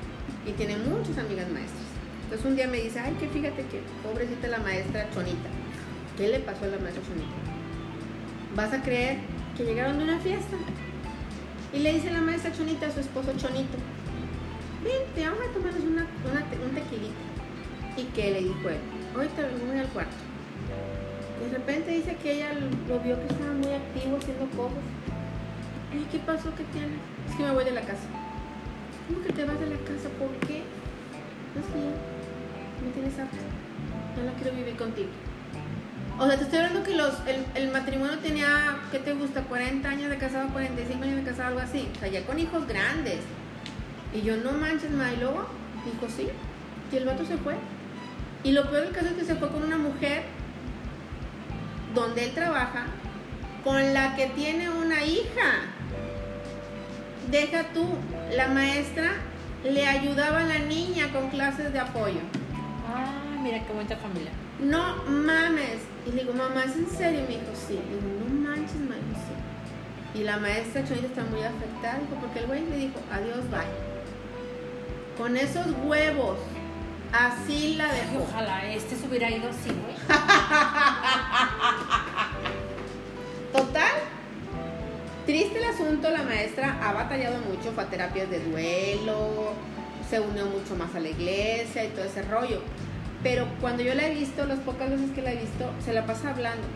[0.46, 1.84] y tiene muchas amigas maestras.
[2.24, 5.50] Entonces un día me dice, ay, que fíjate que pobrecita la maestra Chonita.
[6.18, 7.36] ¿Qué le pasó a la maestra Chonita?
[8.56, 9.18] Vas a creer
[9.58, 10.58] que llegaron de una fiesta
[11.74, 13.78] y le dice la maestra Chonita a su esposo Chonito,
[14.84, 17.26] vente, vamos a tomarnos una, una un tequilita.
[17.98, 18.80] ¿Y qué le dijo él?
[19.16, 20.16] Ahorita vengo al cuarto.
[21.42, 22.54] De repente dice que ella
[22.88, 24.84] lo vio que estaba muy activo haciendo cosas.
[25.94, 26.54] ¿Y qué pasó?
[26.56, 26.98] ¿Qué tienes?
[27.30, 28.08] Es que me voy de la casa.
[29.08, 30.10] ¿Cómo que te vas de la casa?
[30.18, 30.64] ¿Por qué?
[31.54, 33.38] No ya me tienes harto.
[34.18, 35.10] Ya no quiero vivir contigo.
[36.18, 39.42] O sea, te estoy hablando que los, el, el matrimonio tenía, ¿qué te gusta?
[39.44, 41.90] 40 años de casado, 45 años de casado, algo así.
[41.96, 43.20] O sea, ya con hijos grandes.
[44.14, 45.10] Y yo, no manches, ma.
[45.10, 46.30] Dijo, sí.
[46.92, 47.56] Y el vato se fue.
[48.44, 50.24] Y lo peor del caso es que se fue con una mujer
[51.94, 52.86] donde él trabaja,
[53.64, 55.75] con la que tiene una hija.
[57.30, 57.86] Deja tú,
[58.36, 59.12] la maestra
[59.64, 62.20] le ayudaba a la niña con clases de apoyo.
[62.88, 64.32] Ah, mira qué bonita familia.
[64.60, 65.80] No mames.
[66.08, 67.22] Y le digo, mamá, ¿es en serio?
[67.22, 67.74] Y me dijo, sí.
[67.74, 68.96] Le digo, no manches, ma.
[68.96, 69.34] Y dijo, sí.
[70.20, 73.68] Y la maestra Chonita está muy afectada, dijo, porque el güey le dijo, adiós, bye.
[75.18, 76.38] Con esos huevos,
[77.12, 78.24] así la Ay, dejó.
[78.24, 79.96] ojalá este se hubiera ido así, güey.
[83.54, 83.94] Total.
[85.26, 89.54] Triste el asunto, la maestra ha batallado mucho, fue a terapias de duelo,
[90.08, 92.62] se unió mucho más a la iglesia y todo ese rollo.
[93.24, 96.06] Pero cuando yo la he visto, las pocas veces que la he visto, se la
[96.06, 96.68] pasa hablando.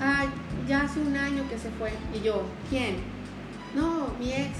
[0.00, 0.28] Ay,
[0.66, 1.92] ya hace un año que se fue.
[2.12, 2.96] Y yo, ¿quién?
[3.74, 4.50] No, mi ex.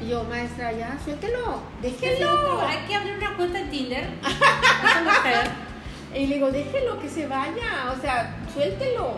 [0.00, 2.60] Y yo, maestra, ya, suéltelo, déjelo.
[2.60, 4.08] Hay que abrir una cuenta en Tinder.
[6.14, 9.16] Y le digo, déjelo que se vaya, o sea, suéltelo.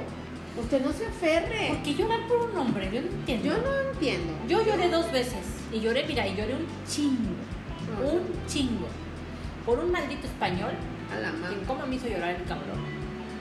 [0.60, 1.68] Usted no se aferre.
[1.68, 2.88] ¿Por qué llorar por un hombre?
[2.92, 3.44] Yo no entiendo.
[3.46, 4.32] Yo no entiendo.
[4.48, 5.40] Yo lloré dos veces.
[5.72, 7.34] Y lloré, mira, y lloré un chingo.
[8.02, 8.86] Un chingo.
[9.66, 10.72] Por un maldito español.
[11.12, 11.56] A la Que madre.
[11.66, 12.78] cómo me hizo llorar el cabrón.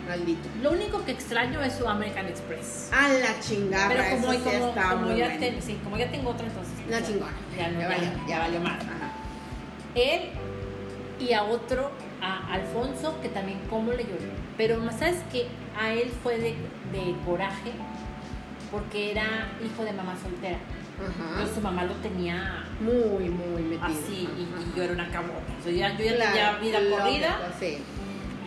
[0.07, 0.49] Maldito.
[0.61, 2.89] Lo único que extraño es su American Express.
[2.91, 3.87] A la chingada.
[3.89, 5.39] Pero como, eso sí como, está como muy ya bueno.
[5.39, 6.73] te- sí, como ya tengo otra, entonces.
[6.87, 7.31] Una ya- chingona.
[7.57, 8.09] Ya, no, Ya valió.
[8.27, 8.81] ya valió más.
[8.83, 9.11] Ajá.
[9.95, 10.21] Él
[11.19, 11.91] y a otro,
[12.21, 14.31] a Alfonso, que también como le lloré.
[14.57, 15.47] Pero sabes que
[15.79, 16.55] a él fue de,
[16.93, 17.71] de coraje
[18.71, 20.57] porque era hijo de mamá soltera.
[20.99, 21.29] Ajá.
[21.31, 23.85] Entonces su mamá lo tenía Muy, muy metido.
[23.85, 25.41] así y, y yo era una cabota.
[25.59, 27.77] O sea, ya- yo ya Claro, tenía vida lógico, corrida Sí.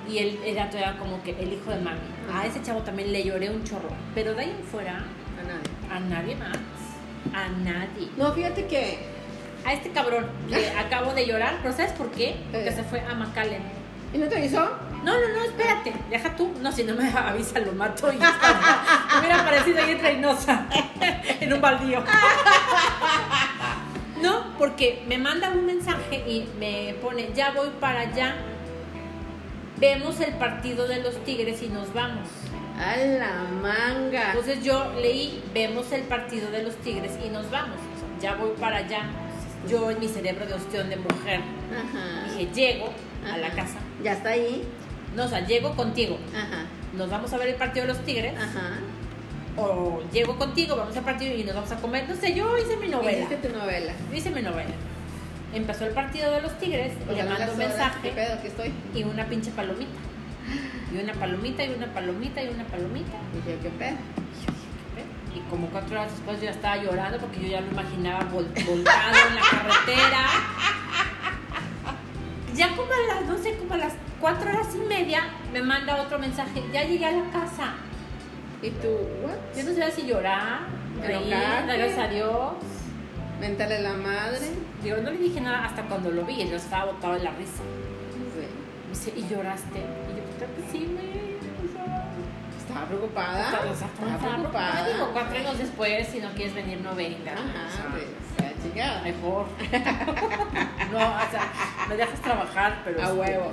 [0.08, 1.98] y él era todavía como que el hijo de mami.
[2.30, 2.40] Ajá.
[2.42, 3.88] A ese chavo también le lloré un chorro.
[4.14, 5.90] Pero de ahí en fuera, A nadie.
[5.90, 6.56] a nadie más.
[7.34, 8.08] A nadie.
[8.16, 8.98] No, fíjate que.
[9.64, 12.36] A este cabrón que acabo de llorar, pero ¿sabes por qué?
[12.52, 12.72] Porque Eh.
[12.72, 13.62] se fue a McAllen.
[14.14, 14.64] ¿Y no te avisó?
[15.06, 16.52] No, no, no, espérate, deja tú.
[16.60, 18.16] No, si no me avisa, lo mato y.
[18.16, 20.66] Me hubiera aparecido ahí en Reynosa,
[21.40, 22.02] en un baldío.
[24.20, 28.34] No, porque me manda un mensaje y me pone, ya voy para allá.
[29.76, 32.26] Vemos el partido de los Tigres y nos vamos.
[32.80, 34.28] A la manga.
[34.30, 37.76] Entonces yo leí, vemos el partido de los Tigres y nos vamos.
[37.76, 39.02] O sea, ya voy para allá.
[39.68, 42.32] Yo en mi cerebro de ostión de mujer Ajá.
[42.32, 42.88] dije, llego
[43.30, 43.76] a la casa.
[44.02, 44.66] Ya está ahí.
[45.16, 46.18] No, o sea, llego contigo.
[46.34, 46.64] Ajá.
[46.96, 48.34] Nos vamos a ver el partido de los Tigres.
[48.38, 48.78] Ajá.
[49.56, 52.06] O llego contigo, vamos al partido y nos vamos a comer.
[52.08, 53.12] No sé, yo hice mi novela.
[53.18, 53.92] Hiciste tu novela.
[54.10, 54.70] Yo hice mi novela.
[55.54, 58.34] Empezó el partido de los Tigres, O le mando un mensaje ¿Qué pedo?
[58.34, 58.72] Aquí estoy.
[58.94, 59.90] y una pinche palomita.
[60.94, 63.16] Y una palomita y una palomita y una palomita.
[63.34, 63.96] Dije, ¿qué pedo?
[65.34, 68.48] Y como cuatro horas después yo ya estaba llorando porque yo ya lo imaginaba vol-
[68.56, 70.26] en la carretera.
[72.54, 75.20] Ya como a las, no sé, como a las cuatro horas y media
[75.52, 76.62] me manda otro mensaje.
[76.72, 77.74] Ya llegué a la casa.
[78.62, 78.88] ¿Y tú?
[79.22, 79.56] ¿What?
[79.56, 80.60] Yo no sabía si llorar,
[81.02, 81.34] reír,
[81.66, 82.52] gracias a Dios.
[83.40, 84.46] Méntale la madre.
[84.82, 86.46] Digo, no le dije nada hasta cuando lo vi.
[86.48, 87.62] Yo estaba botado de la risa.
[88.14, 88.46] Sí.
[88.84, 89.78] Me dice, ¿y lloraste?
[89.78, 91.36] Y yo, pues claro que sí, güey.
[92.58, 93.44] Estaba preocupada.
[93.44, 94.86] estaba- Estaba preocupada.
[94.88, 97.38] Digo, cuatro años después, si no quieres venir, no vengas.
[97.38, 97.92] o Ajá, o
[98.72, 99.02] sea.
[99.02, 99.46] Mejor.
[100.92, 101.52] no, o sea,
[101.88, 103.00] me dejas trabajar, pero.
[103.00, 103.52] A este, huevo.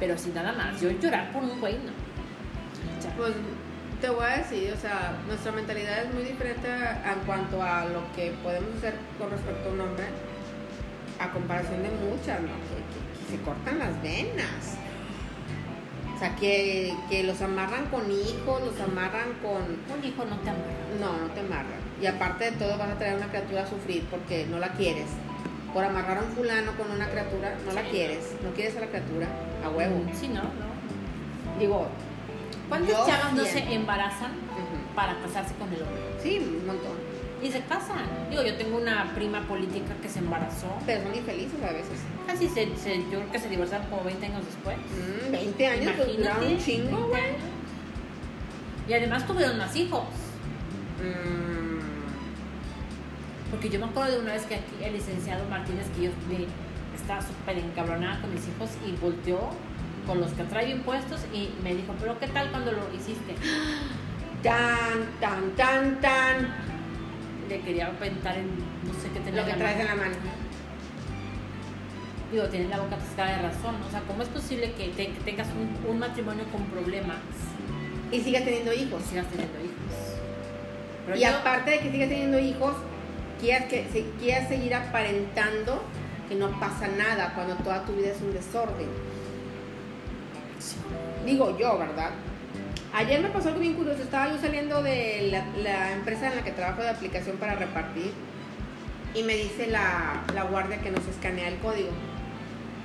[0.00, 0.80] Pero sin nada más.
[0.80, 1.92] Yo llorar por un güey, no.
[3.16, 3.32] Pues
[4.00, 8.00] te voy a decir, o sea, nuestra mentalidad es muy diferente en cuanto a lo
[8.16, 10.04] que podemos hacer con respecto a un hombre,
[11.18, 12.48] a comparación de muchas, ¿no?
[12.48, 14.76] Que, que- que se cortan las venas.
[16.16, 19.62] O sea, que, que los amarran con hijos, los amarran con...
[19.96, 20.88] un hijo no te amarra.
[20.98, 21.80] No, no te amarran.
[22.00, 24.68] Y aparte de todo, vas a traer a una criatura a sufrir porque no la
[24.72, 25.06] quieres.
[25.72, 27.88] Por amarrar a un fulano con una criatura, no la Sí.
[27.90, 28.34] quieres.
[28.42, 29.28] No quieres a la criatura,
[29.64, 30.00] a huevo.
[30.18, 31.58] Sí, no, no.
[31.58, 31.86] Digo,
[32.68, 34.30] ¿Cuántas chavas no se embarazan
[34.94, 36.00] para casarse con el hombre?
[36.22, 36.92] sí, un montón.
[37.42, 38.04] Y se casan.
[38.28, 40.66] Digo, yo tengo una prima política que se embarazó.
[40.84, 41.98] Pero son infelices a veces.
[42.26, 44.76] Casi se, se- yo creo que se divorciaron como 20 años después.
[44.76, 47.22] Mm, 20 años, pues duraron un chingo, 20 güey.
[48.88, 50.02] Y además tuvieron más hijos.
[51.02, 51.69] Mm,
[53.50, 56.46] Porque yo me acuerdo de una vez que aquí el licenciado Martínez, que yo me
[56.96, 59.38] estaba súper encabronada con mis hijos y volteó
[60.06, 63.34] con los que trae impuestos y me dijo, pero ¿qué tal cuando lo hiciste?
[64.42, 66.70] tan, tan, tan, tan.
[67.48, 68.46] Le quería aventar en
[68.86, 70.14] no sé qué tenía Lo que traes en la mano.
[72.30, 73.74] Digo, tienes la boca atascada de razón.
[73.86, 77.16] O sea, ¿cómo es posible que, te- que tengas un, un matrimonio con problemas
[78.12, 79.02] Y sigas teniendo hijos.
[79.02, 79.98] sigas teniendo hijos.
[81.06, 82.74] Pero y yo- aparte de que sigas teniendo hijos,
[83.40, 83.86] quieras, que,
[84.18, 85.82] quieras seguir aparentando
[86.28, 88.88] que no pasa nada cuando toda tu vida es un desorden.
[91.24, 92.10] Digo yo, ¿verdad?
[92.94, 94.02] Ayer me pasó algo bien curioso.
[94.02, 98.12] Estaba yo saliendo de la, empresa en la que trabajo de aplicación para repartir
[99.14, 101.90] y me dice la, la guardia que nos escanea el código.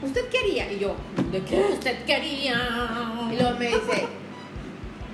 [0.02, 0.72] ¿Usted qué haría?
[0.72, 0.96] Y yo,
[1.32, 1.60] ¿de qué?
[1.72, 2.56] usted quería.
[3.32, 4.08] Y luego me dice,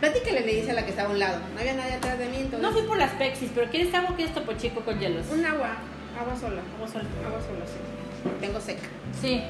[0.02, 1.40] platícale, le dice a la que estaba a un lado.
[1.54, 2.60] No había nadie atrás de mí, entonces.
[2.60, 5.28] No fui por las pexis, pero ¿quieres agua o quieres topo chico con hielos?
[5.32, 5.78] Un agua,
[6.20, 6.62] agua sola.
[6.76, 7.06] Agua sola.
[7.26, 8.30] Agua sola, sí.
[8.42, 8.88] Tengo seca.
[9.22, 9.42] Sí.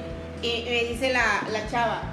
[0.44, 2.04] Y me dice la, la chava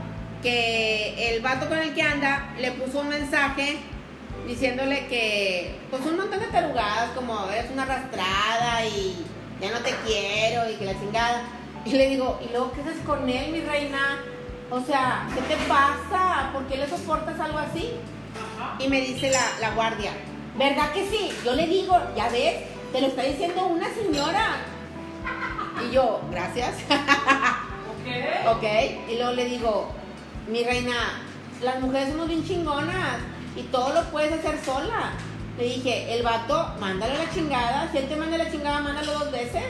[0.43, 3.79] que el vato con el que anda le puso un mensaje
[4.47, 9.17] diciéndole que, pues un montón de tarugadas, como eres una arrastrada y
[9.61, 11.43] ya no te quiero y que la chingada.
[11.85, 14.21] Y le digo, ¿y luego qué haces con él, mi reina?
[14.71, 16.51] O sea, ¿qué te pasa?
[16.53, 17.95] ¿Por qué le soportas algo así?
[18.79, 20.13] Y me dice la, la guardia,
[20.57, 21.31] ¿verdad que sí?
[21.45, 22.55] Yo le digo, ya ves,
[22.93, 24.57] te lo está diciendo una señora.
[25.87, 26.75] Y yo, gracias.
[28.49, 28.65] Ok,
[29.11, 29.93] y luego le digo,
[30.49, 31.21] mi reina,
[31.61, 33.19] las mujeres somos bien chingonas
[33.55, 35.13] y todo lo puedes hacer sola.
[35.59, 39.33] Le dije, el vato, mándale la chingada, si él te manda la chingada, mándalo dos
[39.33, 39.65] veces.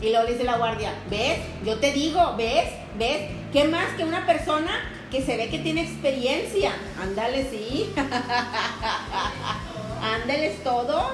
[0.00, 1.40] Y luego le dice la guardia, ¿ves?
[1.64, 2.70] Yo te digo, ¿ves?
[2.96, 3.30] ¿Ves?
[3.52, 4.70] ¿Qué más que una persona
[5.14, 6.72] que se ve que tiene experiencia?
[7.00, 7.88] Ándale, sí.
[10.02, 11.12] Ándales todo.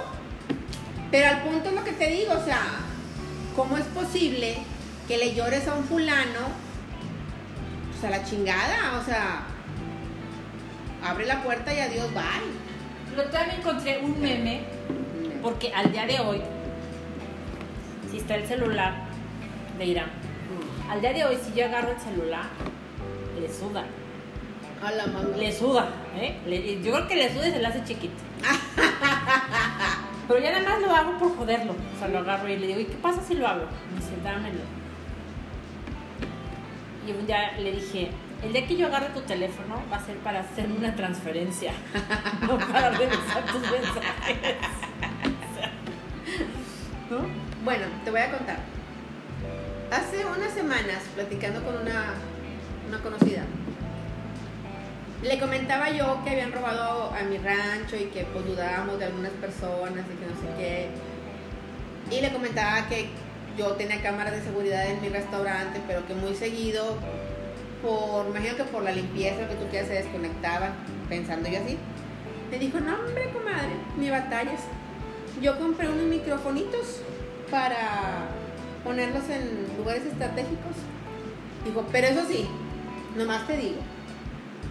[1.10, 2.62] Pero al punto es lo que te digo, o sea,
[3.54, 4.56] ¿cómo es posible
[5.06, 6.48] que le llores a un fulano?
[7.90, 9.42] Pues a la chingada, o sea,
[11.04, 13.16] abre la puerta y adiós, bye.
[13.16, 14.62] Lo también encontré un meme,
[15.42, 16.40] porque al día de hoy,
[18.10, 18.94] si está el celular
[19.76, 20.10] de Irán,
[20.88, 22.44] al día de hoy, si yo agarro el celular,
[23.40, 23.84] le suda.
[24.84, 25.28] A la mano.
[25.36, 26.38] Le suda, ¿eh?
[26.46, 28.14] Le- yo creo que le suda y se le hace chiquito.
[30.28, 31.72] Pero ya nada más lo hago por joderlo.
[31.72, 33.64] O sea, lo agarro y le digo, ¿y qué pasa si lo hago?
[33.92, 34.60] Me dice, dámelo.
[37.06, 38.10] Y un día le dije,
[38.42, 41.72] el día que yo agarre tu teléfono va a ser para hacer una transferencia,
[42.42, 44.56] no para revisar tus mensajes.
[47.64, 48.58] Bueno, te voy a contar.
[49.90, 52.14] Hace unas semanas, platicando con una,
[52.90, 53.44] una conocida,
[55.22, 59.32] le comentaba yo que habían robado a mi rancho y que pues dudábamos de algunas
[59.32, 60.88] personas y que no sé qué.
[62.16, 63.08] Y le comentaba que
[63.56, 66.96] yo tenía cámaras de seguridad en mi restaurante, pero que muy seguido,
[67.82, 70.72] por, imagino que por la limpieza, lo que tú quieras, se desconectaban,
[71.08, 71.76] pensando yo así.
[72.50, 74.62] Me dijo, no hombre, comadre, ni batallas.
[75.40, 77.02] Yo compré unos microfonitos
[77.50, 78.28] para
[78.82, 80.76] ponerlos en lugares estratégicos.
[81.64, 82.48] Dijo, pero eso sí,
[83.16, 83.80] nomás te digo,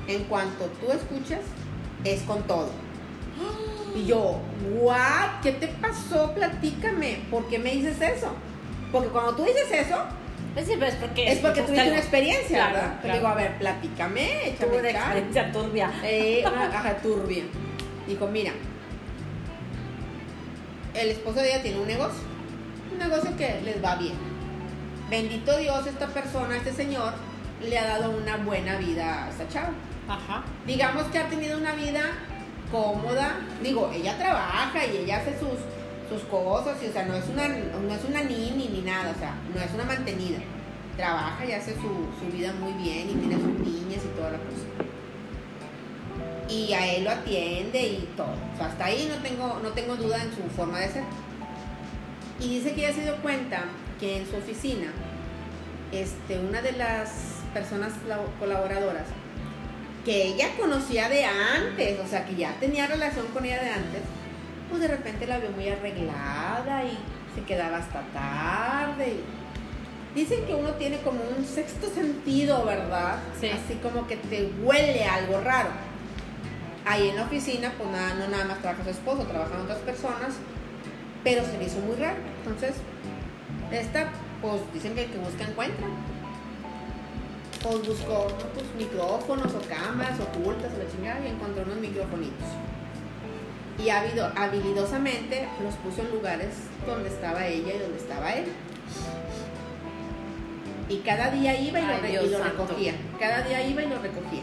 [0.07, 1.41] en cuanto tú escuchas,
[2.03, 2.69] es con todo.
[3.95, 4.39] Y yo,
[4.81, 6.33] what, ¿qué te pasó?
[6.33, 8.33] Platícame, ¿por qué me dices eso?
[8.91, 9.97] Porque cuando tú dices eso,
[10.55, 11.91] Es, porque, es porque tuviste algo.
[11.93, 12.95] una experiencia, Claro, ¿verdad?
[12.95, 13.19] Te claro.
[13.19, 15.91] digo, a ver, platícame, échame Tuve una experiencia turbia.
[16.03, 17.43] Eh, una caja turbia.
[18.07, 18.51] Dijo, mira,
[20.93, 22.21] el esposo de ella tiene un negocio,
[22.91, 24.13] un negocio que les va bien.
[25.09, 27.13] Bendito Dios, esta persona, este señor,
[27.61, 29.71] le ha dado una buena vida a esta chava.
[30.07, 30.43] Ajá.
[30.65, 32.01] Digamos que ha tenido una vida
[32.71, 33.37] cómoda.
[33.61, 35.59] Digo, ella trabaja y ella hace sus,
[36.09, 39.19] sus cosas, y, o sea, no es una, no es una nini ni nada, o
[39.19, 40.39] sea, no es una mantenida.
[40.97, 41.81] Trabaja y hace su,
[42.19, 44.89] su vida muy bien y tiene sus niñas y toda la cosa
[46.49, 48.33] y a él lo atiende y todo.
[48.53, 51.03] O sea, hasta ahí no tengo, no tengo duda en su forma de ser.
[52.39, 53.65] Y dice que ella se dio cuenta
[53.99, 54.91] que en su oficina,
[55.91, 59.05] este, una de las personas labo- colaboradoras,
[60.05, 64.01] que ella conocía de antes, o sea, que ya tenía relación con ella de antes,
[64.69, 66.97] pues de repente la vio muy arreglada y
[67.35, 69.19] se quedaba hasta tarde.
[70.15, 73.19] Dicen que uno tiene como un sexto sentido, ¿verdad?
[73.39, 73.49] Sí.
[73.49, 75.69] Así como que te huele algo raro.
[76.85, 80.33] Ahí en la oficina, pues nada, no nada más trabaja su esposo, trabajan otras personas,
[81.23, 82.17] pero se le hizo muy raro.
[82.43, 82.75] Entonces,
[83.71, 84.09] esta,
[84.41, 85.85] pues dicen que el que busca encuentra.
[87.61, 88.49] Pues buscó ¿no?
[88.53, 92.47] pues, micrófonos o cámaras ocultas o la chingada y encontró unos microfonitos.
[93.83, 96.49] Y habido, habilidosamente los puso en lugares
[96.85, 98.45] donde estaba ella y donde estaba él.
[100.89, 102.93] Y cada día iba y lo, Ay, y lo recogía.
[103.19, 104.41] Cada día iba y lo recogía.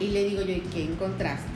[0.00, 1.48] Y le digo yo, ¿y qué encontraste?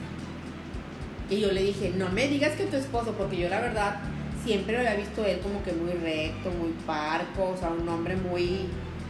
[1.31, 4.01] Y yo le dije, no me digas que tu esposo, porque yo la verdad
[4.45, 8.17] siempre lo había visto él como que muy recto, muy parco, o sea, un hombre
[8.17, 8.67] muy,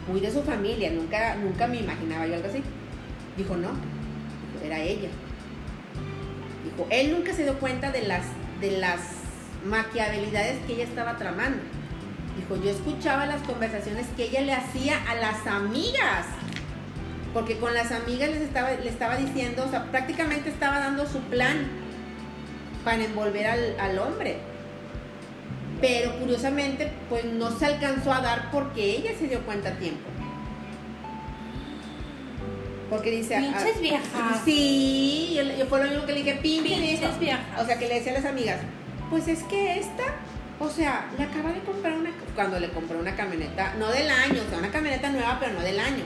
[0.09, 2.62] muy de su familia, nunca, nunca me imaginaba yo algo así.
[3.37, 3.70] Dijo, no.
[4.65, 5.09] era ella.
[6.65, 8.24] Dijo, él nunca se dio cuenta de las,
[8.61, 9.01] de las
[9.65, 11.59] maquiavelidades que ella estaba tramando.
[12.37, 16.27] Dijo, yo escuchaba las conversaciones que ella le hacía a las amigas.
[17.33, 21.20] Porque con las amigas les estaba, le estaba diciendo, o sea, prácticamente estaba dando su
[21.20, 21.66] plan
[22.85, 24.39] para envolver al, al hombre.
[25.83, 30.09] Pero curiosamente, pues no se alcanzó a dar porque ella se dio cuenta a tiempo.
[32.89, 33.37] Porque dice.
[33.37, 34.41] Pinches ah, viejas.
[34.45, 37.61] Sí, yo, yo fue lo mismo que le dije, pinches viejas.
[37.61, 38.61] O sea, que le decía a las amigas,
[39.11, 40.05] pues es que esta,
[40.61, 42.13] o sea, le acaba de comprar una.
[42.37, 45.63] Cuando le compró una camioneta, no del año, o sea, una camioneta nueva, pero no
[45.63, 46.05] del año.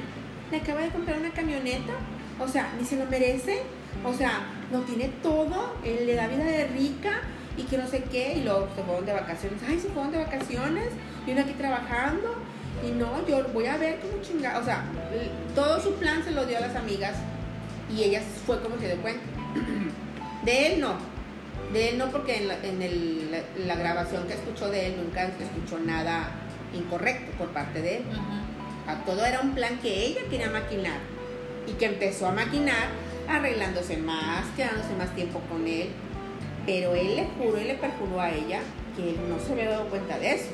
[0.50, 1.92] Le acaba de comprar una camioneta,
[2.40, 3.60] o sea, ni se lo merece,
[4.04, 7.20] o sea, lo tiene todo, él le da vida de rica
[7.56, 9.60] y que no sé qué, y luego se fueron de vacaciones.
[9.68, 10.88] Ay, se fueron de vacaciones,
[11.26, 12.34] y uno aquí trabajando,
[12.86, 14.58] y no, yo voy a ver cómo chingada.
[14.60, 14.84] O sea,
[15.54, 17.14] todo su plan se lo dio a las amigas
[17.94, 19.22] y ella fue como se dio cuenta.
[20.44, 20.94] De él no.
[21.72, 24.96] De él no, porque en la, en el- la, la grabación que escuchó de él
[25.02, 26.28] nunca escuchó nada
[26.74, 28.02] incorrecto por parte de él.
[28.86, 30.98] A todo era un plan que ella quería maquinar
[31.66, 32.88] y que empezó a maquinar
[33.28, 35.88] arreglándose más, quedándose más tiempo con él.
[36.66, 38.60] Pero él le juró y le perjuró a ella
[38.96, 40.50] que él no se había dado cuenta de eso.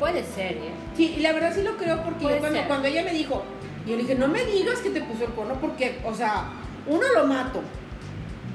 [0.00, 0.70] Puede ser, ¿eh?
[0.96, 3.42] Sí, y la verdad sí lo creo porque yo cuando, ella me dijo,
[3.86, 6.48] yo le dije, no me digas que te puso el cuerno porque, o sea,
[6.86, 7.62] uno lo mato,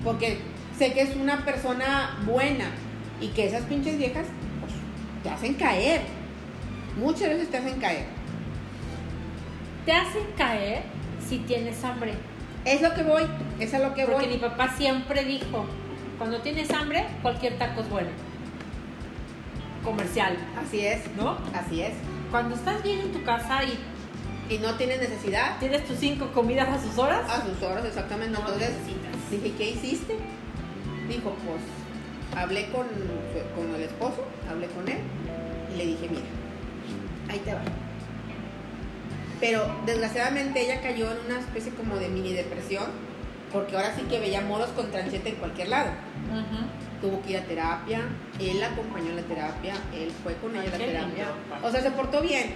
[0.03, 0.39] porque
[0.77, 2.65] sé que es una persona buena
[3.19, 4.25] y que esas pinches viejas
[4.59, 4.73] pues,
[5.23, 6.01] te hacen caer.
[6.97, 8.05] Muchas veces te hacen caer.
[9.85, 10.83] Te hacen caer
[11.27, 12.13] si tienes hambre.
[12.65, 13.23] Es lo que voy,
[13.59, 14.35] es a lo que Porque voy.
[14.35, 15.65] mi papá siempre dijo,
[16.21, 18.09] cuando tienes hambre, cualquier taco es bueno.
[19.83, 21.35] Comercial, Así es, ¿no?
[21.55, 21.93] así es.
[22.29, 23.79] Cuando estás bien en tu casa y
[24.53, 28.33] Y no tienes necesidad tienes tus cinco comidas a sus horas, a sus horas exactamente.
[28.33, 29.31] no Entonces necesitas.
[29.31, 30.15] dije, ¿qué hiciste?
[31.09, 32.85] Dijo, pues hablé con,
[33.55, 34.99] con el esposo, hablé con él
[35.73, 36.21] y le dije, mira,
[37.31, 37.61] ahí te va.
[39.39, 42.91] Pero desgraciadamente ella cayó en una especie como de mini depresión,
[43.51, 45.91] porque ahora sí que veía moros con tranchete en cualquier lado.
[47.01, 48.01] Tuvo que ir a terapia,
[48.39, 51.25] él acompañó la terapia, él fue con ella a la terapia.
[51.25, 51.67] lindo.
[51.67, 52.53] O sea, se portó bien.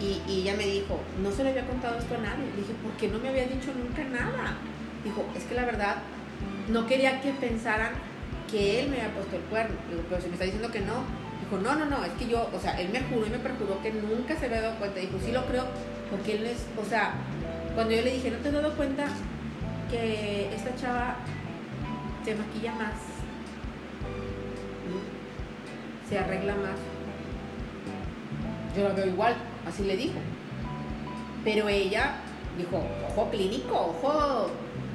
[0.00, 2.44] Y, y ella me dijo, no se le había contado esto a nadie.
[2.56, 4.56] Le dije, ¿por qué no me había dicho nunca nada?
[5.04, 5.96] Dijo, es que la verdad,
[6.68, 7.92] no quería que pensaran
[8.50, 9.76] que él me había puesto el cuerno.
[9.88, 11.04] Digo, pero si me está diciendo que no.
[11.40, 13.80] Dijo, no, no, no, es que yo, o sea, él me juró y me perjuró
[13.82, 14.98] que nunca se había dado cuenta.
[14.98, 15.64] Dijo, sí lo creo,
[16.10, 17.14] porque él es, o sea,
[17.74, 19.06] cuando yo le dije, ¿no te has dado cuenta
[19.90, 21.16] que esta chava
[22.24, 22.94] se maquilla más?
[26.08, 26.78] Se arregla más.
[28.76, 29.34] Yo la veo igual,
[29.66, 30.18] así le dijo.
[31.44, 32.16] Pero ella
[32.56, 34.50] dijo, ojo clínico, ojo,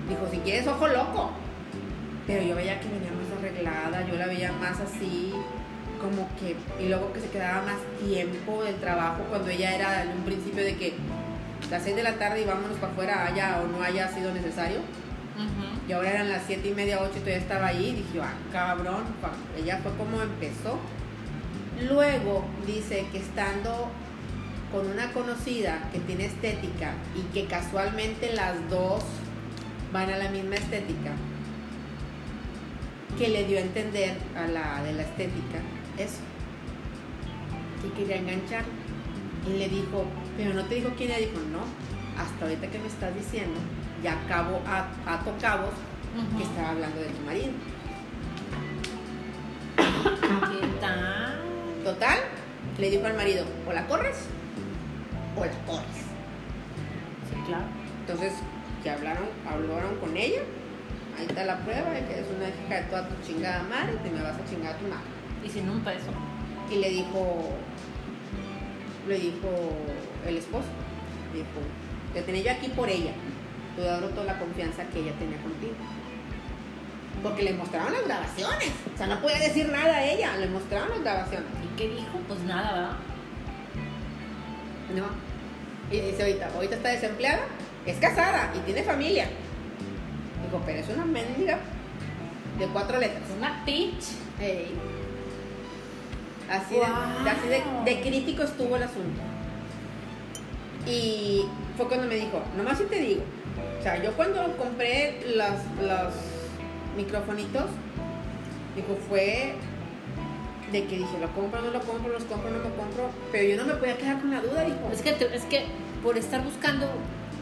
[0.08, 1.32] dijo, si quieres, ojo loco.
[2.28, 5.34] Pero yo veía que venía más arreglada, yo la veía más así,
[6.00, 10.10] como que, y luego que se quedaba más tiempo del trabajo cuando ella era en
[10.10, 10.94] un principio de que
[11.70, 14.80] las 6 de la tarde y vámonos para afuera, haya o no haya sido necesario.
[15.88, 17.96] Y ahora eran las 7 y media, 8 y todavía estaba ahí.
[17.96, 19.04] Dije, yo, ah, cabrón,
[19.58, 20.78] ella fue como empezó.
[21.90, 23.90] Luego dice que estando
[24.72, 29.04] con una conocida que tiene estética y que casualmente las dos
[29.92, 31.12] van a la misma estética,
[33.18, 35.60] que le dio a entender a la de la estética
[35.98, 36.20] eso,
[37.82, 38.64] que quería enganchar.
[39.48, 40.06] Y le dijo,
[40.40, 41.60] pero no te dijo quién era, dijo, no,
[42.18, 43.60] hasta ahorita que me estás diciendo,
[44.02, 44.62] ya acabo,
[45.06, 45.74] ato cabos
[46.16, 46.38] Ujú.
[46.38, 47.52] que estaba hablando de tu marido.
[49.76, 51.42] ¿Qué tal?
[51.84, 52.20] Total,
[52.78, 54.28] le dijo al marido, o la corres
[55.36, 56.08] o la corres.
[57.30, 57.66] Sí, claro.
[58.00, 58.32] Entonces,
[58.82, 60.40] que hablaron, hablaron con ella,
[61.18, 64.10] ahí está la prueba de que es una hija de toda tu chingada madre, te
[64.10, 65.04] me vas a chingar a tu madre.
[65.44, 66.12] Y sin un peso.
[66.72, 67.50] Y le dijo,
[69.06, 69.50] le dijo
[70.28, 70.68] el esposo,
[71.34, 71.48] dijo,
[72.14, 73.12] te tenía yo aquí por ella,
[73.76, 75.76] tú le toda la confianza que ella tenía contigo.
[77.24, 80.90] Porque le mostraron las grabaciones, o sea, no podía decir nada a ella, le mostraron
[80.90, 81.50] las grabaciones.
[81.64, 82.18] ¿Y qué dijo?
[82.28, 82.98] Pues nada, ¿verdad?
[84.96, 85.06] No.
[85.92, 87.42] Y dice ahorita, ahorita está desempleada,
[87.86, 89.28] es casada y tiene familia.
[90.46, 91.60] Dijo, pero es una mendiga
[92.58, 93.24] de cuatro letras.
[93.38, 94.06] Una pitch.
[96.50, 99.22] Así, de, así de, de crítico estuvo el asunto.
[100.90, 101.46] Y
[101.78, 103.22] fue cuando me dijo, nomás si te digo,
[103.80, 106.14] o sea, yo cuando compré los, los
[106.98, 107.66] microfonitos,
[108.76, 109.54] dijo, fue
[110.72, 113.58] de que dije, lo compro, no lo compro, los compro, no lo compro, pero yo
[113.58, 114.90] no me podía quedar con la duda, dijo.
[114.92, 115.66] Es que, te- es que
[116.04, 116.86] por estar buscando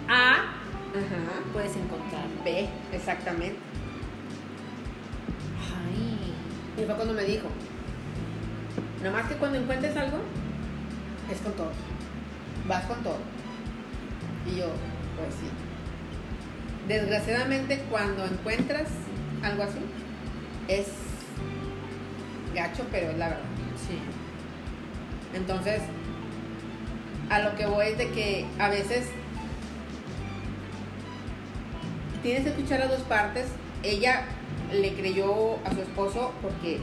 [0.10, 0.44] A, Ajá.
[1.54, 2.24] puedes encontrar.
[2.44, 3.58] Ve, exactamente.
[5.76, 6.34] Ay.
[6.82, 7.48] Y fue cuando me dijo,
[9.04, 10.18] nomás que cuando encuentres algo,
[11.32, 11.72] es con todo.
[12.68, 13.18] Vas con todo.
[14.52, 14.66] Y yo,
[15.16, 15.50] pues sí.
[16.88, 18.88] Desgraciadamente cuando encuentras
[19.44, 19.80] algo así,
[20.68, 20.88] es
[22.56, 23.44] gacho, pero es la verdad.
[23.88, 23.98] Sí.
[25.36, 25.82] Entonces,
[27.30, 29.10] a lo que voy es de que a veces
[32.24, 33.48] tienes que escuchar las dos partes.
[33.84, 34.24] Ella
[34.72, 36.80] le creyó a su esposo porque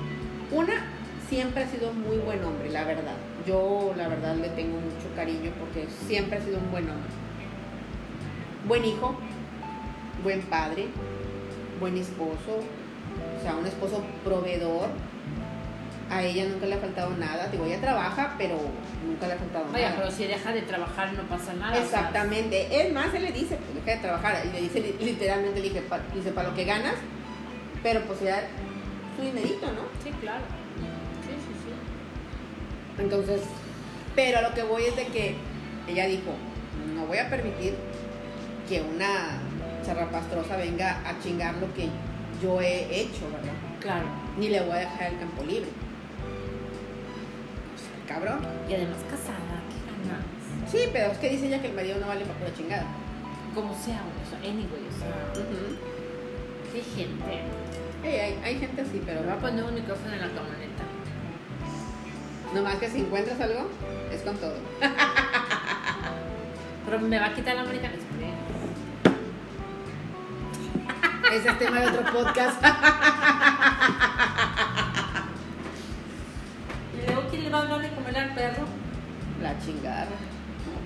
[0.50, 0.86] una
[1.28, 3.16] siempre ha sido muy buen hombre, la verdad.
[3.46, 7.10] Yo la verdad le tengo mucho cariño porque siempre ha sido un buen hombre.
[8.66, 9.14] Buen hijo,
[10.22, 10.86] buen padre,
[11.80, 12.60] buen esposo,
[13.38, 14.88] o sea, un esposo proveedor.
[16.10, 17.48] A ella nunca le ha faltado nada.
[17.48, 18.56] Digo, ella trabaja, pero
[19.06, 20.02] nunca le ha faltado Vaya, nada.
[20.02, 21.78] pero si deja de trabajar no pasa nada.
[21.78, 22.68] Exactamente.
[22.86, 24.42] Es más, él le dice, pues deja de trabajar.
[24.46, 26.94] Y le dice li- literalmente, le dije, pa- dice, para lo que ganas,
[27.82, 28.42] pero pues ya
[29.16, 29.82] su dinerito, ¿no?
[30.04, 30.42] Sí, claro.
[31.26, 33.02] Sí, sí, sí.
[33.02, 33.40] Entonces,
[34.14, 35.34] pero a lo que voy es de que
[35.88, 36.32] ella dijo,
[36.94, 37.74] no voy a permitir
[38.68, 39.38] que una
[39.84, 41.88] zarrapastrosa venga a chingar lo que
[42.42, 43.52] yo he hecho, ¿verdad?
[43.80, 44.06] Claro.
[44.38, 45.68] Ni le voy a dejar el campo libre.
[47.72, 48.40] Pues, cabrón.
[48.68, 50.24] Y además casada, qué ganas.
[50.70, 52.84] Sí, pero es que dice ella que el marido no vale para pura chingada.
[53.54, 55.08] Como sea, o sea, anyway, o sea,
[55.42, 55.76] Ujú.
[56.72, 57.42] qué gente.
[58.02, 60.82] Ey, hay, hay gente así, pero Me va a poner un micrófono en la camioneta.
[62.54, 63.68] nomás que si encuentras algo,
[64.12, 64.54] es con todo.
[66.84, 67.94] Pero me va a quitar la americana.
[71.34, 72.62] Ese es tema de otro podcast.
[76.94, 78.64] Y luego, ¿quién le va a hablar de comer al perro?
[79.42, 80.06] La chingada.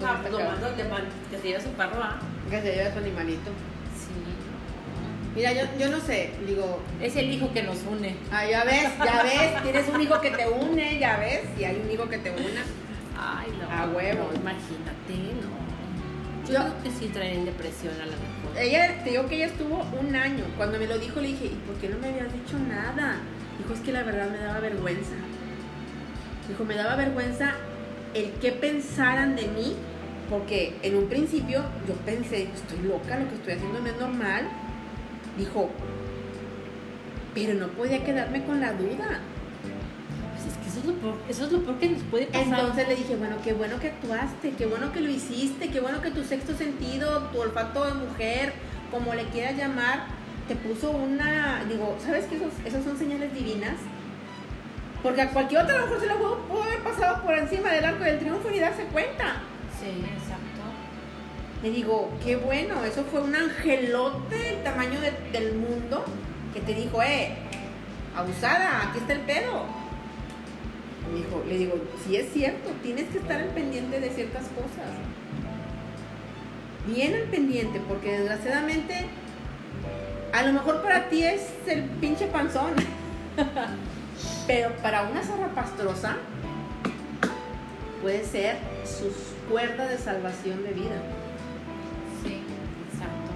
[0.03, 2.19] Ah, pues lo mando que, se lleve su perro, ¿ah?
[2.49, 3.51] Que se lleve su animalito.
[3.95, 4.15] Sí.
[5.35, 8.16] Mira, yo, yo no sé, digo, Es el hijo que nos une.
[8.33, 11.77] ah, ya ves, ya ves, tienes un hijo que te une, ya ves, y hay
[11.77, 12.65] un hijo que te una.
[13.19, 13.70] Ay, no.
[13.70, 14.31] A huevo.
[14.33, 16.49] no, imagínate, no.
[16.51, 18.28] Yo, creo que sí traen depresión a mejor.
[18.60, 20.44] Ella, te digo que ella estuvo un año.
[20.56, 23.16] Cuando me lo dijo, le dije, ¿y por qué no me habías dicho nada?
[23.59, 25.14] Dijo, es que la verdad me daba vergüenza.
[26.48, 27.55] Dijo, me daba vergüenza
[28.14, 29.76] el que pensaran de mí,
[30.28, 34.48] porque en un principio yo pensé, estoy loca, lo que estoy haciendo no es normal.
[35.36, 35.70] Dijo,
[37.35, 39.20] pero no podía quedarme con la duda.
[40.79, 42.61] Eso es lo peor, eso es lo peor que nos puede pasar.
[42.61, 46.01] Entonces le dije, bueno, qué bueno que actuaste, qué bueno que lo hiciste, qué bueno
[46.01, 48.53] que tu sexto sentido, tu olfato de mujer,
[48.91, 50.07] como le quieras llamar,
[50.47, 53.75] te puso una, digo, ¿sabes que esos, esas son señales divinas?
[55.03, 58.05] Porque a cualquier otra mejor se lo pudo, pudo haber pasado por encima del arco
[58.05, 59.43] del triunfo y darse cuenta.
[59.79, 60.45] Sí, exacto.
[61.63, 66.05] Le digo, qué bueno, eso fue un angelote del tamaño de- del mundo
[66.55, 67.35] que te dijo, eh,
[68.17, 69.65] abusada, aquí está el pedo.
[71.12, 71.74] Me dijo, le digo,
[72.05, 74.93] sí es cierto, tienes que estar al pendiente de ciertas cosas.
[76.86, 79.06] Bien al pendiente, porque desgraciadamente,
[80.32, 82.72] a lo mejor para ti es el pinche panzón,
[84.47, 86.16] pero para una zarrapastrosa
[88.02, 89.12] puede ser su
[89.51, 91.02] cuerda de salvación de vida.
[92.22, 92.43] Sí,
[92.93, 93.32] exacto.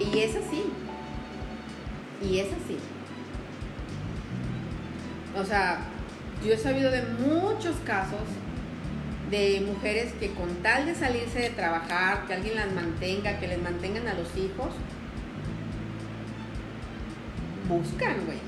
[0.00, 0.64] Y es así.
[2.22, 2.78] Y es así.
[5.38, 5.78] O sea,
[6.44, 8.20] yo he sabido de muchos casos
[9.30, 13.62] de mujeres que con tal de salirse de trabajar, que alguien las mantenga, que les
[13.62, 14.70] mantengan a los hijos,
[17.68, 18.38] buscan, güey.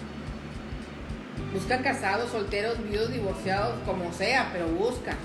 [1.52, 5.16] Buscan casados, solteros, viudos, divorciados, como sea, pero buscan.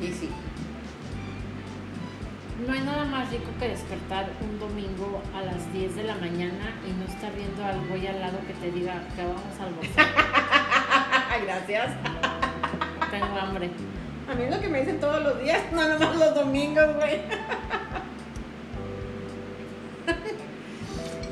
[0.00, 0.30] Y sí.
[2.66, 6.72] No hay nada más rico que despertar un domingo a las 10 de la mañana
[6.88, 10.06] y no estar viendo al güey al lado que te diga que vamos a almorzar.
[11.44, 11.92] Gracias.
[13.10, 13.70] Tengo hambre.
[14.30, 17.20] A mí es lo que me dicen todos los días, no nomás los domingos, güey.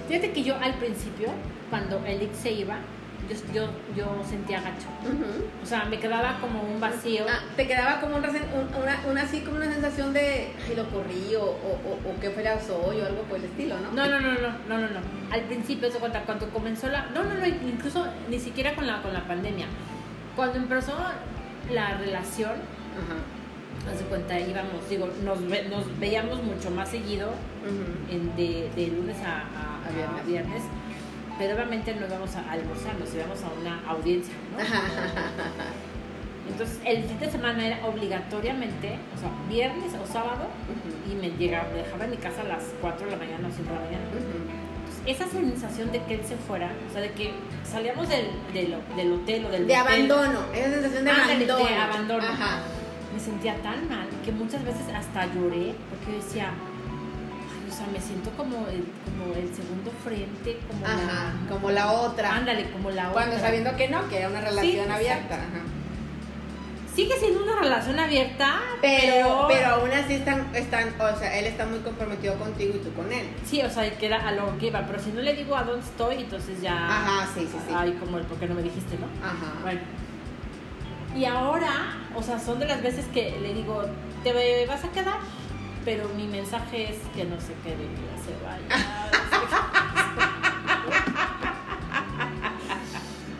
[0.09, 1.29] Fíjate que yo al principio,
[1.71, 2.77] cuando Elix se iba,
[3.29, 4.89] yo, yo, yo sentía gacho.
[5.63, 7.25] O sea, me quedaba como un vacío.
[7.29, 10.85] Ah, te quedaba como un un- una, una así como una sensación de ay, lo
[10.91, 13.91] corrí o, o, o- o que fuera soy o algo por el estilo, ¿no?
[13.93, 15.01] No, no, no, no, no, no, no.
[15.33, 17.07] Al principio, se cuenta, cuando comenzó la...
[17.15, 19.67] No, no, no, incluso ni siquiera con la, con la pandemia.
[20.37, 20.95] Cuando empezó
[21.71, 22.53] la relación,
[23.91, 28.13] haz de cuenta, íbamos, digo, nos, ve- nos veíamos mucho más seguido Ujú.
[28.15, 30.21] en de, de lunes a, a- A viernes.
[30.21, 30.63] a viernes,
[31.39, 34.59] pero obviamente no íbamos a almorzar, nos íbamos a una audiencia, ¿no?
[36.49, 40.47] Entonces, el fin de semana era obligatoriamente, o sea, viernes o sábado,
[41.11, 43.51] y me llegaba, me dejaba en mi casa a las 4 de la mañana o
[43.51, 44.05] 5 de la mañana.
[44.13, 44.41] Entonces,
[45.07, 47.33] esa sensación de que él se fuera, o sea, de que
[47.65, 51.53] salíamos del, del, del hotel o del De motel, abandono, esa sensación de Ándale, de
[51.53, 51.83] abandono.
[51.83, 52.25] abandono.
[52.27, 52.59] Ajá.
[53.15, 56.72] me sentía tan mal que muchas veces hasta lloré porque yo decía, "Ay,
[57.73, 61.49] o sea, me siento como el, como el segundo frente, como Ajá, la...
[61.49, 62.37] como la otra.
[62.37, 63.47] Ándale, como la Cuando otra.
[63.47, 65.35] sabiendo que no, que era una relación abierta.
[65.37, 65.63] Ajá.
[66.95, 71.65] Sigue siendo una relación abierta, Pero, pero aún así están, están, o sea, él está
[71.65, 73.31] muy comprometido contigo y tú con él.
[73.47, 75.63] Sí, o sea, que era a lo que iba, pero si no le digo a
[75.63, 76.75] dónde estoy, entonces ya...
[76.75, 77.75] Ajá, sí, sí, sí.
[77.75, 79.07] Ay, como el por qué no me dijiste, ¿no?
[79.27, 79.55] Ajá.
[79.63, 79.81] Bueno.
[81.17, 83.85] Y ahora, o sea, son de las veces que le digo,
[84.23, 85.17] te vas a quedar,
[85.85, 89.11] pero mi mensaje es que no se quede, que ya se vaya.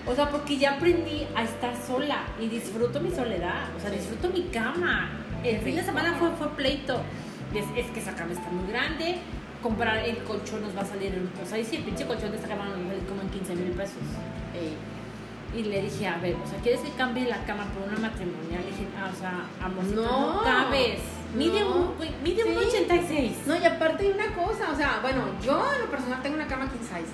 [0.05, 4.29] O sea, porque ya aprendí a estar sola y disfruto mi soledad, o sea, disfruto
[4.29, 5.09] mi cama.
[5.43, 7.01] El fin de semana fue, fue pleito.
[7.55, 9.19] Es, es que esa cama está muy grande,
[9.63, 11.13] comprar el colchón nos va a salir,
[11.43, 13.29] o sea, dice el pinche colchón de esta cama nos va a salir como en
[13.31, 14.03] 15 mil pesos.
[15.55, 18.63] Y le dije, a ver, o sea, ¿quieres que cambie la cama por una matrimonial?
[18.65, 21.01] Le dije, ah, o sea, amorcito, no, No, cabes.
[21.35, 21.77] Mide, no.
[21.77, 22.67] un, mide un Sí.
[22.69, 23.33] 86.
[23.47, 26.47] No, y aparte hay una cosa, o sea, bueno, yo en lo personal tengo una
[26.47, 27.13] cama king size.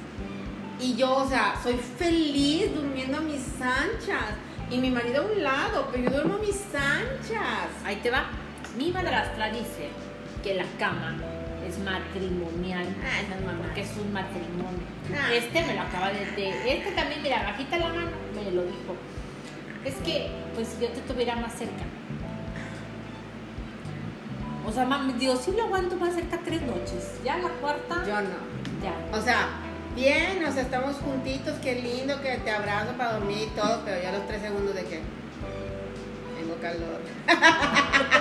[0.81, 4.35] Y yo, o sea, soy feliz durmiendo a mis anchas.
[4.71, 7.69] Y mi marido a un lado, pero yo duermo a mis anchas.
[7.85, 8.27] Ahí te va.
[8.77, 9.89] Mi madrastra dice
[10.43, 11.17] que la cama
[11.67, 12.87] es matrimonial.
[13.03, 13.67] Ah, esas mamás.
[13.67, 14.79] Porque es un matrimonio.
[15.15, 15.33] Ah.
[15.33, 18.95] Este me lo acaba de, de- Este también, mira, bajita la mano, me lo dijo.
[19.85, 21.85] Es que, pues, si yo te tuviera más cerca.
[24.69, 27.15] O sea, mami, digo, sí lo aguanto más cerca tres noches.
[27.25, 28.37] Ya la cuarta, Yo no.
[28.85, 29.17] ya.
[29.19, 29.49] O sea,
[29.97, 34.01] bien, o sea, estamos juntitos, qué lindo que te abrazo para dormir y todo, pero
[34.03, 35.01] ya los tres segundos de que
[36.39, 37.01] tengo calor.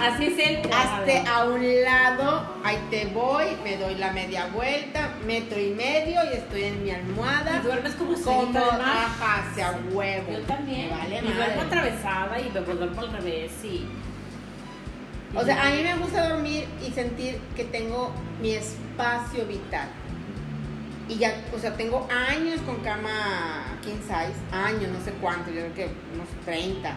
[0.00, 5.10] Así es el Hazte a un lado, ahí te voy, me doy la media vuelta,
[5.26, 7.58] metro y medio y estoy en mi almohada.
[7.62, 8.96] Y duermes como Como, solita, además.
[8.96, 10.32] ajá, hacia huevo.
[10.32, 10.88] Yo también.
[10.88, 11.34] Me vale y madre.
[11.36, 13.86] duermo atravesada y me duermo al revés y...
[15.34, 19.88] O sea, a mí me gusta dormir y sentir que tengo mi espacio vital.
[21.08, 25.60] Y ya, o sea, tengo años con cama king size, años, no sé cuánto, yo
[25.62, 25.84] creo que
[26.14, 26.92] unos 30.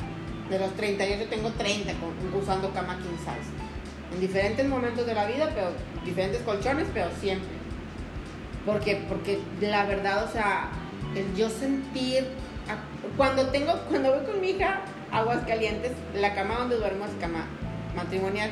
[0.50, 4.14] De los 30, yo tengo 30 con- usando cama king size.
[4.14, 5.70] En diferentes momentos de la vida, pero
[6.06, 7.50] diferentes colchones, pero siempre.
[8.66, 10.70] Porque, porque la verdad, o sea,
[11.16, 12.28] el yo sentir,
[13.18, 14.82] cuando tengo, cuando voy con mi hija
[15.12, 17.46] aguas calientes, la cama donde duermo es cama
[17.96, 18.52] matrimonial.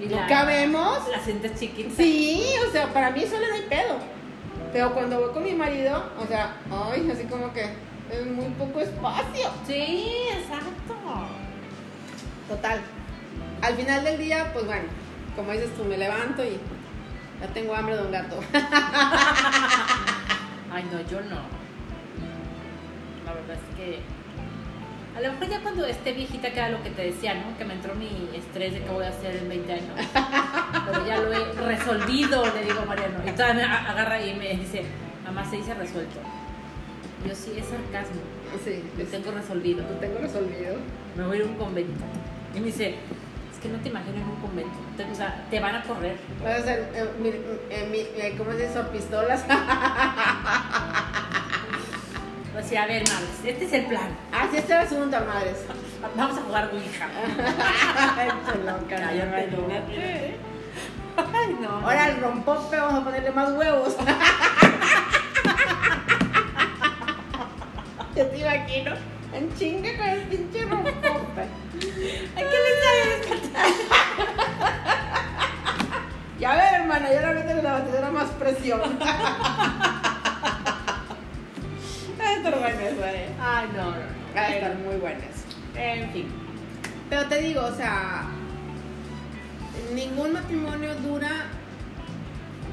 [0.00, 1.08] y ¿No la- cabemos?
[1.10, 1.90] La sientes chiquita.
[1.96, 3.96] Sí, o sea, para mí solo no hay pedo.
[4.72, 7.62] Pero cuando voy con mi marido, o sea, ay, así como que
[8.10, 9.50] es muy poco espacio.
[9.66, 10.94] Sí, exacto.
[12.48, 12.80] Total.
[13.62, 14.84] Al final del día, pues bueno,
[15.36, 16.58] como dices tú, me levanto y
[17.40, 18.38] ya tengo hambre de un gato.
[20.72, 21.40] Ay, no, yo no.
[23.24, 24.00] La verdad es que.
[25.18, 27.58] A lo mejor ya cuando esté viejita queda lo que te decía, ¿no?
[27.58, 29.90] Que me entró mi estrés de que voy a hacer en 20 años.
[30.86, 33.18] Pero ya lo he resolvido, le digo a Mariano.
[33.26, 34.84] Y todavía me agarra y me dice,
[35.24, 36.20] mamá, se dice resuelto.
[37.26, 38.20] Yo sí, es sarcasmo.
[38.64, 39.82] Sí, Lo tengo resolvido.
[39.82, 40.76] lo tengo resolvido.
[41.16, 42.04] Me voy a ir a un convento.
[42.54, 42.90] Y me dice,
[43.52, 44.78] es que no te imagino en un convento.
[44.96, 46.16] Te- o sea, te van a correr.
[46.40, 48.78] Voy a hacer, eh, mi, eh, mi- eh, ¿cómo se dice?
[48.92, 49.44] Pistolas.
[52.58, 54.08] O sea, a ver, madres, este es el plan.
[54.32, 55.64] Así está el asunto, madres.
[56.16, 57.06] Vamos a jugar Ouija.
[58.66, 59.12] Loca, no,
[59.56, 59.68] no.
[59.68, 59.84] no.
[61.16, 61.68] Ay, no.
[61.68, 63.96] Ahora al rompope vamos a ponerle más huevos.
[68.16, 68.94] Yo te imagino
[69.32, 71.42] en chinga con el pinche rompope.
[72.36, 72.92] Hay que pensar
[76.40, 78.80] Ya ver, hermana, yo ahora meto en la batidora más presión.
[82.28, 83.28] A estar eso, eh.
[83.40, 83.96] Ay, no, no.
[84.36, 85.44] Va a estar muy bueno eso.
[85.80, 86.26] En fin.
[87.08, 88.26] Pero te digo, o sea,
[89.94, 91.46] ningún matrimonio dura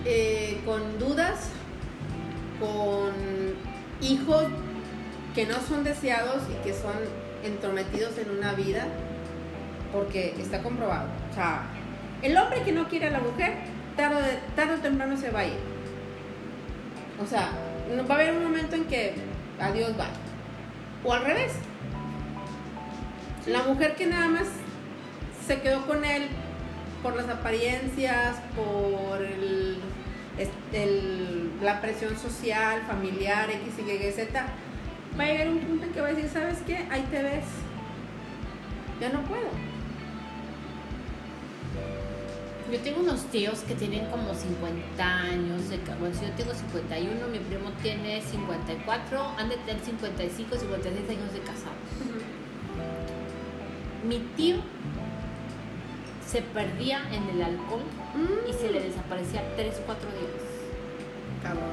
[0.06, 1.50] eh, con dudas,
[2.60, 3.14] con
[4.02, 4.46] hijos
[5.34, 6.94] que no son deseados y que son
[7.44, 8.88] entrometidos en una vida,
[9.94, 11.08] porque está comprobado.
[11.32, 11.64] O sea,
[12.22, 13.54] el hombre que no quiere a la mujer,
[13.96, 15.58] tarde, tarde o temprano se va a ir.
[17.22, 17.50] O sea,
[17.96, 19.14] no- va a haber un momento en que
[19.60, 20.08] adiós va.
[21.04, 21.54] O al revés.
[23.48, 24.48] La mujer que nada más
[25.48, 26.28] se quedó con él
[27.04, 29.78] por las apariencias, por el,
[30.40, 34.46] este, el- la presión social, familiar, X, Y, Z,
[35.20, 36.88] va a llegar un punto en que va a decir, ¿sabes qué?
[36.90, 37.46] Ahí te ves.
[39.00, 39.50] Ya no puedo.
[42.72, 47.28] Yo tengo unos tíos que tienen como 50 años de Bueno, si yo tengo 51,
[47.28, 51.76] mi primo tiene 54, han de tener 55, 56 años de casados.
[54.08, 54.58] Mi tío
[56.26, 57.84] se perdía en el alcohol
[58.50, 60.44] y se le desaparecía 3, 4 días.
[61.44, 61.70] Cabrón.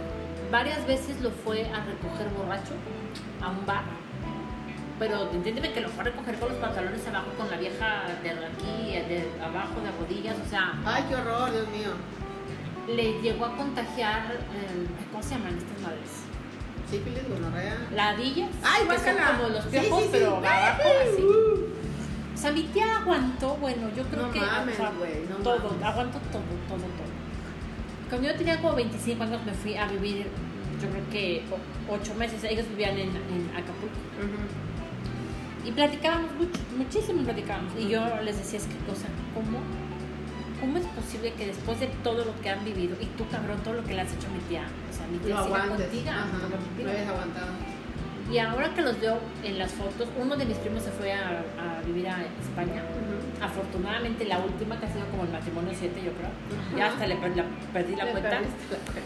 [0.50, 2.74] Varias veces lo fue a recoger borracho
[3.40, 4.01] a un bar.
[4.98, 8.30] Pero entiéndeme que lo fue a recoger con los pantalones abajo, con la vieja de
[8.30, 10.36] aquí, de abajo de rodillas.
[10.44, 11.90] O sea, Ay, qué horror, Dios mío.
[12.94, 16.10] le llegó a contagiar, eh, ¿cómo se llaman estas madres?
[16.90, 17.76] Sífilis, gonorrea.
[17.94, 18.50] Ladillas.
[18.62, 20.10] Ay, que son como los Sí, piojos, sí, sí.
[20.12, 20.82] pero abajo
[21.12, 21.22] así.
[21.22, 21.72] Uh.
[22.34, 24.90] O sea, mi tía aguantó, bueno, yo creo No que mames, o sea,
[25.30, 25.82] no todo, mames.
[25.84, 27.12] aguantó todo, todo, todo.
[28.10, 30.26] Cuando yo tenía como 25 años me fui a vivir,
[30.82, 31.42] yo creo que
[31.88, 33.96] 8 meses, ellos vivían en, en Acapulco.
[34.18, 34.36] Ujú.
[35.64, 37.72] Y platicábamos mucho, muchísimo platicábamos.
[37.78, 39.58] Y yo les decía, es que, o sea, ¿cómo,
[40.60, 43.74] ¿cómo es posible que después de todo lo que han vivido, y tú, cabrón, todo
[43.74, 45.86] lo que le has hecho a mi tía, o sea, mi tía Lo aguantes.
[45.86, 46.10] contigo.
[46.82, 47.46] Lo habías aguantado.
[48.30, 51.42] Y ahora que los veo en las fotos, uno de mis primos se fue a,
[51.58, 52.82] a vivir a España.
[53.42, 56.30] Afortunadamente, la última que ha sido como el matrimonio 7, yo creo.
[56.78, 57.20] Ya hasta le la-
[57.72, 58.30] perdí la Le cuenta.
[58.30, 59.00] perdiste la cuenta.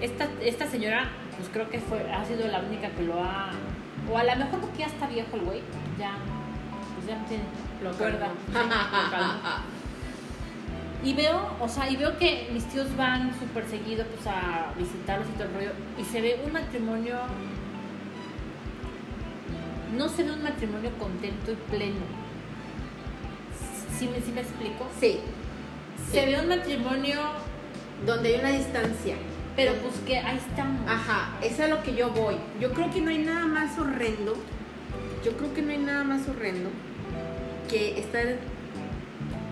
[0.00, 3.50] Esta, esta señora, pues creo que fue, ha sido la única que lo ha.
[4.10, 5.60] O a lo mejor porque ya está viejo el güey,
[5.98, 6.12] ya.
[6.96, 7.44] Pues ya tiene.
[7.82, 8.28] Lo cuerda.
[11.04, 15.26] Y veo, o sea, y veo que mis tíos van súper seguido pues a visitarlos
[15.28, 15.70] y todo el rollo.
[15.98, 17.16] Y se ve un matrimonio.
[19.96, 22.00] No se ve un matrimonio contento y pleno.
[23.98, 24.86] ¿Sí me, sí me explico?
[25.00, 25.20] Sí.
[26.10, 26.26] Se Sí.
[26.26, 27.20] ve un matrimonio,
[28.06, 29.14] Donde hay una distancia.
[29.56, 30.80] Pero pues que ahí estamos.
[30.88, 32.36] Ajá, es a lo que yo voy.
[32.60, 34.34] Yo creo que no hay nada más horrendo.
[35.24, 36.70] Yo creo que no hay nada más horrendo
[37.70, 38.26] que estar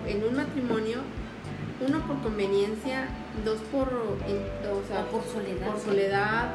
[0.07, 0.97] en un matrimonio,
[1.87, 3.07] uno por conveniencia,
[3.45, 3.87] dos por,
[4.27, 5.65] in- o sea, por soledad.
[5.67, 6.49] por soledad,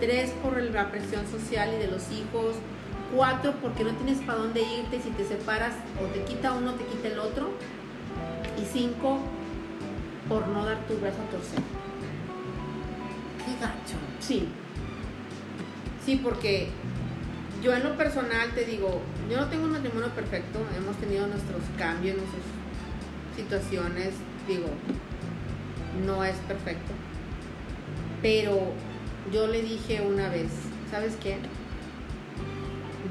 [0.00, 2.56] tres por la presión social y de los hijos,
[3.14, 6.72] cuatro porque no tienes para dónde irte y si te separas o te quita uno,
[6.74, 7.50] te quita el otro,
[8.60, 9.20] y cinco
[10.28, 11.60] por no dar tu brazo a torcer.
[14.20, 14.48] Sí.
[16.04, 16.68] Sí, porque
[17.62, 19.00] yo en lo personal te digo,
[19.30, 22.42] yo no tengo un matrimonio perfecto, hemos tenido nuestros cambios, nuestras
[23.34, 24.14] situaciones,
[24.46, 24.68] digo,
[26.04, 26.92] no es perfecto.
[28.22, 28.72] Pero
[29.32, 30.50] yo le dije una vez,
[30.90, 31.38] ¿sabes qué?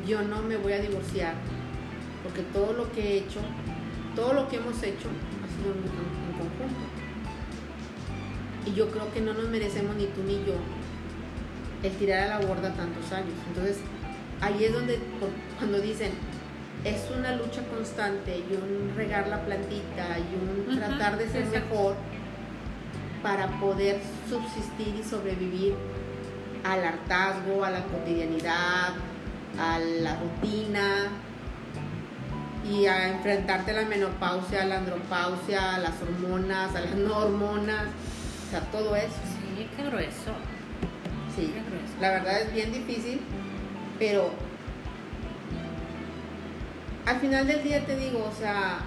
[0.08, 1.34] Yo no me voy a divorciar
[2.26, 3.40] porque todo lo que he hecho,
[4.16, 6.25] todo lo que hemos hecho ha sido conjunto.
[8.66, 10.56] Y yo creo que no nos merecemos ni tú ni yo
[11.84, 13.34] el tirar a la borda tantos años.
[13.48, 13.78] Entonces,
[14.42, 15.00] ahí es donde
[15.60, 16.12] cuando dicen
[16.84, 21.70] es una lucha constante y un regar la plantita y un tratar de ser exacto.
[21.70, 21.96] mejor
[23.24, 25.74] para poder subsistir y sobrevivir
[26.64, 28.94] al hartazgo, a la cotidianidad,
[29.60, 31.10] a la rutina
[32.70, 37.18] y a enfrentarte a la menopausia, a la andropausia, a las hormonas, a las no
[37.18, 37.86] hormonas,
[38.48, 39.16] o sea, todo eso.
[39.56, 40.32] Sí, qué grueso.
[41.36, 41.94] Sí, Qué grueso.
[42.00, 43.20] la verdad es bien difícil,
[44.00, 44.32] pero
[47.06, 48.80] al final del día te digo, o sea,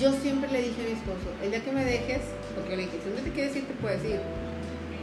[0.00, 2.22] yo siempre le dije a mi esposo, el día que me dejes,
[2.54, 4.20] porque yo le dije, si no te quieres ir, te puedes ir,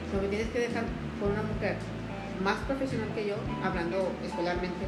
[0.10, 0.84] pero me tienes que dejar
[1.22, 1.76] con una mujer
[2.44, 4.88] más profesional que yo, hablando escolarmente,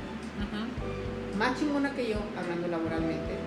[1.38, 3.38] más chingona que yo, hablando laboralmente,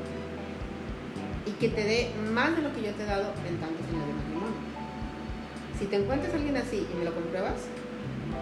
[1.46, 4.13] y que te dé más de lo que yo te he dado en tantos años.
[5.84, 7.56] Si te encuentras a alguien así y me lo compruebas,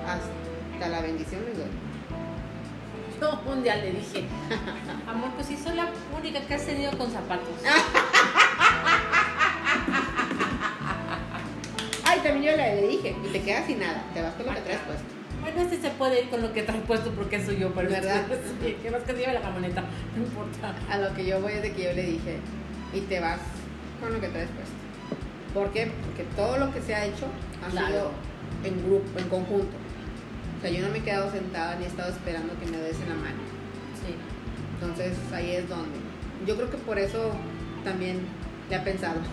[0.07, 1.67] hasta la bendición les doy.
[3.21, 4.27] Yo un día le dije,
[5.09, 7.49] amor, pues si soy la única que has tenido con zapatos.
[12.05, 14.55] Ay, también yo le, le dije, y te quedas sin nada, te vas con lo
[14.55, 15.03] que traes puesto.
[15.41, 18.25] Bueno, este se puede ir con lo que trae puesto porque soy yo, pero ¿Verdad?
[18.65, 19.83] Sí, que más que se lleve la camioneta,
[20.15, 20.77] no importa.
[20.89, 22.39] A lo que yo voy es de que yo le dije,
[22.95, 23.41] y te vas
[24.01, 24.83] con lo que traes puesto.
[25.55, 25.91] ¿Por qué?
[26.07, 27.27] Porque todo lo que se ha hecho
[27.67, 27.87] ha Claro.
[27.89, 28.11] sido
[28.65, 29.77] en grupo, en conjunto.
[30.59, 32.99] O sea, yo no me he quedado sentada ni he estado esperando que me des
[33.01, 33.43] la mano.
[34.07, 34.15] Sí.
[34.81, 35.99] Entonces ahí es donde.
[36.47, 37.33] Yo creo que por eso
[37.85, 38.21] también
[38.71, 39.17] le ha pensado.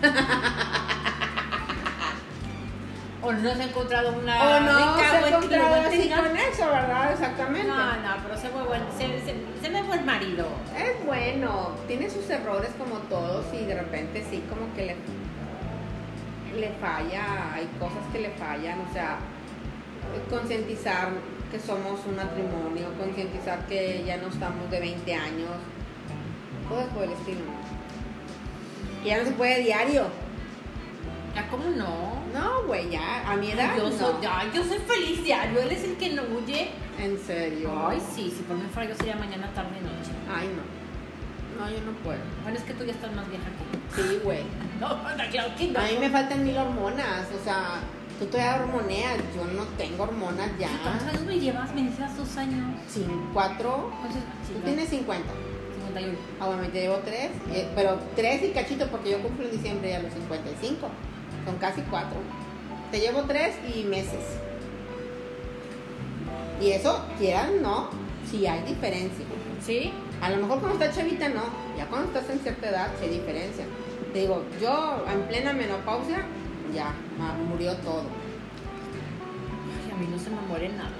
[3.22, 6.66] O no se ha encontrado una o no rica, se ha encontrado así con eso,
[6.70, 7.12] ¿verdad?
[7.12, 7.68] Exactamente.
[7.68, 10.46] No, no, pero se ve buen, se, se, se ve buen marido.
[10.74, 14.96] Es bueno, tiene sus errores como todos y de repente sí como que le,
[16.54, 19.18] le falla, hay cosas que le fallan, o sea,
[20.28, 21.10] concientizar
[21.50, 25.50] que somos un matrimonio, concientizar que ya no estamos de 20 años,
[26.68, 27.40] cosas por el estilo.
[29.02, 30.06] Que ya no se puede diario.
[31.34, 32.20] ¿Ya cómo no?
[32.34, 33.76] No, güey, ya, a mi edad.
[33.76, 33.96] yo, no.
[33.96, 36.70] soy, ya, yo soy feliz diario, él es el que no huye.
[36.98, 37.70] En serio.
[37.88, 40.10] Ay, sí, si por mí fuera yo sería mañana, tarde y noche.
[40.32, 40.80] Ay, no.
[41.60, 42.18] No, yo no puedo.
[42.42, 44.42] Bueno, es que tú ya estás más vieja que Sí, güey.
[44.80, 44.86] No.
[44.86, 47.80] A mí me faltan mil hormonas, o sea,
[48.18, 50.70] tú todavía hormoneas, yo no tengo hormonas ya.
[50.82, 51.74] ¿Cuántos años me llevas?
[51.74, 52.76] Me decías dos años.
[52.88, 53.04] Sin
[53.34, 55.28] cuatro, Entonces, sí, tú tienes 50.
[55.88, 56.18] 51.
[56.40, 59.90] Ah, bueno, te llevo tres, eh, pero tres y cachito porque yo cumplo en diciembre
[59.90, 60.88] ya los 55.
[61.44, 62.18] Son casi cuatro.
[62.90, 64.24] Te llevo tres y meses.
[66.60, 67.90] Y eso, quieran, no,
[68.30, 69.26] si hay diferencia.
[69.62, 69.92] ¿Sí?
[70.22, 71.42] A lo mejor cuando estás chavita no,
[71.76, 73.64] ya cuando estás en cierta edad sí hay diferencia.
[74.12, 76.24] Te digo, yo en plena menopausia,
[76.74, 76.92] ya,
[77.48, 78.02] murió todo.
[79.70, 80.90] Ay, a mí no se me muere nada.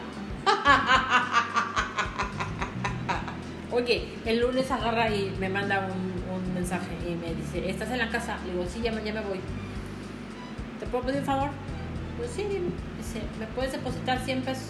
[3.73, 7.99] Oye, el lunes agarra y me manda un, un mensaje y me dice, ¿estás en
[7.99, 8.39] la casa?
[8.47, 9.41] Le digo, sí, ya me, ya me voy.
[10.78, 11.51] ¿Te puedo pedir un favor?
[12.16, 12.70] Pues sí, dime.
[12.97, 14.69] Dice, ¿me puedes depositar 100 pesos?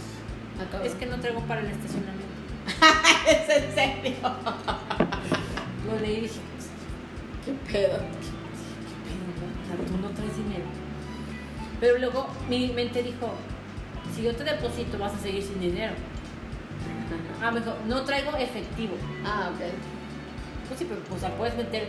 [0.84, 2.24] Es que no traigo para el estacionamiento.
[3.28, 4.14] es en serio.
[5.86, 6.40] Lo leí y dije,
[7.44, 7.98] ¿Qué pedo?
[9.76, 10.64] Sea, tú no traes dinero.
[11.80, 13.30] Pero luego mi mente dijo,
[14.14, 15.92] si yo te deposito vas a seguir sin dinero.
[17.42, 18.94] Ah, me dijo, no traigo efectivo.
[19.24, 19.60] Ah, ok.
[20.68, 21.88] Pues sí, pero o sea, puedes meter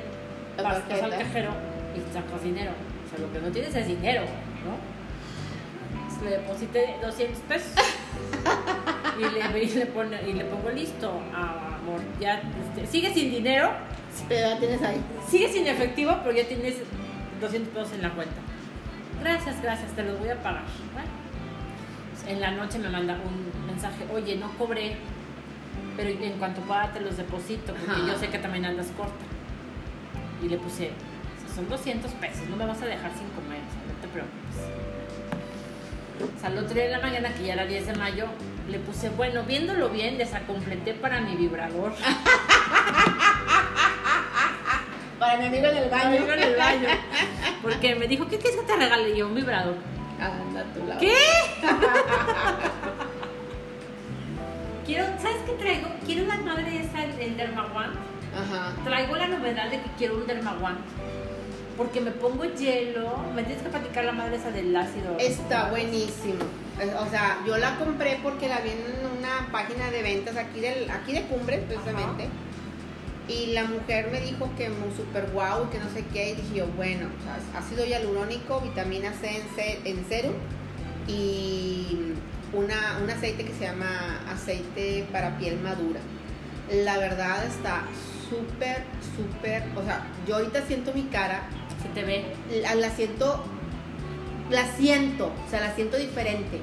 [0.58, 1.52] vas, al cajero
[1.95, 2.72] y sacas dinero.
[3.06, 4.22] O sea, lo que no tienes es dinero,
[4.66, 4.78] ¿no?
[6.03, 7.72] Entonces, le deposité 200 pesos.
[9.20, 9.22] y,
[9.53, 11.99] le, y, le pone- y le pongo listo, ah, amor.
[12.20, 12.41] Ya,
[12.76, 13.72] este, sigue sin dinero,
[14.30, 15.02] Pero ya tienes ahí.
[15.30, 16.76] sigue sin efectivo, pero ya tienes
[17.41, 18.35] 200 pesos en la cuenta.
[19.22, 20.63] Gracias, gracias, te los voy a pagar.
[20.93, 21.09] Bueno,
[22.27, 24.95] en la noche me manda un mensaje, oye, no cobré,
[25.97, 28.07] pero en cuanto pueda te los deposito, porque Ajá.
[28.07, 29.26] yo sé que también andas corta.
[30.43, 30.91] Y le puse,
[31.53, 34.91] son 200 pesos, no me vas a dejar sin comer, o sea, no te preocupes.
[36.22, 38.26] O sea, otro día de la mañana, que ya era 10 de mayo,
[38.69, 41.93] le puse, bueno, viéndolo bien, desacompleté para mi vibrador.
[45.22, 46.07] Para mi amigo en el baño.
[46.18, 46.88] Amigo en el baño.
[47.61, 49.11] Porque me dijo, ¿qué quieres que te regale?
[49.11, 49.76] Y yo, un vibrador.
[50.19, 50.99] Anda a tu lado.
[50.99, 51.14] ¿Qué?
[54.88, 55.89] Quiero, ¿sabes qué traigo?
[56.07, 57.91] Quiero la madre esa, el, Dermawan.
[58.35, 58.73] Ajá.
[58.84, 60.77] Traigo la novedad de que quiero un Dermawan.
[61.77, 63.15] Porque me pongo hielo.
[63.35, 65.18] Me tienes que platicar la madre esa del ácido.
[65.19, 66.45] Está buenísimo.
[66.80, 68.85] Es- O sea, yo la compré porque la vi en
[69.19, 72.27] una página de ventas aquí, del, aquí de Cumbres, precisamente.
[73.32, 76.32] Y la mujer me dijo que muy super guau, que no sé qué.
[76.32, 80.34] Y dije yo, bueno, o sea, ácido hialurónico, vitamina C en, ce- en serum
[81.08, 82.14] y
[82.53, 85.99] una, un aceite que se llama aceite para piel madura.
[86.84, 87.84] La verdad está
[88.30, 88.84] súper,
[89.16, 89.64] súper.
[89.76, 91.44] O sea, yo ahorita siento mi cara
[91.82, 92.26] Se te ve.
[92.62, 93.44] la, la siento,
[94.49, 96.60] la siento, o sea, la siento diferente.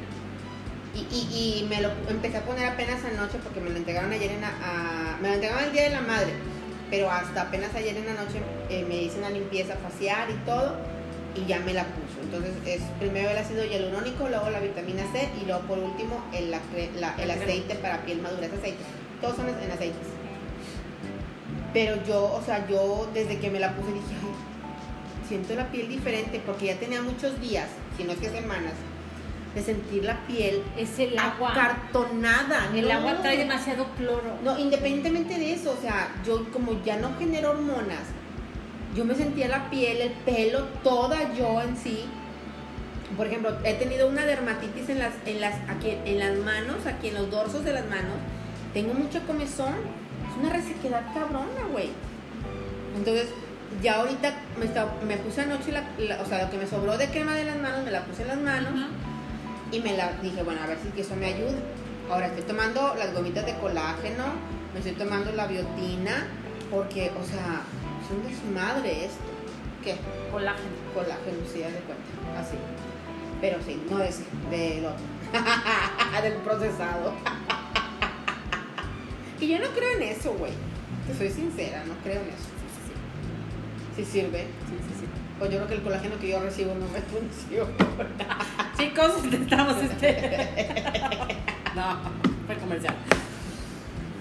[0.95, 4.33] Y, y, y me lo empecé a poner apenas anoche porque me lo entregaron ayer
[4.33, 6.33] en la, a- me lo entregaron el día de la madre,
[6.91, 8.41] pero hasta apenas ayer en la noche
[8.71, 10.77] eh, me hice una limpieza facial y todo
[11.37, 12.21] y ya me la puso.
[12.23, 16.51] Entonces es primero el ácido hialurónico, luego la vitamina C y luego por último el,
[16.51, 18.83] la cre- la- el aceite para piel madura, ese aceite.
[19.21, 20.07] Todos son en aceites.
[21.73, 24.07] Pero yo, o sea, yo desde que me la puse dije,
[25.29, 27.67] siento la piel diferente porque ya tenía muchos días,
[27.97, 28.73] si no es que semanas,
[29.55, 31.51] de sentir la piel Es el agua.
[31.53, 32.69] acartonada.
[32.75, 32.95] El no.
[32.95, 34.37] agua trae demasiado cloro.
[34.45, 38.05] No, independientemente de eso, o sea, yo como ya no genero hormonas,
[38.95, 42.05] yo me sentía la piel, el pelo, toda yo en sí.
[43.17, 47.09] Por ejemplo, he tenido una dermatitis en las, en las, aquí, en las manos, aquí
[47.09, 48.15] en los dorsos de las manos.
[48.75, 49.75] Tengo mucha comezón.
[50.31, 51.89] Es una resequedad cabrona, güey.
[52.97, 53.29] Entonces,
[53.83, 56.97] ya ahorita me, está- me puse anoche, la, la- o sea, lo que me sobró
[56.99, 58.89] de crema de las manos, me la puse en las manos Ajá.
[59.71, 61.59] Y me la dije, bueno, a ver si eso me ayuda.
[62.11, 64.25] Ahora estoy tomando las gomitas de colágeno,
[64.73, 66.27] me estoy tomando la biotina,
[66.71, 67.63] porque, o sea,
[68.03, 69.21] es un desmadre esto.
[69.85, 69.97] ¿Qué?
[70.33, 70.69] Colágeno.
[70.95, 72.57] Colágeno, sí, haz de cuenta, así.
[73.41, 75.05] Pero sí, no de ese, del otro.
[76.23, 77.13] del procesado.
[79.41, 80.53] y yo no creo en eso, güey.
[81.07, 82.49] Te soy sincera, no creo en eso.
[83.97, 84.43] Sí sirve.
[84.43, 84.98] Sí, sí, sí.
[85.39, 87.71] Pues yo creo que el colágeno que yo recibo no me funciona.
[88.77, 90.85] Chicos, estamos este.
[91.77, 91.99] no,
[92.47, 92.95] fue comercial.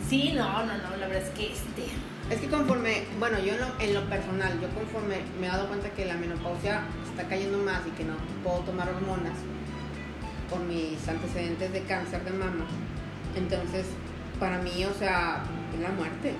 [0.07, 1.87] Sí, no, no, no, la verdad es que este.
[2.29, 5.67] Es que conforme, bueno, yo en lo, en lo personal, yo conforme me he dado
[5.67, 8.13] cuenta que la menopausia está cayendo más y que no
[8.43, 9.33] puedo tomar hormonas
[10.49, 12.65] por mis antecedentes de cáncer de mama,
[13.35, 13.87] Entonces,
[14.39, 16.35] para mí, o sea, es la muerte.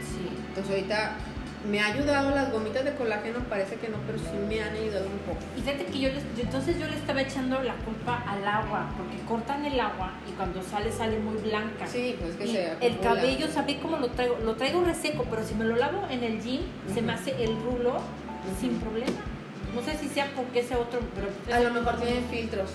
[0.00, 0.28] Sí.
[0.48, 1.16] Entonces ahorita
[1.70, 5.06] me ha ayudado las gomitas de colágeno, parece que no, pero sí me han ayudado
[5.06, 5.38] un poco.
[5.56, 8.90] Y fíjate que yo, les- yo- entonces yo le estaba echando la culpa al agua,
[8.98, 11.86] porque cortan el agua y cuando sale sale muy blanca.
[11.86, 14.38] Sí, pues que Y se el cabello, ¿sabes cómo lo traigo?
[14.44, 16.60] Lo traigo reseco, pero si me lo lavo en el gym,
[16.92, 17.96] se me hace el rulo
[18.60, 19.16] sin problema.
[19.74, 22.70] No sé si sea porque ese otro, pero A lo mejor tienen filtros.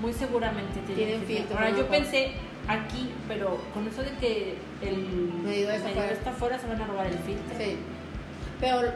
[0.00, 1.36] muy seguramente tiene Tienen filtro.
[1.46, 2.32] filtro, Ahora yo pensé
[2.68, 4.96] aquí, pero con eso de que el
[5.44, 6.10] Medidor está fuera.
[6.12, 7.56] está afuera, se van a robar el filtro.
[7.58, 7.76] Sí.
[8.60, 8.92] Pero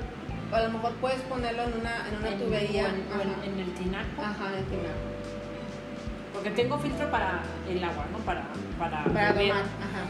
[0.52, 2.84] a lo mejor puedes ponerlo en una, en una En- tubería.
[2.84, 4.22] o en, o el tinaco.
[4.22, 4.98] Ajá, en el tinaco.
[6.32, 8.18] Porque tengo filtro para el agua, ¿no?
[8.18, 8.44] Para,
[8.78, 9.48] para, Para beber.
[9.48, 9.64] tomar.
[9.64, 10.04] Ajá.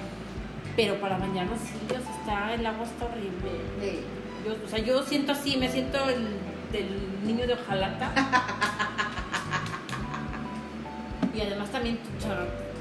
[0.76, 3.50] Pero para bañarnos sí, está, el agua está horrible.
[3.80, 4.00] Sí.
[4.46, 6.28] Yo, o sea, yo siento así, me siento el
[6.70, 6.88] del
[7.24, 8.12] niño de hojalata.
[11.34, 11.98] y además también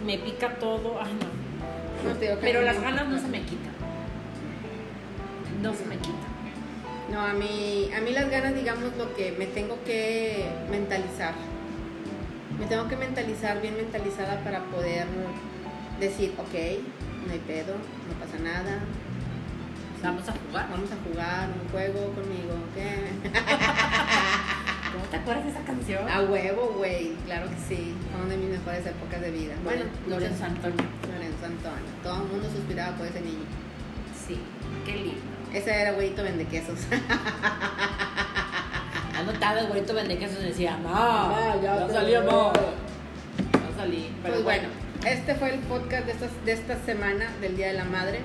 [0.06, 0.99] me pica todo.
[1.02, 1.48] Ay, no.
[2.10, 3.73] No, Pero las ganas no se me quitan.
[5.61, 6.26] No se me quitan.
[7.11, 11.34] No, a mí, a mí las ganas, digamos, lo que me tengo que mentalizar.
[12.59, 15.05] Me tengo que mentalizar, bien mentalizada para poder
[15.99, 16.53] decir, ok,
[17.27, 18.79] no hay pedo, no pasa nada,
[20.03, 20.69] Vamos a jugar.
[20.69, 23.29] vamos a jugar un juego conmigo, ¿qué?
[24.93, 26.07] ¿Cómo te acuerdas de esa canción?
[26.09, 29.53] A huevo, güey, claro que sí, fue una de mis mejores épocas de vida.
[29.63, 30.85] Bueno, Lorenzo muchas- Antonio.
[31.11, 33.45] Lorenzo Antonio, todo el mundo suspiraba por ese niño.
[34.27, 34.38] Sí,
[34.85, 35.36] qué lindo.
[35.57, 36.77] Ese era güeyito vende quesos.
[39.19, 42.21] Anotado el güerito vendequesos decía, no, No, ya ya te salí, veo".
[42.21, 42.53] amor.
[42.53, 44.15] Ya salí.
[44.21, 44.67] Pero Pues bueno,
[45.05, 48.19] este fue el podcast de, estas, de esta semana del Día de la Madre.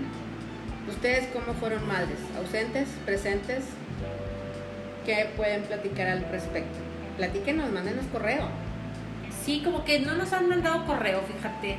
[0.88, 2.18] ¿Ustedes cómo fueron madres?
[2.36, 2.88] ¿Ausentes?
[3.06, 3.64] ¿Presentes?
[5.06, 6.78] ¿Qué pueden platicar al respecto?
[7.16, 8.48] Platíquenos, mándenos correo.
[9.44, 11.78] Sí, como que no nos han mandado correo, fíjate.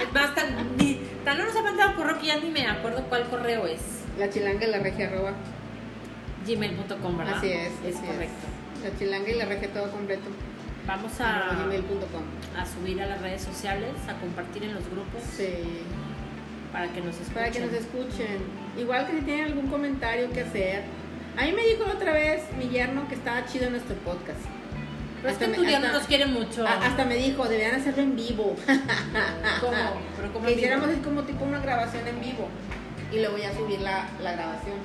[0.00, 3.02] Es más, tan, ni- tan no nos han mandado correo que ya ni me acuerdo
[3.08, 3.80] cuál correo es.
[4.18, 5.32] La chilanga y la regia arroba.
[6.46, 7.38] Gmail.com, ¿verdad?
[7.38, 8.46] Así es, Es así correcto.
[8.82, 10.24] La chilanga y la regia todo completo.
[10.86, 12.22] Vamos a, gmail.com.
[12.60, 15.46] a subir a las redes sociales, a compartir en los grupos Sí.
[16.72, 17.34] para que nos escuchen.
[17.34, 18.38] Para que nos escuchen.
[18.76, 20.82] Igual que si tienen algún comentario que hacer.
[21.38, 24.40] A mí me dijo la otra vez mi yerno que estaba chido nuestro podcast.
[25.22, 26.66] Pero es que Hasta tu me- día no hasta- nos quiere mucho.
[26.66, 28.56] A- Hasta me dijo, deberían hacerlo en vivo.
[29.60, 29.76] ¿Cómo?
[30.16, 32.48] Pero que hiciéramos así como tipo una grabación en vivo.
[33.12, 34.76] Y luego ya subir la, la grabación.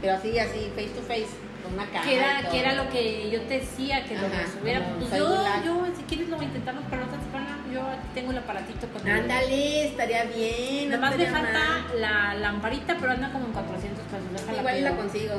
[0.00, 1.28] Pero así, así, face to face,
[1.62, 2.02] con una cámara.
[2.02, 4.28] que era, que era lo que yo te decía, que lo
[4.58, 4.84] subiera.
[4.98, 7.58] Pues yo, yo, si quieres lo intentamos para otra semana.
[7.72, 10.90] Yo aquí tengo el aparatito con Ándale, estaría bien.
[10.90, 14.58] no Nada más me falta la lamparita, pero anda como en 400 pesos.
[14.58, 15.02] Igual la pido.
[15.02, 15.34] consigo.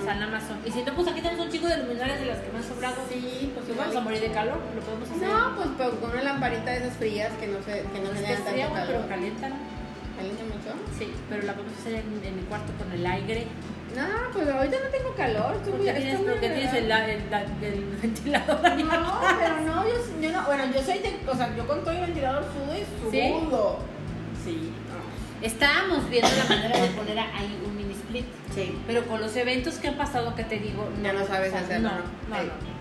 [0.00, 0.58] O sea, en Amazon.
[0.64, 2.64] Y si no, pues aquí tenemos un chico de luminarias de las que me han
[2.64, 2.96] sobrado.
[3.10, 3.88] Sí, pues igual.
[3.88, 5.28] vamos a morir de calor, lo podemos hacer.
[5.28, 8.20] No, pues pero con una lamparita de esas frías que no se que no es
[8.20, 9.52] que generan fría, tanto pero calientan.
[10.16, 10.70] ¿Calienta mucho?
[10.98, 13.46] Sí, pero la podemos hacer en, en mi cuarto con el aire.
[13.96, 15.54] No, pues ahorita no tengo calor.
[15.60, 18.60] Muy, Porque tienes, porque tienes el, el, el- el ventilador.
[18.62, 21.92] No, pero no, yo, yo no, bueno, yo soy de, o sea, yo con todo
[21.92, 23.28] el ventilador sudo y ¿Sí?
[23.32, 23.78] sudo.
[24.44, 24.72] Sí.
[25.42, 28.24] Estábamos viendo la manera de poner ahí un mini split.
[28.54, 28.78] Sí.
[28.86, 31.60] Pero con los eventos que han pasado, que te digo, Ya no sabes o sea,
[31.60, 32.36] hacerlo, No, ¿no?
[32.36, 32.73] no, no.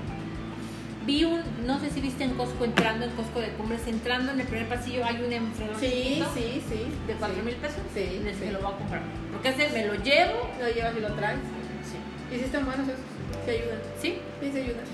[1.06, 4.40] Vi un, no sé si viste en Costco entrando, en Costco de Cumbres, entrando en
[4.40, 6.86] el primer pasillo hay un enfriador Sí, chiquito sí, sí.
[7.08, 7.42] de 4 sí.
[7.44, 7.80] mil pesos.
[7.94, 8.52] Sí, En el que sí.
[8.52, 9.02] lo voy a comprar.
[9.34, 10.50] Porque ese me lo llevo.
[10.62, 11.40] Lo llevas y lo traes.
[11.84, 12.34] Sí.
[12.36, 13.02] Y sí están buenos esos.
[13.46, 13.80] Sí ayudan.
[14.02, 14.18] ¿Sí?
[14.42, 14.86] Sí, se ayudan.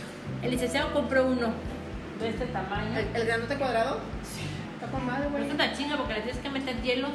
[0.41, 1.49] El licenciado compró uno
[2.19, 2.97] de este tamaño.
[2.97, 3.99] ¿El, el granote cuadrado?
[4.23, 4.41] Sí.
[4.75, 5.45] Está con madre, güey.
[5.47, 7.11] es una chinga porque le tienes que meter hielos.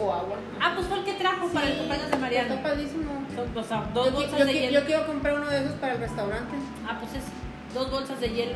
[0.00, 0.36] O agua.
[0.60, 2.54] Ah, pues fue el que trajo para el Sí, cumpleaños de Mariana.
[2.54, 3.10] Está padrísimo.
[3.34, 4.78] Son, o sea, dos Yo, bolsas yo de qui- hielo.
[4.78, 6.54] yo quiero comprar uno de esos para el restaurante.
[6.88, 7.24] Ah, pues es
[7.74, 8.54] dos bolsas de hielo.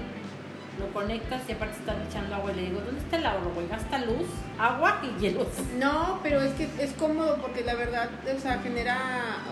[0.79, 2.51] Lo conectas y aparte están echando agua.
[2.53, 3.69] Y le digo, ¿dónde está el ahorro, güey?
[3.69, 4.27] Gasta luz,
[4.59, 5.49] agua y hielos.
[5.79, 8.97] No, pero es que es cómodo porque la verdad, o sea, genera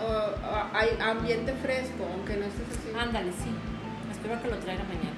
[0.03, 2.89] uh, uh, ambiente fresco, aunque no estés así.
[2.97, 3.51] Ándale, sí.
[4.11, 5.15] Espero que lo traiga mañana.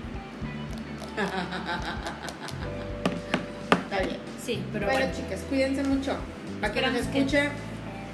[3.84, 4.18] Está bien.
[4.44, 5.16] Sí, pero bueno, bueno.
[5.16, 6.18] chicas, cuídense mucho.
[6.60, 7.50] Para que nos que- escuche,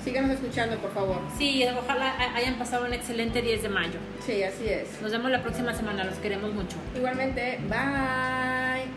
[0.10, 1.18] síganos escuchando, por favor.
[1.38, 4.00] Sí, ojalá hayan pasado un excelente 10 de mayo.
[4.26, 5.00] Sí, así es.
[5.02, 6.78] Nos vemos la próxima semana, los queremos mucho.
[6.96, 8.90] Igualmente, bye.